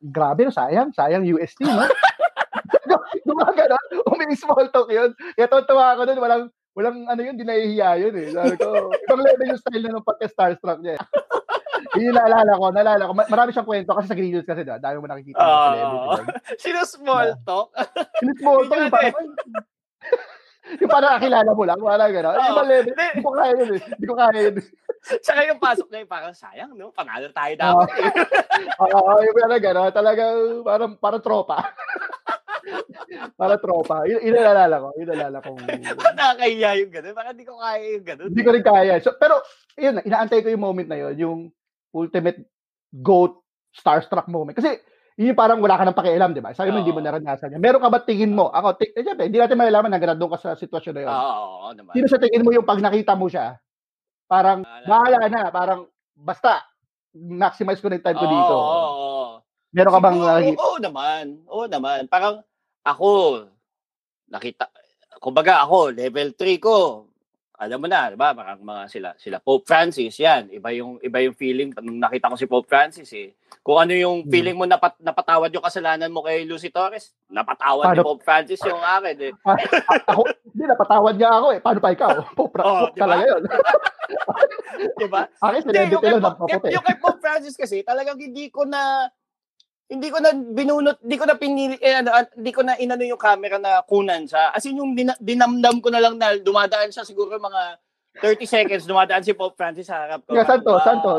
grabe 0.00 0.48
no, 0.48 0.52
sayang, 0.54 0.90
sayang 0.96 1.24
UST, 1.28 1.60
no? 1.64 1.84
Gumagano, 3.26 3.76
umi 4.10 4.34
small 4.34 4.66
talk 4.72 4.88
yun. 4.90 5.12
Kaya 5.36 5.46
tuwa 5.64 5.94
ako 5.94 6.02
doon, 6.08 6.20
walang, 6.22 6.44
walang 6.74 6.98
ano 7.06 7.20
yun, 7.20 7.36
di 7.36 7.44
nahihiya 7.44 8.00
yun 8.00 8.14
eh. 8.16 8.28
Sabi 8.32 8.54
ko, 8.56 8.90
ibang 8.90 9.20
level 9.22 9.50
yung 9.52 9.60
style 9.60 9.82
na 9.84 9.98
ng 10.00 10.08
pagka-starstruck 10.08 10.80
niya. 10.80 10.96
eh. 10.96 11.02
yun 12.00 12.10
yung 12.10 12.18
naalala 12.18 12.52
ko, 12.56 12.64
naalala 12.72 13.02
ko. 13.08 13.12
Ma- 13.14 13.30
Marami 13.30 13.50
siyang 13.52 13.68
kwento 13.68 13.92
kasi 13.92 14.06
sa 14.08 14.16
Green 14.16 14.32
Hills 14.34 14.48
kasi, 14.48 14.62
dami 14.64 14.96
mo 14.98 15.06
nakikita 15.06 15.38
doon. 15.38 16.24
Sino 16.64 16.80
small 16.88 17.28
talk? 17.44 17.70
Yung 18.24 18.36
small 18.40 18.62
talk, 18.66 18.88
parang, 18.88 19.28
yung 20.80 20.90
parang 20.90 21.10
kakilala 21.18 21.50
mo 21.50 21.62
lang, 21.66 21.80
wala 21.80 22.04
gano'n. 22.06 22.36
Oo. 22.36 22.48
Ibang 22.54 22.68
level, 22.68 22.92
Hindi. 22.94 23.06
hindi 23.10 23.22
ko 23.24 23.32
kaya 23.34 23.52
yun 23.54 23.70
eh. 23.70 23.80
Hindi 23.82 24.06
ko 24.06 24.14
kaya 24.14 24.38
yun. 24.38 24.54
Tsaka 25.24 25.40
yung 25.48 25.60
pasok 25.60 25.88
na 25.88 25.96
yun, 26.04 26.08
parang 26.10 26.34
sayang, 26.36 26.70
no? 26.76 26.92
Panalo 26.92 27.26
tayo 27.32 27.52
dapat. 27.56 27.88
eh. 27.96 28.10
Oo, 28.94 29.12
yung 29.24 29.36
parang 29.36 29.62
gano'n. 29.64 29.90
Talagang, 29.90 30.36
parang, 30.62 30.90
parang 31.00 31.22
tropa. 31.24 31.58
para 33.34 33.56
tropa. 33.56 34.04
Naalala 34.04 34.76
ko. 34.78 34.88
Yun 35.00 35.08
naalala 35.08 35.38
ko. 35.40 35.50
Nakakahiya 36.14 36.70
yung 36.84 36.92
ganun. 36.92 37.14
Parang 37.16 37.34
di 37.34 37.44
ko 37.48 37.54
kaya 37.56 37.84
yung 37.96 38.06
ganun. 38.06 38.28
Hindi 38.30 38.42
ko 38.44 38.50
rin 38.52 38.64
kaya. 38.64 38.94
So, 39.00 39.16
pero, 39.16 39.40
yun, 39.80 40.04
inaantay 40.04 40.44
ko 40.44 40.52
yung 40.52 40.62
moment 40.62 40.86
na 40.86 41.00
yun. 41.00 41.14
Yung 41.16 41.38
ultimate 41.90 42.44
GOAT 42.92 43.40
starstruck 43.72 44.28
moment. 44.28 44.54
Kasi, 44.54 44.78
yun 45.20 45.36
yung 45.36 45.40
parang 45.44 45.60
wala 45.60 45.76
ka 45.76 45.84
nang 45.84 45.92
pakialam, 46.00 46.32
di 46.32 46.40
ba? 46.40 46.56
Sabi 46.56 46.72
mo, 46.72 46.80
Oo. 46.80 46.82
hindi 46.82 46.96
mo 46.96 47.04
naranasan 47.04 47.52
yan. 47.52 47.60
Meron 47.60 47.84
ka 47.84 47.92
ba 47.92 48.00
tingin 48.00 48.32
mo? 48.32 48.48
Ako, 48.48 48.80
t- 48.80 48.88
eh, 48.88 49.04
syempre, 49.04 49.28
hindi 49.28 49.36
natin 49.36 49.60
malalaman 49.60 49.92
hanggang 49.92 50.16
doon 50.16 50.32
ka 50.32 50.40
sa 50.40 50.50
sitwasyon 50.56 50.94
na 50.96 51.02
yun. 51.04 51.12
Oo, 51.12 51.20
oo, 51.20 51.56
oo 51.60 51.70
naman. 51.76 51.92
Sino 51.92 52.06
sa 52.08 52.16
tingin 52.16 52.40
mo 52.40 52.56
yung 52.56 52.64
pag 52.64 52.80
nakita 52.80 53.12
mo 53.12 53.28
siya? 53.28 53.60
Parang, 54.24 54.64
Bahala. 54.64 54.88
bahala 54.88 55.20
na. 55.28 55.42
Parang, 55.52 55.80
basta, 56.16 56.64
maximize 57.12 57.84
ko 57.84 57.92
na 57.92 58.00
yung 58.00 58.06
time 58.08 58.16
ko 58.16 58.24
Oo, 58.24 58.32
dito. 58.32 58.54
oo, 58.56 58.80
oo. 58.96 59.24
Meron 59.76 59.92
ka 59.92 60.00
bang 60.00 60.16
Siguro, 60.16 60.32
nakikita? 60.32 60.62
Oo 60.64 60.76
naman. 60.80 61.24
Oo 61.52 61.64
naman. 61.68 62.00
Parang 62.08 62.34
ako, 62.80 63.08
nakita, 64.32 64.72
kumbaga 65.20 65.60
ako, 65.68 65.92
level 65.92 66.32
3 66.32 66.56
ko, 66.56 67.09
alam 67.60 67.76
mo 67.76 67.84
na, 67.84 68.08
di 68.08 68.16
ba? 68.16 68.32
Parang 68.32 68.56
mga 68.58 68.82
sila, 68.88 69.08
sila 69.14 69.36
Pope 69.36 69.68
Francis, 69.68 70.16
yan. 70.16 70.48
Iba 70.48 70.72
yung, 70.72 70.96
iba 70.98 71.20
yung 71.20 71.36
feeling 71.36 71.76
nung 71.76 72.00
nakita 72.00 72.32
ko 72.32 72.36
si 72.36 72.48
Pope 72.48 72.64
Francis 72.64 73.12
eh. 73.12 73.36
Kung 73.60 73.76
ano 73.76 73.92
yung 73.92 74.24
Hmm. 74.24 74.32
feeling 74.32 74.56
mo 74.56 74.64
napat, 74.64 74.96
napatawad 74.96 75.52
yung 75.52 75.60
kasalanan 75.60 76.08
mo 76.08 76.24
kay 76.24 76.42
Lucy 76.42 76.68
Torres, 76.68 77.12
napatawad 77.28 77.84
ni 77.86 78.00
Paano? 78.00 78.06
Pope 78.06 78.24
Francis 78.24 78.64
yung 78.64 78.80
akin 78.80 79.16
eh. 79.20 79.32
ako, 80.08 80.24
hindi, 80.48 80.64
napatawad 80.64 81.14
niya 81.14 81.30
ako 81.30 81.46
eh. 81.52 81.60
Paano 81.60 81.78
pa 81.78 81.90
ikaw? 81.90 82.08
Po, 82.32 82.48
pra- 82.48 82.64
Oo, 82.64 82.80
po, 82.82 82.84
di 82.88 82.96
ba? 82.96 83.04
talaga 83.04 83.22
yun. 83.28 83.42
Di 84.96 85.06
ba? 85.06 85.22
Akin, 85.38 85.60
kay, 85.62 85.76
lang, 85.76 85.92
Pope, 85.92 86.08
napaputi. 86.18 86.72
yung 86.72 86.82
kay 86.82 86.96
Pope 86.96 87.20
Francis 87.20 87.54
kasi, 87.54 87.84
talagang 87.84 88.16
hindi 88.16 88.48
ko 88.48 88.64
na, 88.64 89.06
hindi 89.90 90.06
ko 90.06 90.18
na 90.18 90.30
binunot, 90.30 91.02
hindi 91.02 91.16
ko 91.16 91.26
na 91.26 91.34
pinili, 91.34 91.74
eh, 91.76 91.98
ano, 91.98 92.10
ah, 92.10 92.22
hindi 92.30 92.50
ko 92.50 92.62
na 92.62 92.78
inano 92.78 93.02
yung 93.02 93.18
camera 93.18 93.58
na 93.58 93.82
kunan 93.82 94.22
siya. 94.22 94.54
As 94.54 94.62
in, 94.62 94.78
yung 94.78 94.94
dina, 94.94 95.18
dinamdam 95.18 95.82
ko 95.82 95.90
na 95.90 95.98
lang 95.98 96.14
na 96.14 96.38
dumadaan 96.38 96.88
siya 96.88 97.02
siguro 97.02 97.34
mga 97.34 97.74
30 98.16 98.46
seconds, 98.46 98.84
dumadaan 98.84 99.20
si 99.20 99.34
Pope 99.34 99.54
Francis 99.54 99.84
sa 99.84 99.98
harap 100.00 100.22
ko. 100.22 100.32
Yeah, 100.32 100.46
saan 100.46 100.62
to? 100.62 100.70
Wow. 100.70 100.80
Saan 100.80 100.98
to? 101.00 101.14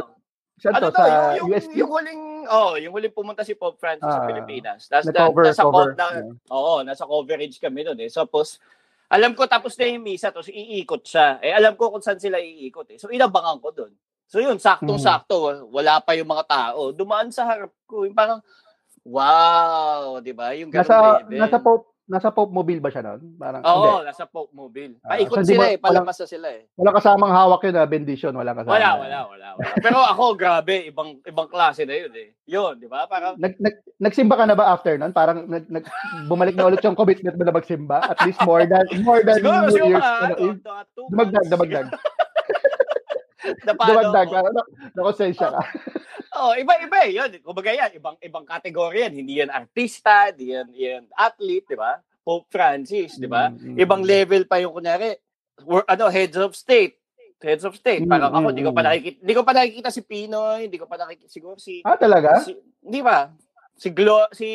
Saan 0.57 0.73
Ano 0.73 0.84
to? 0.84 0.89
to, 0.89 0.95
Sa 0.95 1.03
yung, 1.03 1.36
yung, 1.36 1.49
UST? 1.51 1.71
yung 1.73 1.89
huling, 1.89 2.21
oh, 2.47 2.73
yung 2.75 2.93
huling 2.93 3.12
pumunta 3.12 3.43
si 3.43 3.53
Pope 3.53 3.75
Francis 3.75 4.05
sa 4.05 4.21
Ah, 4.21 4.25
Pilipinas. 4.25 4.88
Nas, 4.88 5.03
na, 5.03 5.12
Na-cover, 5.12 5.43
nasa, 5.43 5.63
cover. 5.63 5.88
co- 5.89 5.97
na, 5.97 6.05
Oo, 6.49 6.73
nasa 6.81 7.03
coverage 7.03 7.57
kami 7.57 7.84
doon 7.84 7.99
eh. 7.99 8.07
So, 8.07 8.23
Tapos, 8.23 8.55
alam 9.07 9.36
ko 9.36 9.43
tapos 9.43 9.75
na 9.75 9.84
yung 9.86 9.99
misa, 10.01 10.31
tapos 10.31 10.47
iikot 10.47 11.03
siya. 11.03 11.36
Eh, 11.39 11.51
alam 11.51 11.75
ko 11.75 11.91
kung 11.91 11.99
saan 11.99 12.15
sila 12.15 12.39
iikot 12.39 12.88
eh. 12.88 12.97
So, 12.97 13.12
inabangan 13.12 13.60
ko 13.60 13.75
doon. 13.75 13.91
So, 14.23 14.39
yun, 14.39 14.55
saktong-sakto. 14.55 15.36
Wala 15.67 15.99
pa 15.99 16.15
yung 16.15 16.29
mga 16.29 16.47
tao. 16.47 16.95
Dumaan 16.95 17.27
sa 17.27 17.43
harap 17.43 17.75
ko. 17.84 18.07
Yung 18.07 18.15
parang, 18.15 18.39
wow, 19.03 20.19
di 20.19 20.31
ba? 20.31 20.53
Yung 20.53 20.69
ganun 20.69 20.83
Nasa, 20.83 20.97
level. 21.19 21.37
nasa 21.37 21.57
Pope, 21.57 21.85
nasa 22.03 22.29
Pope 22.29 22.51
Mobile 22.51 22.77
ba 22.77 22.89
siya 22.89 23.03
noon? 23.03 23.21
Parang, 23.35 23.61
Oo, 23.61 23.79
hindi. 23.97 24.07
nasa 24.07 24.23
Pope 24.25 24.51
Mobile. 24.51 24.99
Ah, 25.01 25.15
Paikot 25.15 25.35
so 25.35 25.41
di 25.41 25.51
sila 25.51 25.63
ba- 25.63 25.71
eh, 25.71 25.77
palabas 25.77 26.17
na 26.17 26.27
sila 26.27 26.47
eh. 26.49 26.61
Wala 26.75 26.91
kasamang 26.91 27.31
hawak 27.31 27.61
yun 27.63 27.73
na 27.73 27.85
bendition. 27.85 28.31
Wala 28.31 28.51
kasama. 28.51 28.73
Wala, 28.73 28.89
wala, 28.97 29.17
wala, 29.25 29.47
wala. 29.55 29.71
Pero 29.77 29.97
ako, 29.97 30.23
grabe, 30.35 30.85
ibang 30.85 31.23
ibang 31.23 31.47
klase 31.47 31.83
na 31.83 31.95
yun 31.95 32.11
eh. 32.13 32.35
Yun, 32.45 32.77
di 32.77 32.85
ba? 32.85 33.07
Parang, 33.07 33.37
Nag, 33.37 33.55
nag, 33.57 33.75
nagsimba 33.97 34.35
ka 34.35 34.43
na 34.43 34.53
ba 34.53 34.69
after 34.69 34.93
nun? 34.95 35.11
Parang 35.11 35.45
nag, 35.45 35.65
nag, 35.65 35.85
bumalik 36.27 36.53
na 36.53 36.67
ulit 36.67 36.81
yung 36.81 36.93
commitment 36.93 37.33
mo 37.33 37.43
na 37.43 37.53
magsimba? 37.53 38.03
At 38.03 38.19
least 38.21 38.43
more 38.43 38.65
than 38.65 38.83
more 39.01 39.23
than 39.23 39.39
siguro, 39.39 39.65
siguro 39.67 39.87
Year's. 39.89 40.03
mga, 40.03 40.11
Ano, 40.19 40.25
ano, 40.27 40.43
yun. 40.43 40.57
mga 40.59 40.83
two 40.91 41.05
dumagdag, 41.09 41.45
dumagdag. 41.47 41.87
Napalo 43.65 43.89
Dumagdag. 43.89 44.27
Ano, 44.31 44.49
na, 44.51 44.61
nakonsensya 44.93 45.47
ka. 45.49 45.61
Oh, 46.41 46.58
iba-iba 46.58 46.97
eh. 47.06 47.12
Yun, 47.13 47.30
kumbaga 47.45 47.69
yan, 47.69 47.93
ibang 47.93 48.17
ibang 48.17 48.41
kategory 48.41 49.06
yan. 49.06 49.13
Hindi 49.13 49.34
yan 49.38 49.54
artista, 49.54 50.34
hindi 50.34 50.58
yan, 50.58 50.67
yan 50.73 51.04
athlete, 51.13 51.69
di 51.69 51.77
ba? 51.77 52.01
Pope 52.25 52.49
Francis, 52.49 53.21
di 53.21 53.30
ba? 53.30 53.54
Mm, 53.54 53.77
mm, 53.77 53.77
Ibang 53.77 54.01
mm. 54.01 54.10
level 54.10 54.41
pa 54.49 54.58
yung 54.58 54.73
kunyari, 54.73 55.13
wor- 55.62 55.86
ano, 55.86 56.10
heads 56.10 56.41
of 56.41 56.58
state. 56.58 56.97
Heads 57.38 57.62
of 57.62 57.77
state. 57.77 58.01
Mm, 58.01 58.10
Parang 58.10 58.34
ako, 58.34 58.49
mm, 58.49 58.51
hindi 58.54 58.63
ko 58.65 58.71
pa 58.73 58.82
nakikita, 58.82 59.17
hindi 59.21 59.34
ko 59.34 59.41
pa 59.41 59.54
nakikita 59.54 59.89
si 59.93 60.01
Pinoy, 60.01 60.60
hindi 60.65 60.77
ko 60.82 60.86
pa 60.89 60.97
nakikita 60.97 61.30
siguro 61.30 61.58
si, 61.62 61.86
Ah, 61.86 61.97
talaga? 61.97 62.41
si 62.41 62.58
hindi 62.82 62.99
ba? 63.06 63.30
Si 63.81 63.89
Glo, 63.89 64.29
si 64.29 64.49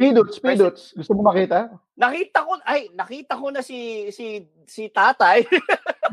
Speedots, 0.00 0.40
speedots. 0.40 0.82
Gusto 0.96 1.12
mo 1.12 1.28
makita? 1.28 1.68
Nakita 2.00 2.48
ko 2.48 2.56
ay 2.64 2.88
nakita 2.96 3.36
ko 3.36 3.52
na 3.52 3.60
si 3.60 4.08
si 4.08 4.40
si 4.64 4.88
Tatay. 4.88 5.44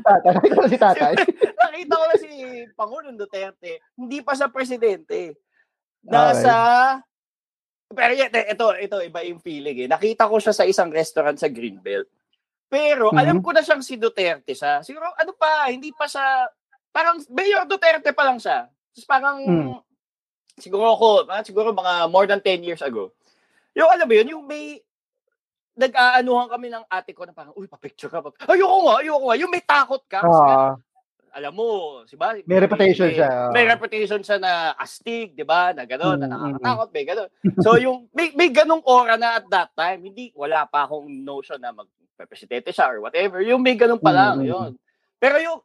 Tatay. 0.03 0.31
Nakita 0.35 0.55
ko 0.59 0.61
na 0.67 0.71
si 0.75 0.79
tatay. 0.83 1.13
nakita 1.63 1.93
ko 1.95 2.05
na 2.11 2.17
si 2.19 2.29
Pangulong 2.75 3.15
Duterte. 3.15 3.79
Hindi 3.95 4.19
pa 4.19 4.35
sa 4.35 4.51
presidente. 4.51 5.39
Nasa 6.03 6.99
Pero 7.91 8.15
yan, 8.15 8.31
ito, 8.31 8.67
ito, 8.79 8.97
iba 9.03 9.19
yung 9.27 9.43
feeling 9.43 9.83
eh. 9.83 9.89
Nakita 9.91 10.27
ko 10.27 10.39
siya 10.39 10.55
sa 10.55 10.63
isang 10.63 10.87
restaurant 10.91 11.35
sa 11.35 11.51
Greenbelt. 11.51 12.07
Pero 12.71 13.11
Mhm. 13.11 13.19
alam 13.19 13.37
ko 13.43 13.51
na 13.51 13.59
siyang 13.63 13.83
si 13.83 13.95
Duterte 13.99 14.55
sa. 14.55 14.79
Siguro 14.79 15.07
ano 15.15 15.35
pa, 15.35 15.67
hindi 15.67 15.91
pa 15.91 16.07
sa 16.07 16.47
parang 16.91 17.19
Mayor 17.31 17.63
Duterte 17.67 18.11
pa 18.11 18.27
lang 18.27 18.39
siya. 18.39 18.67
Tapos 18.67 19.07
parang 19.07 19.39
Mm. 19.39 19.75
Siguro 20.61 20.93
ako, 20.93 21.25
ah, 21.27 21.41
siguro 21.41 21.73
mga 21.73 22.07
more 22.07 22.29
than 22.29 22.39
10 22.39 22.61
years 22.61 22.85
ago. 22.85 23.09
Yung 23.73 23.89
alam 23.89 24.05
mo 24.05 24.13
yun, 24.13 24.29
yung 24.37 24.45
may 24.45 24.77
nag-aanuhan 25.75 26.51
kami 26.51 26.67
ng 26.69 26.85
ate 26.85 27.15
ko 27.15 27.25
na 27.25 27.33
parang, 27.33 27.55
uy, 27.57 27.65
pa-picture 27.65 28.11
ka. 28.11 28.21
Pa. 28.21 28.29
Ayoko 28.53 28.77
nga, 28.85 28.95
ayoko 29.01 29.25
nga. 29.31 29.37
Yung 29.39 29.51
may 29.51 29.63
takot 29.63 30.03
ka. 30.05 30.19
kasi 30.21 30.41
Ah, 30.45 30.75
alam 31.31 31.55
mo, 31.55 32.03
di 32.03 32.19
ba? 32.19 32.35
May 32.43 32.59
reputation 32.59 33.07
may, 33.07 33.15
siya. 33.15 33.29
May 33.55 33.63
reputation 33.63 34.19
siya 34.19 34.37
na 34.37 34.75
astig, 34.75 35.31
di 35.31 35.47
ba? 35.47 35.71
Na 35.71 35.87
gano'n, 35.87 36.19
na 36.19 36.27
Mm, 36.27 36.33
nakakatakot, 36.59 36.89
may 36.91 37.05
gano'n. 37.07 37.29
So 37.63 37.79
yung, 37.83 38.11
may, 38.11 38.35
may 38.35 38.51
ganong 38.51 38.83
aura 38.83 39.15
na 39.15 39.39
at 39.39 39.47
that 39.47 39.71
time, 39.71 40.03
hindi, 40.03 40.35
wala 40.35 40.67
pa 40.67 40.83
akong 40.83 41.07
notion 41.07 41.57
na 41.63 41.71
mag-presidente 41.71 42.75
siya 42.75 42.91
or 42.91 42.99
whatever. 42.99 43.39
Yung 43.39 43.63
may 43.63 43.79
ganun 43.79 44.03
pa 44.03 44.11
lang, 44.11 44.43
Mm, 44.43 44.45
mm, 44.45 44.51
yun. 44.51 44.71
Pero 45.23 45.39
yung 45.39 45.63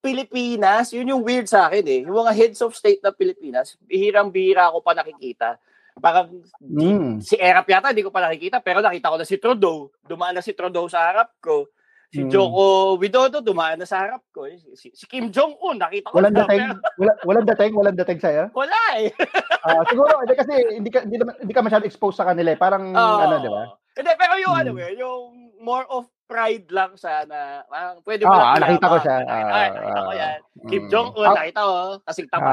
Pilipinas, 0.00 0.90
yun 0.90 1.12
yung 1.12 1.22
weird 1.22 1.46
sa 1.46 1.68
akin 1.68 1.84
eh. 1.84 2.00
Yung 2.08 2.16
mga 2.16 2.32
heads 2.32 2.60
of 2.60 2.72
state 2.72 3.00
ng 3.00 3.14
Pilipinas, 3.14 3.76
bihirang-bihira 3.84 4.72
ako 4.72 4.80
pa 4.80 4.96
nakikita. 4.96 5.60
Parang 6.00 6.32
mm. 6.58 7.20
si 7.20 7.36
Erap 7.36 7.68
yata, 7.68 7.92
hindi 7.92 8.00
ko 8.00 8.08
pa 8.08 8.24
nakikita, 8.24 8.64
pero 8.64 8.80
nakita 8.80 9.12
ko 9.12 9.16
na 9.20 9.28
si 9.28 9.36
Trudeau. 9.36 9.92
Dumaan 10.00 10.32
na 10.32 10.40
si 10.40 10.56
Trudeau 10.56 10.88
sa 10.88 11.12
harap 11.12 11.36
ko. 11.38 11.68
Si 12.10 12.26
Mm. 12.26 12.30
Joko 12.32 12.64
Widodo, 12.98 13.38
dumaan 13.38 13.78
na 13.78 13.86
sa 13.86 14.02
harap 14.02 14.26
ko. 14.34 14.42
Si, 14.74 14.90
si 14.90 15.04
Kim 15.06 15.30
Jong-un, 15.30 15.78
nakita 15.78 16.10
ko 16.10 16.18
Walang 16.18 16.34
na. 16.34 16.42
dating, 16.42 16.66
pero 16.66 16.74
wala, 17.04 17.12
walang 17.22 17.46
dating, 17.46 17.72
walang 17.78 17.98
dating 18.02 18.18
sa'yo? 18.18 18.44
Wala 18.50 18.80
eh. 18.98 19.14
Ah, 19.60 19.84
siguro, 19.84 20.08
hindi 20.24 20.34
kasi 20.34 20.52
hindi 20.72 20.88
ka, 20.88 21.04
hindi, 21.04 21.20
hindi 21.20 21.52
ka 21.52 21.60
masyado 21.60 21.84
exposed 21.84 22.16
sa 22.16 22.24
kanila 22.24 22.48
eh. 22.48 22.58
Parang, 22.58 22.96
Oo. 22.96 23.16
ano, 23.20 23.34
di 23.38 23.50
ba? 23.52 23.62
Hindi, 23.92 24.12
pero 24.16 24.34
yung 24.40 24.54
Hmm. 24.56 24.62
ano 24.64 24.70
eh, 24.80 24.90
yung 24.96 25.22
more 25.60 25.84
of 25.86 26.08
pride 26.30 26.70
lang 26.70 26.94
sa 26.94 27.26
na, 27.26 27.66
parang 27.66 27.98
pwede 28.06 28.22
Ah, 28.22 28.30
mo 28.30 28.34
ah, 28.38 28.54
lang 28.54 28.62
nakita 28.62 28.86
ko 28.86 28.98
siya. 29.02 29.16
Ah, 29.26 29.50
ay, 29.50 29.66
nakita 29.74 29.98
ko 29.98 30.10
ah, 30.10 30.14
yan. 30.14 30.38
Kim. 30.70 30.82
Jong-un, 30.86 31.26
Ah, 31.26 31.34
nakita 31.34 31.60
ko. 31.66 31.74
Kasing 32.06 32.28
Ah. 32.30 32.32
tama 32.38 32.48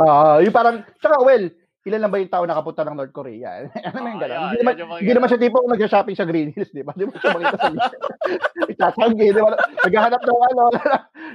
ah, 0.00 0.36
yung 0.44 0.56
parang, 0.56 0.76
tsaka, 0.96 1.20
well, 1.20 1.44
ilan 1.84 2.00
lang 2.00 2.12
ba 2.12 2.20
yung 2.20 2.32
tao 2.32 2.44
nakapunta 2.48 2.88
ng 2.88 2.96
North 2.96 3.12
Korea? 3.12 3.68
ano 3.88 3.96
na 4.00 4.08
yung 4.08 4.20
Ah, 4.20 4.24
gano'n? 4.24 4.40
Hindi 4.48 4.60
naman, 4.60 4.74
hindi 4.96 5.12
naman 5.12 5.28
siya 5.28 5.40
tipong 5.44 5.68
nag-shopping 5.68 6.16
sa 6.16 6.24
Green 6.24 6.48
Hills, 6.56 6.72
di 6.72 6.80
ba? 6.80 6.92
Di 6.96 7.04
ba 7.04 7.12
siya 7.20 7.36
makita 7.36 7.56
sa 7.56 7.68
Itatanggi, 8.72 9.28
di 9.28 9.40
ba? 9.40 9.60
Naghahanap 9.84 10.20
ng 10.24 10.40
ano, 10.52 10.64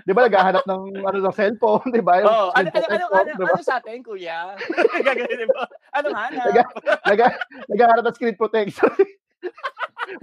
di 0.01 0.11
ba? 0.17 0.21
Naghahanap 0.25 0.63
ng, 0.65 0.81
ano, 1.01 1.17
ng 1.21 1.35
cellphone, 1.37 1.89
di 1.93 2.01
ba? 2.01 2.25
Oh, 2.25 2.49
ano, 2.57 2.73
ano, 2.73 2.85
ano, 2.89 3.05
ano, 3.13 3.31
di 3.33 3.37
ba? 3.37 3.53
ano 3.53 3.61
sa 3.61 3.77
atin, 3.77 4.01
kuya? 4.01 4.53
Gagawin 5.01 5.45
mo. 5.45 5.61
Ano 5.93 6.07
hanap? 6.09 6.45
Naga- 6.49 6.73
Nag- 7.05 7.41
naghahanap 7.69 8.03
ng 8.09 8.15
screen 8.17 8.37
protector. 8.37 8.89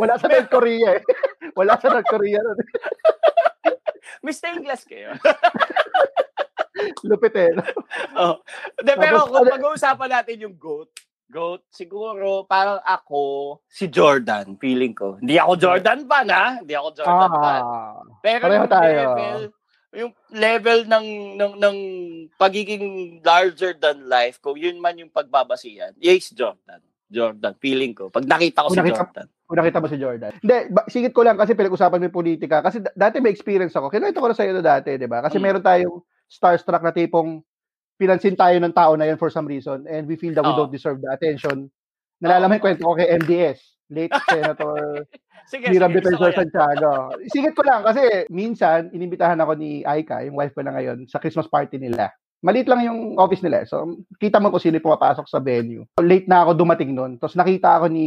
Wala 0.03 0.19
sa 0.19 0.27
North 0.27 0.51
Korea 0.51 0.89
eh. 0.93 1.03
Wala 1.59 1.79
sa 1.79 1.89
North 1.89 2.09
Korea. 2.09 2.43
May 4.21 4.33
stained 4.33 4.63
glass 4.63 4.83
kayo. 4.83 5.15
Lupit 7.07 7.35
eh. 7.37 7.53
oh. 8.17 8.43
De, 8.77 8.93
pero 8.95 9.23
Tapos, 9.23 9.31
kung 9.31 9.45
ano- 9.45 9.55
pag-uusapan 9.55 10.11
natin 10.11 10.37
yung 10.41 10.57
GOAT, 10.57 10.91
GOAT, 11.29 11.63
siguro 11.71 12.45
parang 12.45 12.83
ako, 12.83 13.23
si 13.65 13.87
Jordan, 13.87 14.59
feeling 14.59 14.93
ko. 14.93 15.17
Hindi 15.17 15.39
ako 15.39 15.53
Jordan 15.57 16.05
fan, 16.05 16.29
ha? 16.29 16.47
Hindi 16.59 16.75
ako 16.75 16.89
Jordan 16.93 17.31
fan. 17.33 17.63
Ah, 17.63 18.03
Pero 18.21 18.43
pareho 18.43 18.59
yung 18.59 18.69
tayo. 18.69 18.97
level, 18.99 19.41
yung 19.93 20.13
level 20.31 20.79
ng, 20.85 21.07
ng, 21.37 21.53
ng 21.57 21.77
pagiging 22.37 22.85
larger 23.23 23.73
than 23.73 24.05
life, 24.05 24.41
kung 24.41 24.57
yun 24.57 24.77
man 24.77 24.99
yung 24.99 25.09
pagbabasihan, 25.09 25.95
yes, 25.97 26.31
Jordan. 26.31 26.81
Jordan, 27.09 27.53
feeling 27.59 27.93
ko. 27.93 28.09
Pag 28.09 28.25
nakita 28.25 28.65
ko 28.65 28.69
Kung 28.69 28.75
si 28.75 28.81
nakita- 28.81 29.05
Jordan. 29.05 29.29
Kung 29.53 29.61
nakita 29.61 29.85
mo 29.85 29.89
si 29.93 30.01
Jordan. 30.01 30.33
Hindi, 30.41 30.57
ba- 30.73 30.89
singit 30.89 31.13
ko 31.13 31.21
lang 31.21 31.37
kasi 31.37 31.53
pinag-usapan 31.53 32.01
mo 32.01 32.09
yung 32.09 32.17
politika. 32.17 32.65
Kasi 32.65 32.81
d- 32.81 32.89
dati 32.97 33.21
may 33.21 33.29
experience 33.29 33.77
ako. 33.77 33.93
Kinuwento 33.93 34.17
ko 34.17 34.33
na 34.33 34.33
sa 34.33 34.49
iyo 34.49 34.65
dati, 34.65 34.97
di 34.97 35.05
ba? 35.05 35.21
Kasi 35.21 35.37
Mm. 35.37 35.45
meron 35.45 35.61
tayong 35.61 36.01
starstruck 36.25 36.81
na 36.81 36.89
tipong 36.89 37.45
pinansin 38.01 38.33
tayo 38.33 38.57
ng 38.57 38.73
tao 38.73 38.97
na 38.97 39.05
yun 39.05 39.21
for 39.21 39.29
some 39.29 39.45
reason 39.45 39.85
and 39.85 40.09
we 40.09 40.17
feel 40.17 40.33
that 40.33 40.41
we 40.41 40.49
Oo. 40.49 40.57
don't 40.59 40.73
deserve 40.73 40.97
the 40.99 41.13
attention. 41.13 41.69
Nalala 42.17 42.49
mo 42.49 42.57
yung 42.57 42.65
kwento 42.65 42.83
ko 42.83 42.97
kay 42.97 43.13
MDS, 43.13 43.61
late 43.93 44.11
Senator 44.33 45.05
Sige, 45.45 45.69
Hiram. 45.69 45.93
Defensor. 45.93 46.33
Santiago. 46.33 47.13
Singit 47.29 47.53
ko 47.53 47.61
lang 47.61 47.85
kasi 47.85 48.25
minsan, 48.31 48.89
inimbitahan 48.89 49.37
ako 49.37 49.53
ni 49.53 49.83
Aika, 49.83 50.25
yung 50.25 50.39
wife 50.39 50.55
ko 50.55 50.65
na 50.65 50.73
ngayon, 50.73 51.05
sa 51.05 51.19
Christmas 51.19 51.45
party 51.45 51.77
nila. 51.77 52.09
Maliit 52.43 52.67
lang 52.67 52.83
yung 52.83 53.01
office 53.23 53.39
nila. 53.47 53.63
eh. 53.63 53.67
So, 53.71 54.03
kita 54.19 54.43
mo 54.43 54.51
kung 54.51 54.59
sino 54.59 54.77
yung 54.83 54.87
pumapasok 54.91 55.31
sa 55.31 55.39
venue. 55.39 55.87
Late 56.03 56.27
na 56.27 56.43
ako 56.43 56.59
dumating 56.59 56.91
noon. 56.91 57.15
Tapos 57.23 57.39
nakita 57.39 57.79
ako 57.79 57.87
ni, 57.87 58.07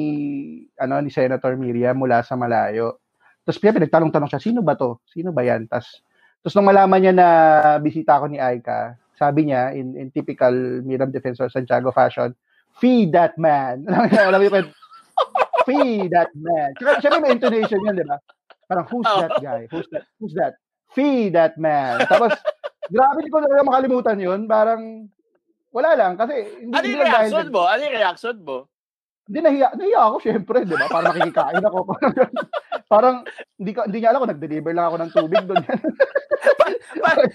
ano, 0.75 0.99
ni 0.99 1.07
Senator 1.07 1.55
Miriam 1.55 1.95
mula 1.95 2.19
sa 2.19 2.35
malayo. 2.35 2.99
Tapos 3.47 3.63
siyempre, 3.63 3.87
nagtanong-tanong 3.87 4.27
siya, 4.35 4.43
sino 4.43 4.59
ba 4.59 4.75
to? 4.75 4.99
Sino 5.07 5.31
ba 5.31 5.39
yan? 5.47 5.71
Tapos, 5.71 6.03
tapos 6.43 6.53
nung 6.59 6.67
malaman 6.67 6.99
niya 6.99 7.13
na 7.15 7.27
bisita 7.79 8.19
ako 8.19 8.27
ni 8.27 8.37
Aika, 8.43 8.99
sabi 9.15 9.47
niya, 9.47 9.71
in, 9.71 9.95
in 9.95 10.11
typical 10.11 10.51
Miriam 10.83 11.07
Defensor 11.15 11.47
Santiago 11.47 11.95
fashion, 11.95 12.35
feed 12.75 13.15
that 13.15 13.39
man. 13.39 13.87
Alam 14.27 14.43
mo 14.43 14.45
yung 14.51 14.69
feed 15.63 16.11
that 16.11 16.29
man. 16.35 16.75
Siyempre, 16.99 17.23
may 17.23 17.31
intonation 17.39 17.79
yan, 17.87 17.95
di 17.95 18.03
ba? 18.03 18.19
Parang, 18.67 18.85
who's 18.91 19.07
that 19.07 19.39
guy? 19.39 19.63
Who's 19.71 19.87
that? 19.95 20.03
Who's 20.19 20.35
that? 20.35 20.59
Feed 20.91 21.33
that 21.39 21.55
man. 21.55 22.03
Tapos, 22.11 22.35
grabe 22.91 23.17
hindi 23.23 23.33
ko 23.33 23.39
na 23.41 23.65
makalimutan 23.65 24.19
yun. 24.19 24.45
Parang, 24.49 25.09
wala 25.73 25.91
lang. 25.97 26.13
Kasi, 26.15 26.33
hindi, 26.61 26.73
Ano 26.75 26.85
yung 26.85 27.03
reaction 27.03 27.47
mo? 27.51 27.61
Ano 27.67 27.81
yung 27.83 27.97
reaction 27.97 28.37
mo? 28.41 28.57
hindi 29.25 29.39
nahiya, 29.41 29.73
nahiya 29.73 30.01
ako, 30.05 30.15
syempre, 30.21 30.57
di 30.69 30.77
ba? 30.77 30.85
Parang 30.85 31.09
nakikikain 31.09 31.65
ako. 31.65 31.79
Parang, 32.93 33.25
hindi, 33.57 33.73
ka, 33.73 33.89
hindi 33.89 33.97
niya 33.97 34.13
alam 34.13 34.21
kung 34.21 34.33
nag-deliver 34.37 34.69
lang 34.69 34.85
ako 34.85 34.95
ng 35.01 35.11
tubig 35.17 35.43
doon. 35.49 35.63
Parang, 37.01 37.29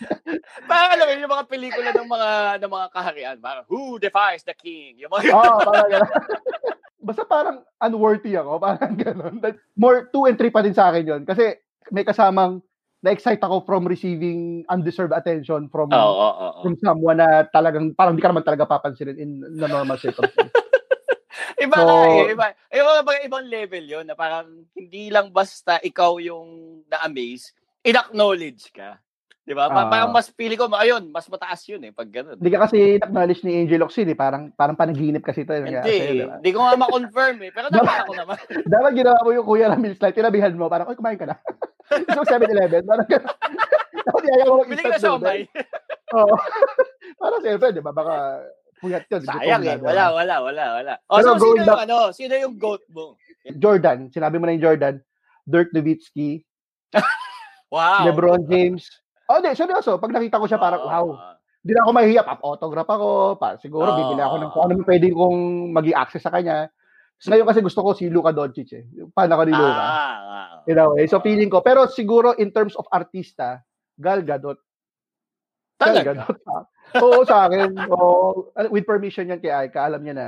parang 0.70 0.90
alam 0.94 1.04
mo 1.06 1.12
yung 1.18 1.34
mga 1.34 1.46
pelikula 1.50 1.90
ng 1.90 2.08
mga 2.10 2.30
ng 2.62 2.70
mga 2.70 2.86
kaharian, 2.94 3.36
parang 3.42 3.64
Who 3.66 3.98
defies 3.98 4.46
the 4.46 4.54
king? 4.54 5.02
Yung 5.02 5.10
mga 5.10 5.34
Oo, 5.34 5.58
parang 5.66 5.90
gano'n. 5.90 6.12
Basta 7.10 7.22
parang 7.26 7.56
unworthy 7.82 8.38
ako, 8.38 8.62
parang 8.62 8.94
gano'n. 8.94 9.34
More 9.74 10.06
two 10.14 10.30
and 10.30 10.38
three 10.38 10.54
pa 10.54 10.62
din 10.62 10.74
sa 10.74 10.94
akin 10.94 11.02
yun. 11.02 11.22
Kasi 11.26 11.58
may 11.90 12.06
kasamang 12.06 12.62
na-excite 13.00 13.40
ako 13.40 13.64
from 13.64 13.88
receiving 13.88 14.60
undeserved 14.68 15.16
attention 15.16 15.72
from 15.72 15.88
Oo, 15.88 15.96
oo, 15.96 16.30
oo. 16.52 16.60
from 16.60 16.76
someone 16.78 17.16
na 17.16 17.48
talagang 17.48 17.96
parang 17.96 18.12
hindi 18.12 18.24
ka 18.24 18.30
naman 18.32 18.44
talaga 18.44 18.68
papansinin 18.68 19.16
in 19.16 19.40
the 19.40 19.68
normal 19.68 19.96
circumstances. 19.96 20.52
Iba 21.64 21.76
So- 21.76 21.84
nga 21.88 21.96
eh, 22.08 22.32
iba. 22.32 22.46
Iba 22.72 22.92
ba 23.04 23.12
ibang 23.20 23.46
level 23.48 23.84
'yon 23.84 24.04
na 24.08 24.16
parang 24.16 24.64
hindi 24.72 25.12
lang 25.12 25.28
basta 25.28 25.76
ikaw 25.80 26.16
yung 26.20 26.80
na-amaze, 26.88 27.52
in-acknowledge 27.84 28.72
ka. 28.72 28.96
'Di 29.40 29.54
ba? 29.56 29.66
Pa- 29.66 29.86
Ah. 29.86 29.90
parang 29.90 30.10
mas 30.12 30.28
pili 30.28 30.54
ko, 30.54 30.68
ayun, 30.70 31.08
mas 31.08 31.26
mataas 31.26 31.60
'yun 31.64 31.80
eh 31.82 31.92
pag 31.92 32.06
gano'n. 32.06 32.36
Hindi 32.36 32.50
ka 32.50 32.60
kasi 32.68 33.00
acknowledge 33.00 33.42
ni 33.42 33.52
Angel 33.58 33.82
Oxin 33.82 34.06
eh. 34.06 34.16
Parang, 34.16 34.52
parang 34.52 34.76
panaginip 34.76 35.24
kasi 35.24 35.42
ito. 35.42 35.56
Hindi, 35.56 35.74
Hindi. 35.74 36.28
hindi 36.28 36.50
ko 36.52 36.58
nga 36.60 36.76
ma-confirm 36.76 37.36
eh. 37.42 37.50
Pero 37.50 37.66
dapat 37.68 38.04
ako 38.04 38.12
naman. 38.14 38.36
Dapat 38.74 38.92
ginawa 38.94 39.18
mo 39.24 39.30
yung 39.32 39.46
Kuya 39.48 39.72
Ramil 39.72 39.96
slide, 39.96 40.14
tinabihan 40.14 40.52
mo, 40.54 40.68
parang, 40.68 40.86
oy, 40.86 40.96
kumain 40.96 41.16
ka 41.16 41.26
na. 41.26 41.36
so, 42.14 42.22
7-Eleven, 42.22 42.84
parang 42.84 43.08
gano'n. 43.08 43.36
Dapat 44.06 44.22
ayaw 44.28 44.46
mo 44.46 44.56
mag-instant 44.62 44.92
na 44.92 45.00
siomay. 45.00 45.40
Oo. 46.14 46.34
parang 47.16 47.40
siyempre, 47.42 47.68
di 47.72 47.82
ba, 47.82 47.92
baka 47.92 48.14
Puyat 48.80 49.04
yun. 49.12 49.20
Sayang 49.20 49.60
eh. 49.60 49.76
Wala, 49.76 50.08
diba? 50.08 50.16
wala, 50.16 50.34
wala, 50.40 50.64
wala. 50.80 50.92
O, 51.04 51.20
so, 51.20 51.36
sino 51.36 51.60
yung, 51.60 51.80
ano, 51.84 51.96
sino 52.16 52.32
yung 52.32 52.56
GOAT 52.56 52.80
mo? 52.88 53.12
Jordan, 53.56 54.08
sinabi 54.08 54.40
mo 54.40 54.48
na 54.48 54.56
yung 54.56 54.64
Jordan, 54.68 55.00
Dirk 55.44 55.72
Nowitzki, 55.72 56.44
Wow. 57.70 58.02
LeBron 58.02 58.50
James. 58.50 58.82
Oh, 59.30 59.38
di, 59.38 59.54
seryoso. 59.54 60.02
Pag 60.02 60.10
nakita 60.10 60.42
ko 60.42 60.50
siya, 60.50 60.58
parang, 60.58 60.82
wow. 60.82 61.06
Hindi 61.62 61.72
na 61.76 61.82
ako 61.86 61.90
mahihiya. 61.92 62.22
Pap-autograph 62.26 62.90
ako. 62.90 63.08
Pa, 63.38 63.54
siguro, 63.62 63.94
Oo, 63.94 63.98
bibili 64.00 64.22
ako 64.24 64.36
ng 64.42 64.50
kung 64.50 64.62
ano 64.66 64.72
pwede 64.82 65.06
kong 65.12 65.38
mag 65.70 65.86
access 65.94 66.26
sa 66.26 66.34
kanya. 66.34 66.66
Ngayon 67.20 67.46
kasi 67.46 67.60
gusto 67.60 67.84
ko 67.84 67.92
si 67.92 68.08
Luka 68.08 68.32
Doncic 68.32 68.70
eh. 68.72 68.84
Fan 69.12 69.28
ako 69.28 69.42
ni 69.44 69.52
Luka. 69.52 69.68
Ah, 69.76 69.84
ah, 69.84 70.46
ah. 70.56 70.60
You 70.64 70.72
know, 70.72 70.96
eh. 70.96 71.04
So, 71.04 71.20
feeling 71.20 71.52
ko. 71.52 71.60
Pero 71.60 71.84
siguro, 71.84 72.32
in 72.40 72.48
terms 72.50 72.72
of 72.80 72.88
artista, 72.88 73.60
Gal 74.00 74.24
Gadot. 74.24 74.56
Gal 75.76 76.00
Talaga? 76.00 76.10
Gadot. 76.16 76.36
Oo, 77.04 77.22
sa 77.28 77.44
akin. 77.46 77.76
Oo, 77.92 78.50
with 78.72 78.88
permission 78.88 79.28
yan 79.28 79.38
kay 79.38 79.52
Aika. 79.52 79.84
Alam 79.84 80.00
niya 80.00 80.14
na 80.16 80.26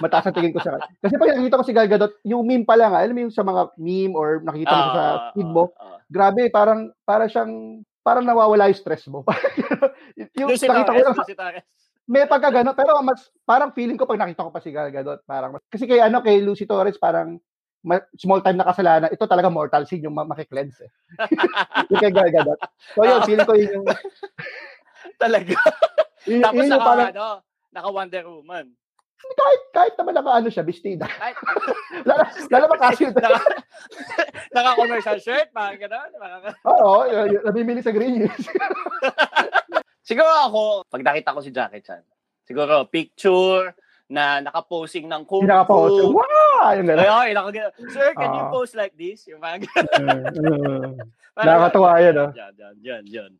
mataas 0.00 0.26
ang 0.26 0.34
tingin 0.34 0.56
ko 0.56 0.64
sa 0.64 0.80
kanya. 0.80 0.88
Kasi 1.04 1.14
pag 1.20 1.36
nakita 1.36 1.60
ko 1.60 1.64
si 1.68 1.76
Gal 1.76 1.88
Gadot, 1.92 2.16
yung 2.24 2.48
meme 2.48 2.64
pa 2.64 2.80
lang, 2.80 2.96
ah, 2.96 3.04
alam 3.04 3.12
mo 3.12 3.28
yung 3.28 3.36
sa 3.36 3.44
mga 3.44 3.76
meme 3.76 4.16
or 4.16 4.40
nakita 4.40 4.72
mo 4.72 4.88
sa 4.96 5.04
Ah, 5.04 5.20
feed 5.36 5.46
ah, 5.46 5.52
mo, 5.52 5.64
ah. 5.76 6.00
grabe, 6.08 6.48
parang, 6.48 6.88
parang 7.04 7.28
siyang, 7.28 7.84
parang 8.02 8.26
nawawala 8.26 8.68
yung 8.68 8.78
stress 8.78 9.06
mo. 9.08 9.22
yung, 10.36 10.50
Doon 10.50 10.58
si 10.58 10.66
nakita 10.66 10.92
ko 10.92 11.00
lang, 11.00 11.16
si 11.26 11.34
may 12.10 12.26
pagka 12.26 12.50
gano'n, 12.50 12.74
pero 12.74 12.98
mas, 13.00 13.30
parang 13.46 13.70
feeling 13.70 13.94
ko 13.94 14.04
pag 14.10 14.18
nakita 14.18 14.42
ko 14.42 14.50
pa 14.50 14.58
si 14.58 14.74
Gal 14.74 14.90
Gadot, 14.90 15.22
parang, 15.22 15.54
kasi 15.70 15.86
kay 15.86 16.02
ano, 16.02 16.18
kay 16.18 16.42
Lucy 16.42 16.66
Torres, 16.66 16.98
parang, 16.98 17.38
ma- 17.86 18.02
small 18.18 18.42
time 18.42 18.58
na 18.58 18.66
kasalanan, 18.66 19.14
ito 19.14 19.22
talaga 19.30 19.46
mortal 19.46 19.86
sin 19.86 20.02
yung 20.02 20.14
ma- 20.14 20.26
makiklense 20.26 20.82
eh. 20.82 20.90
yung 21.94 22.02
kay 22.02 22.12
Gal 22.12 22.30
Gadot. 22.34 22.58
So 22.98 23.06
yun, 23.06 23.22
feeling 23.22 23.46
ko 23.46 23.54
yun 23.54 23.70
yung, 23.80 23.86
Talaga. 25.22 25.54
yun, 26.26 26.42
Tapos 26.42 26.58
yun 26.58 26.70
naka, 26.74 26.86
parang, 26.86 27.08
ano, 27.14 27.26
naka 27.70 27.88
Wonder 27.94 28.24
Woman. 28.26 28.66
Kahit, 29.32 29.62
kahit 29.70 29.94
naman 29.96 30.12
naka 30.18 30.30
ano 30.38 30.48
siya, 30.48 30.62
bestida. 30.62 31.06
Lalo 32.48 32.64
pa 32.68 32.90
kasi, 32.90 33.08
naka, 33.08 33.40
naka 34.50 34.70
commercial 34.76 35.18
shirt, 35.18 35.48
parang 35.50 35.78
gano'n. 35.78 36.10
oo, 36.64 36.94
nabibili 37.44 37.80
sa 37.80 37.90
Green 37.90 38.22
Hills. 38.22 38.46
Siguro 40.08 40.26
ako, 40.28 40.62
pag 40.86 41.02
nakita 41.02 41.30
ko 41.32 41.40
si 41.40 41.54
Jackie 41.54 41.80
Chan, 41.80 42.02
siguro 42.42 42.90
picture 42.90 43.70
na 44.10 44.42
nakaposing 44.42 45.06
ng 45.06 45.22
kung 45.24 45.46
nakapost. 45.46 46.02
Wow! 46.04 46.74
Yung 46.74 46.90
gano'n. 46.90 47.06
ay, 47.06 47.32
Sir, 47.88 48.12
can 48.12 48.34
you 48.34 48.44
Ah. 48.44 48.50
post 48.50 48.74
like 48.74 48.92
this? 48.98 49.24
Yung 49.30 49.38
mga 49.38 49.62
Parang- 51.32 51.48
Nakakatuwa 51.48 51.96
yun, 52.02 52.14
no? 52.14 52.26
Yan, 52.36 52.52
yan, 52.58 52.74
yan, 52.82 53.02
yan. 53.08 53.30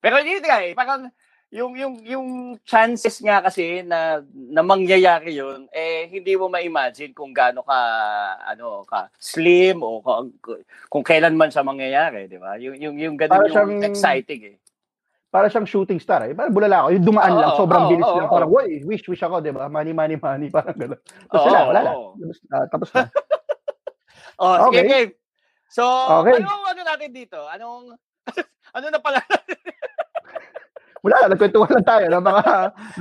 Pero 0.00 0.16
yun 0.24 0.40
eh, 0.40 0.72
parang 0.72 1.12
yung 1.52 1.76
yung 1.76 1.94
yung 2.00 2.28
chances 2.64 3.20
nga 3.20 3.44
kasi 3.44 3.84
na 3.84 4.24
na 4.48 4.64
mangyayari 4.64 5.36
yun 5.36 5.68
eh 5.68 6.08
hindi 6.08 6.32
mo 6.32 6.48
ma-imagine 6.48 7.12
kung 7.12 7.36
gaano 7.36 7.60
ka 7.60 7.76
ano 8.40 8.88
ka 8.88 9.12
slim 9.20 9.84
o 9.84 10.00
kung, 10.00 10.32
kung 10.88 11.04
kailan 11.04 11.36
man 11.36 11.52
siya 11.52 11.60
mangyayari, 11.60 12.24
di 12.24 12.40
ba? 12.40 12.56
Yung 12.56 12.80
yung 12.80 12.96
yung 12.96 13.14
ganun 13.20 13.36
Para 13.36 13.52
yung 13.52 13.52
siyang- 13.52 13.84
exciting 13.84 14.42
eh. 14.48 14.56
para 15.28 15.48
siyang 15.48 15.64
shooting 15.64 15.96
star 15.96 16.24
eh. 16.24 16.32
Parang 16.32 16.52
bulala 16.52 16.84
ako. 16.84 16.88
Yung 16.92 17.06
dumaan 17.08 17.32
lang, 17.36 17.52
Oo, 17.52 17.60
sobrang 17.64 17.84
oo, 17.84 17.90
bilis 17.92 18.04
oo, 18.04 18.16
lang. 18.20 18.28
oo. 18.28 18.34
Parang, 18.36 18.50
woy, 18.52 18.84
wish, 18.84 19.08
wish 19.08 19.24
ako, 19.24 19.40
di 19.40 19.48
ba? 19.48 19.64
Money, 19.64 19.96
money, 19.96 20.20
money. 20.20 20.52
Parang 20.52 20.76
gano'n. 20.76 21.00
Tapos 21.32 21.40
Oo, 21.40 21.48
wala, 21.48 21.60
wala. 21.72 21.80
Tapos, 22.20 22.38
ah, 22.52 22.66
tapos 22.68 22.88
na. 22.92 23.04
Oh, 24.36 24.56
sige, 24.68 24.84
Okay. 24.84 25.04
So, 25.72 25.84
Okay. 26.20 26.36
anong 26.36 26.64
ano 26.68 26.80
natin 26.84 27.10
dito? 27.16 27.40
Anong 27.48 27.96
ano 28.76 28.86
na 28.92 29.00
pala? 29.00 29.20
Wala 31.02 31.16
na, 31.26 31.34
nagkwentuhan 31.34 31.72
lang 31.76 31.86
tayo. 31.86 32.06
Ng 32.08 32.24
mga, 32.24 32.44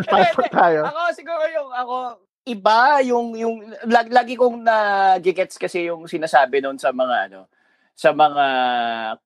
na-starstruck 0.02 0.49
tayo. 0.52 0.80
ako 0.89 1.02
siguro 1.14 1.43
yung 1.54 1.70
ako 1.72 1.95
iba 2.41 2.80
yung 3.06 3.28
yung 3.38 3.56
lag, 3.86 4.10
lagi 4.10 4.34
kong 4.34 4.66
na-gets 4.66 5.62
kasi 5.62 5.86
yung 5.86 6.10
sinasabi 6.10 6.58
noon 6.58 6.82
sa 6.82 6.89
mga 6.89 7.30
ano 7.30 7.45
sa 7.93 8.10
mga 8.10 8.45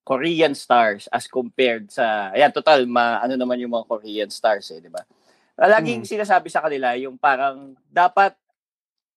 Korean 0.03 0.51
stars 0.51 1.07
as 1.07 1.23
compared 1.31 1.87
sa 1.87 2.35
ayan 2.35 2.51
total 2.51 2.83
ma, 2.83 3.23
ano 3.23 3.39
naman 3.39 3.55
yung 3.63 3.71
mga 3.71 3.87
Korean 3.87 4.27
stars 4.27 4.67
eh 4.75 4.83
di 4.83 4.91
ba 4.91 4.99
laging 5.55 6.03
Hmm. 6.03 6.11
sinasabi 6.11 6.51
sa 6.51 6.59
kanila 6.59 6.91
yung 6.99 7.15
parang 7.15 7.71
dapat 7.87 8.35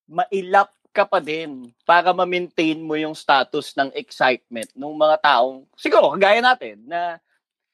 mailap 0.07 0.71
ka 0.95 1.03
pa 1.03 1.19
din 1.19 1.75
para 1.83 2.15
ma-maintain 2.15 2.79
mo 2.79 2.95
yung 2.95 3.19
status 3.19 3.75
ng 3.75 3.91
excitement 3.99 4.71
ng 4.79 4.95
mga 4.95 5.17
taong 5.27 5.67
siguro 5.75 6.15
kagaya 6.15 6.39
natin 6.39 6.87
na 6.87 7.19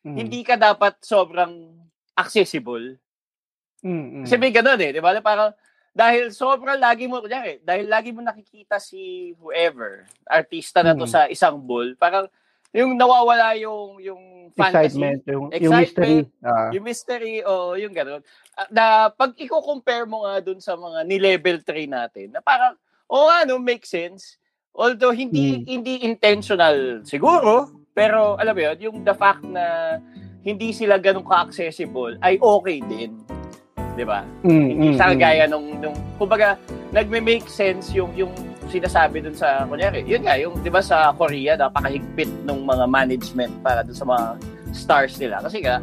Mm. 0.05 0.17
hindi 0.21 0.45
ka 0.45 0.61
dapat 0.61 1.01
sobrang 1.01 1.73
accessible 2.15 3.01
Mm, 3.81 4.21
mm. 4.21 4.23
kasi 4.25 4.37
may 4.41 4.53
ganun 4.53 4.81
eh, 4.81 4.93
di 4.93 5.01
ba? 5.01 5.13
Parang, 5.21 5.53
dahil 5.93 6.33
sobrang 6.33 6.81
lagi 6.81 7.05
mo, 7.05 7.21
kunyari, 7.21 7.61
dahil 7.61 7.85
lagi 7.85 8.13
mo 8.13 8.25
nakikita 8.25 8.81
si 8.81 9.33
whoever, 9.37 10.09
artista 10.25 10.81
na 10.81 10.97
to 10.97 11.05
Mm. 11.05 11.13
sa 11.13 11.21
isang 11.29 11.61
bull, 11.61 11.93
parang, 11.97 12.25
yung 12.73 12.97
nawawala 12.97 13.55
yung, 13.61 14.01
yung 14.01 14.23
fantasy, 14.57 14.97
Excitement. 14.99 15.21
Yung, 15.29 15.45
yung 15.53 15.53
Excitement. 15.53 16.27
mystery. 16.27 16.43
Ah. 16.43 16.69
yung 16.73 16.85
mystery, 16.85 17.35
o 17.45 17.77
yung 17.77 17.93
ganun. 17.93 18.21
Ah, 18.57 18.69
Na, 18.73 18.85
pag 19.09 19.37
i-compare 19.37 20.09
mo 20.09 20.25
nga 20.25 20.41
dun 20.41 20.59
sa 20.65 20.75
mga 20.75 21.05
ni-level 21.05 21.61
3 21.61 21.85
natin, 21.87 22.33
na 22.33 22.41
parang, 22.41 22.73
o 23.05 23.29
nga, 23.29 23.45
no, 23.45 23.61
make 23.61 23.85
sense. 23.85 24.41
Although, 24.73 25.13
hindi, 25.13 25.61
Mm. 25.61 25.65
hindi 25.69 25.95
intentional, 26.03 27.05
siguro, 27.05 27.69
pero, 27.95 28.35
alam 28.43 28.53
mo 28.59 28.61
yun, 28.61 28.77
yung 28.91 28.97
the 29.07 29.15
fact 29.15 29.47
na 29.47 29.97
hindi 30.43 30.75
sila 30.75 30.99
ganun 30.99 31.25
ka-accessible, 31.25 32.19
ay 32.21 32.37
okay 32.43 32.83
din. 32.85 33.15
Di 33.95 34.03
ba? 34.03 34.27
Mm, 34.43 34.67
Hindi 34.75 34.89
mm, 34.93 34.99
sa 34.99 35.15
mm. 35.15 35.17
gaya 35.17 35.45
nung, 35.47 35.79
nung 35.79 35.95
kumbaga, 36.19 36.59
nagme-make 36.91 37.47
sense 37.47 37.95
yung, 37.95 38.11
yung 38.19 38.35
sinasabi 38.67 39.23
dun 39.23 39.39
sa, 39.39 39.63
kunyari, 39.71 40.03
yun 40.03 40.27
nga, 40.27 40.35
yung, 40.35 40.59
di 40.61 40.69
ba 40.69 40.83
sa 40.83 41.15
Korea, 41.15 41.55
napakahigpit 41.55 42.29
ng 42.45 42.67
mga 42.67 42.85
management 42.91 43.55
para 43.63 43.87
dun 43.87 43.95
sa 43.95 44.05
mga 44.05 44.25
stars 44.75 45.15
nila. 45.23 45.39
Kasi 45.39 45.63
nga, 45.63 45.79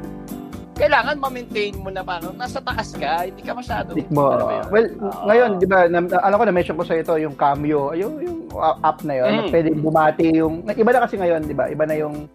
kailangan 0.82 1.16
ma-maintain 1.16 1.78
mo 1.78 1.88
na 1.88 2.02
parang 2.02 2.34
nasa 2.34 2.58
taas 2.58 2.90
ka, 2.92 3.30
hindi 3.30 3.40
ka 3.40 3.54
masyado. 3.54 3.94
Mo. 4.10 4.34
ano 4.34 4.50
yun? 4.50 4.66
Well, 4.68 4.88
Ah. 5.00 5.24
ngayon, 5.30 5.50
di 5.62 5.68
ba, 5.70 5.80
na, 5.86 6.00
alam 6.20 6.36
ko 6.36 6.44
na 6.44 6.52
mention 6.52 6.74
ko 6.74 6.82
sa 6.82 6.98
ito 6.98 7.14
yung 7.16 7.38
cameo, 7.38 7.94
yung, 7.94 8.14
yung 8.18 8.38
app 8.82 9.06
na 9.06 9.14
yun, 9.16 9.32
Mm. 9.38 9.50
pwede 9.50 9.70
bumati 9.78 10.26
yung, 10.34 10.66
iba 10.66 10.90
na 10.90 11.06
kasi 11.06 11.16
ngayon, 11.16 11.46
di 11.46 11.54
ba, 11.54 11.70
iba 11.70 11.86
na 11.86 11.94
yung, 11.94 12.26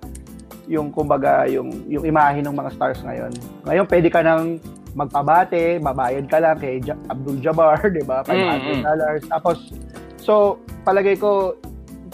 yung 0.67 0.89
kumbaga, 0.89 1.47
yung, 1.47 1.75
yung 1.87 2.07
imahe 2.07 2.39
ng 2.39 2.55
mga 2.55 2.71
stars 2.73 3.03
ngayon. 3.03 3.35
Ngayon, 3.67 3.87
pwede 3.87 4.09
ka 4.09 4.23
nang 4.23 4.63
magpabate, 4.95 5.77
babayad 5.79 6.25
ka 6.25 6.39
lang 6.39 6.57
kay 6.57 6.79
Abdul 7.11 7.43
Jabbar, 7.43 7.77
di 7.91 8.03
ba, 8.03 8.23
$500 8.23 8.79
Mm, 8.79 8.83
dollars. 8.83 9.23
Tapos, 9.27 9.57
so, 10.17 10.57
palagay 10.83 11.19
ko, 11.19 11.59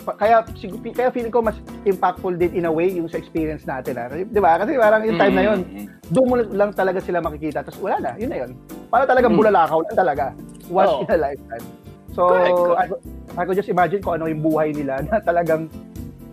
kaya 0.04 0.42
kaya 0.90 1.08
feeling 1.10 1.30
ko 1.30 1.38
mas 1.38 1.54
impactful 1.82 2.34
din 2.34 2.50
in 2.52 2.66
a 2.66 2.72
way 2.72 2.90
yung 2.90 3.06
sa 3.06 3.16
experience 3.16 3.62
natin 3.62 3.94
ah. 3.94 4.10
'di 4.10 4.40
ba 4.42 4.58
kasi 4.58 4.74
parang 4.74 5.06
yung 5.06 5.14
time 5.14 5.34
na 5.34 5.44
yun 5.46 5.60
Mm, 5.62 5.78
mm, 5.78 5.86
doon 6.10 6.26
mo 6.26 6.34
lang 6.36 6.70
talaga 6.72 6.98
sila 6.98 7.22
makikita. 7.22 7.62
Tapos 7.62 7.80
wala 7.80 7.96
na, 7.96 8.10
yun 8.18 8.28
na 8.28 8.44
yun. 8.44 8.50
Para 8.90 9.08
talagang 9.08 9.32
Hmm. 9.32 9.40
bulalakaw 9.40 9.80
lang 9.80 9.96
talaga. 9.96 10.24
Once 10.68 10.92
Oo. 10.92 11.00
in 11.00 11.08
a 11.08 11.18
lifetime. 11.18 11.64
So, 12.12 12.28
Correct, 12.28 12.52
correct. 12.52 12.76
I, 12.76 12.84
could- 12.84 13.04
I 13.32 13.42
could 13.48 13.56
just 13.56 13.72
imagine 13.72 14.00
kung 14.04 14.20
ano 14.20 14.28
yung 14.28 14.44
buhay 14.44 14.76
nila 14.76 15.00
na 15.08 15.16
talagang 15.24 15.72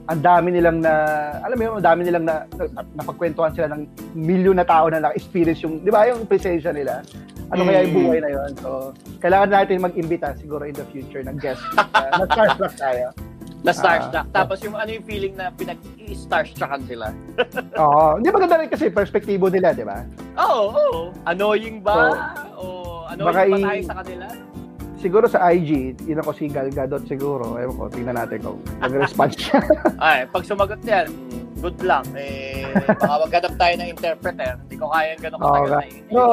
ang 0.09 0.19
dami 0.19 0.51
nilang 0.51 0.81
na, 0.83 0.91
alam 1.39 1.55
mo 1.55 1.63
yun, 1.63 1.73
ang 1.79 1.85
dami 1.85 2.01
nilang 2.03 2.25
na, 2.27 2.43
na 2.57 2.63
napagkwentuhan 2.97 3.53
sila 3.53 3.69
ng 3.71 3.85
milyon 4.17 4.57
na 4.57 4.65
tao 4.65 4.89
na 4.89 4.99
naka-experience 4.99 5.61
yung, 5.63 5.79
di 5.79 5.93
ba, 5.93 6.09
yung 6.09 6.25
presensya 6.25 6.73
nila. 6.73 7.05
Ano 7.53 7.63
kaya 7.63 7.85
yung 7.85 7.93
Mm. 7.93 7.99
buhay 8.03 8.19
na 8.19 8.29
yun? 8.33 8.51
So, 8.59 8.69
kailangan 9.21 9.49
natin 9.53 9.79
mag-imbita 9.79 10.33
siguro 10.35 10.65
in 10.65 10.73
the 10.73 10.83
future 10.89 11.21
ng 11.21 11.37
guest. 11.37 11.61
Uh, 11.95 12.09
na-starstruck 12.19 12.73
tayo. 12.75 13.13
Na 13.59 13.75
starstruck. 13.75 14.27
Ah. 14.31 14.43
Tapos 14.43 14.63
yung 14.63 14.75
ano 14.79 14.87
yung 14.87 15.03
feeling 15.03 15.35
na 15.35 15.51
pinag-starstruckan 15.51 16.81
sila. 16.87 17.11
Oo. 17.83 18.15
Hindi 18.15 18.29
maganda 18.31 18.55
rin 18.55 18.71
kasi 18.71 18.87
perspektibo 18.87 19.51
nila, 19.51 19.75
di 19.75 19.83
ba? 19.83 20.07
Oo, 20.39 20.71
oo. 20.71 20.99
Annoying 21.27 21.83
ba? 21.83 22.31
o 22.55 23.03
annoying 23.11 23.27
baka 23.27 23.41
ba 23.51 23.67
tayo 23.67 23.83
sa 23.83 23.97
kanila? 23.99 24.25
Siguro 24.99 25.25
sa 25.31 25.39
IG, 25.55 25.95
yun 26.03 26.19
ako 26.19 26.35
si 26.35 26.51
Gal 26.51 26.67
Gadot 26.75 27.03
siguro. 27.07 27.55
Ewan 27.55 27.75
ko, 27.75 27.83
tingnan 27.87 28.19
natin 28.19 28.43
kung 28.43 28.59
mag-response 28.83 29.35
siya. 29.39 29.63
Ay, 30.03 30.27
pag 30.27 30.43
sumagot 30.43 30.83
yan, 30.83 31.07
good 31.63 31.79
luck. 31.87 32.03
Eh, 32.19 32.67
baka 32.99 33.23
maghanap 33.23 33.53
tayo 33.55 33.73
ng 33.79 33.89
interpreter. 33.95 34.59
Hindi 34.67 34.75
ko 34.75 34.91
kaya 34.91 35.15
ganun 35.15 35.39
Oo 35.39 35.47
katagal 35.47 35.67
nga. 35.71 35.79
na 35.79 35.87
English. 35.87 36.11
No, 36.11 36.23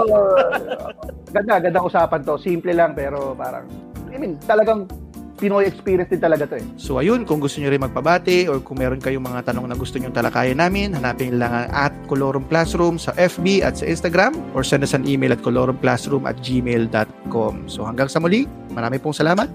ganda, 1.30 1.54
ganda 1.62 1.78
usapan 1.82 2.20
to. 2.26 2.34
Simple 2.42 2.74
lang 2.74 2.90
pero 2.94 3.38
parang, 3.38 3.70
I 4.10 4.18
mean, 4.18 4.34
talagang 4.42 4.90
Pinoy 5.36 5.68
experience 5.68 6.08
din 6.08 6.20
talaga 6.20 6.48
to 6.48 6.56
eh. 6.56 6.64
So 6.80 6.96
ayun, 6.96 7.28
kung 7.28 7.44
gusto 7.44 7.60
nyo 7.60 7.68
rin 7.68 7.84
magpabati 7.84 8.48
or 8.48 8.64
kung 8.64 8.80
meron 8.80 9.00
kayong 9.00 9.24
mga 9.24 9.52
tanong 9.52 9.68
na 9.68 9.76
gusto 9.76 10.00
nyo 10.00 10.08
talakayan 10.10 10.58
namin, 10.58 10.96
hanapin 10.96 11.36
lang 11.36 11.52
ang 11.52 11.68
at 11.70 11.94
Colorum 12.08 12.48
Classroom 12.48 12.96
sa 12.96 13.12
FB 13.14 13.60
at 13.60 13.76
sa 13.76 13.84
Instagram 13.84 14.32
or 14.56 14.64
send 14.64 14.82
us 14.82 14.96
an 14.96 15.04
email 15.04 15.36
at 15.36 15.44
colorumclassroom 15.44 16.24
at 16.24 16.40
gmail.com. 16.40 17.68
So 17.68 17.84
hanggang 17.84 18.08
sa 18.08 18.18
muli, 18.18 18.48
marami 18.72 18.96
pong 18.96 19.14
salamat. 19.14 19.48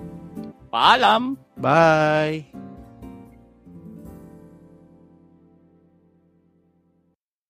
Paalam! 0.72 1.36
Bye! 1.60 2.71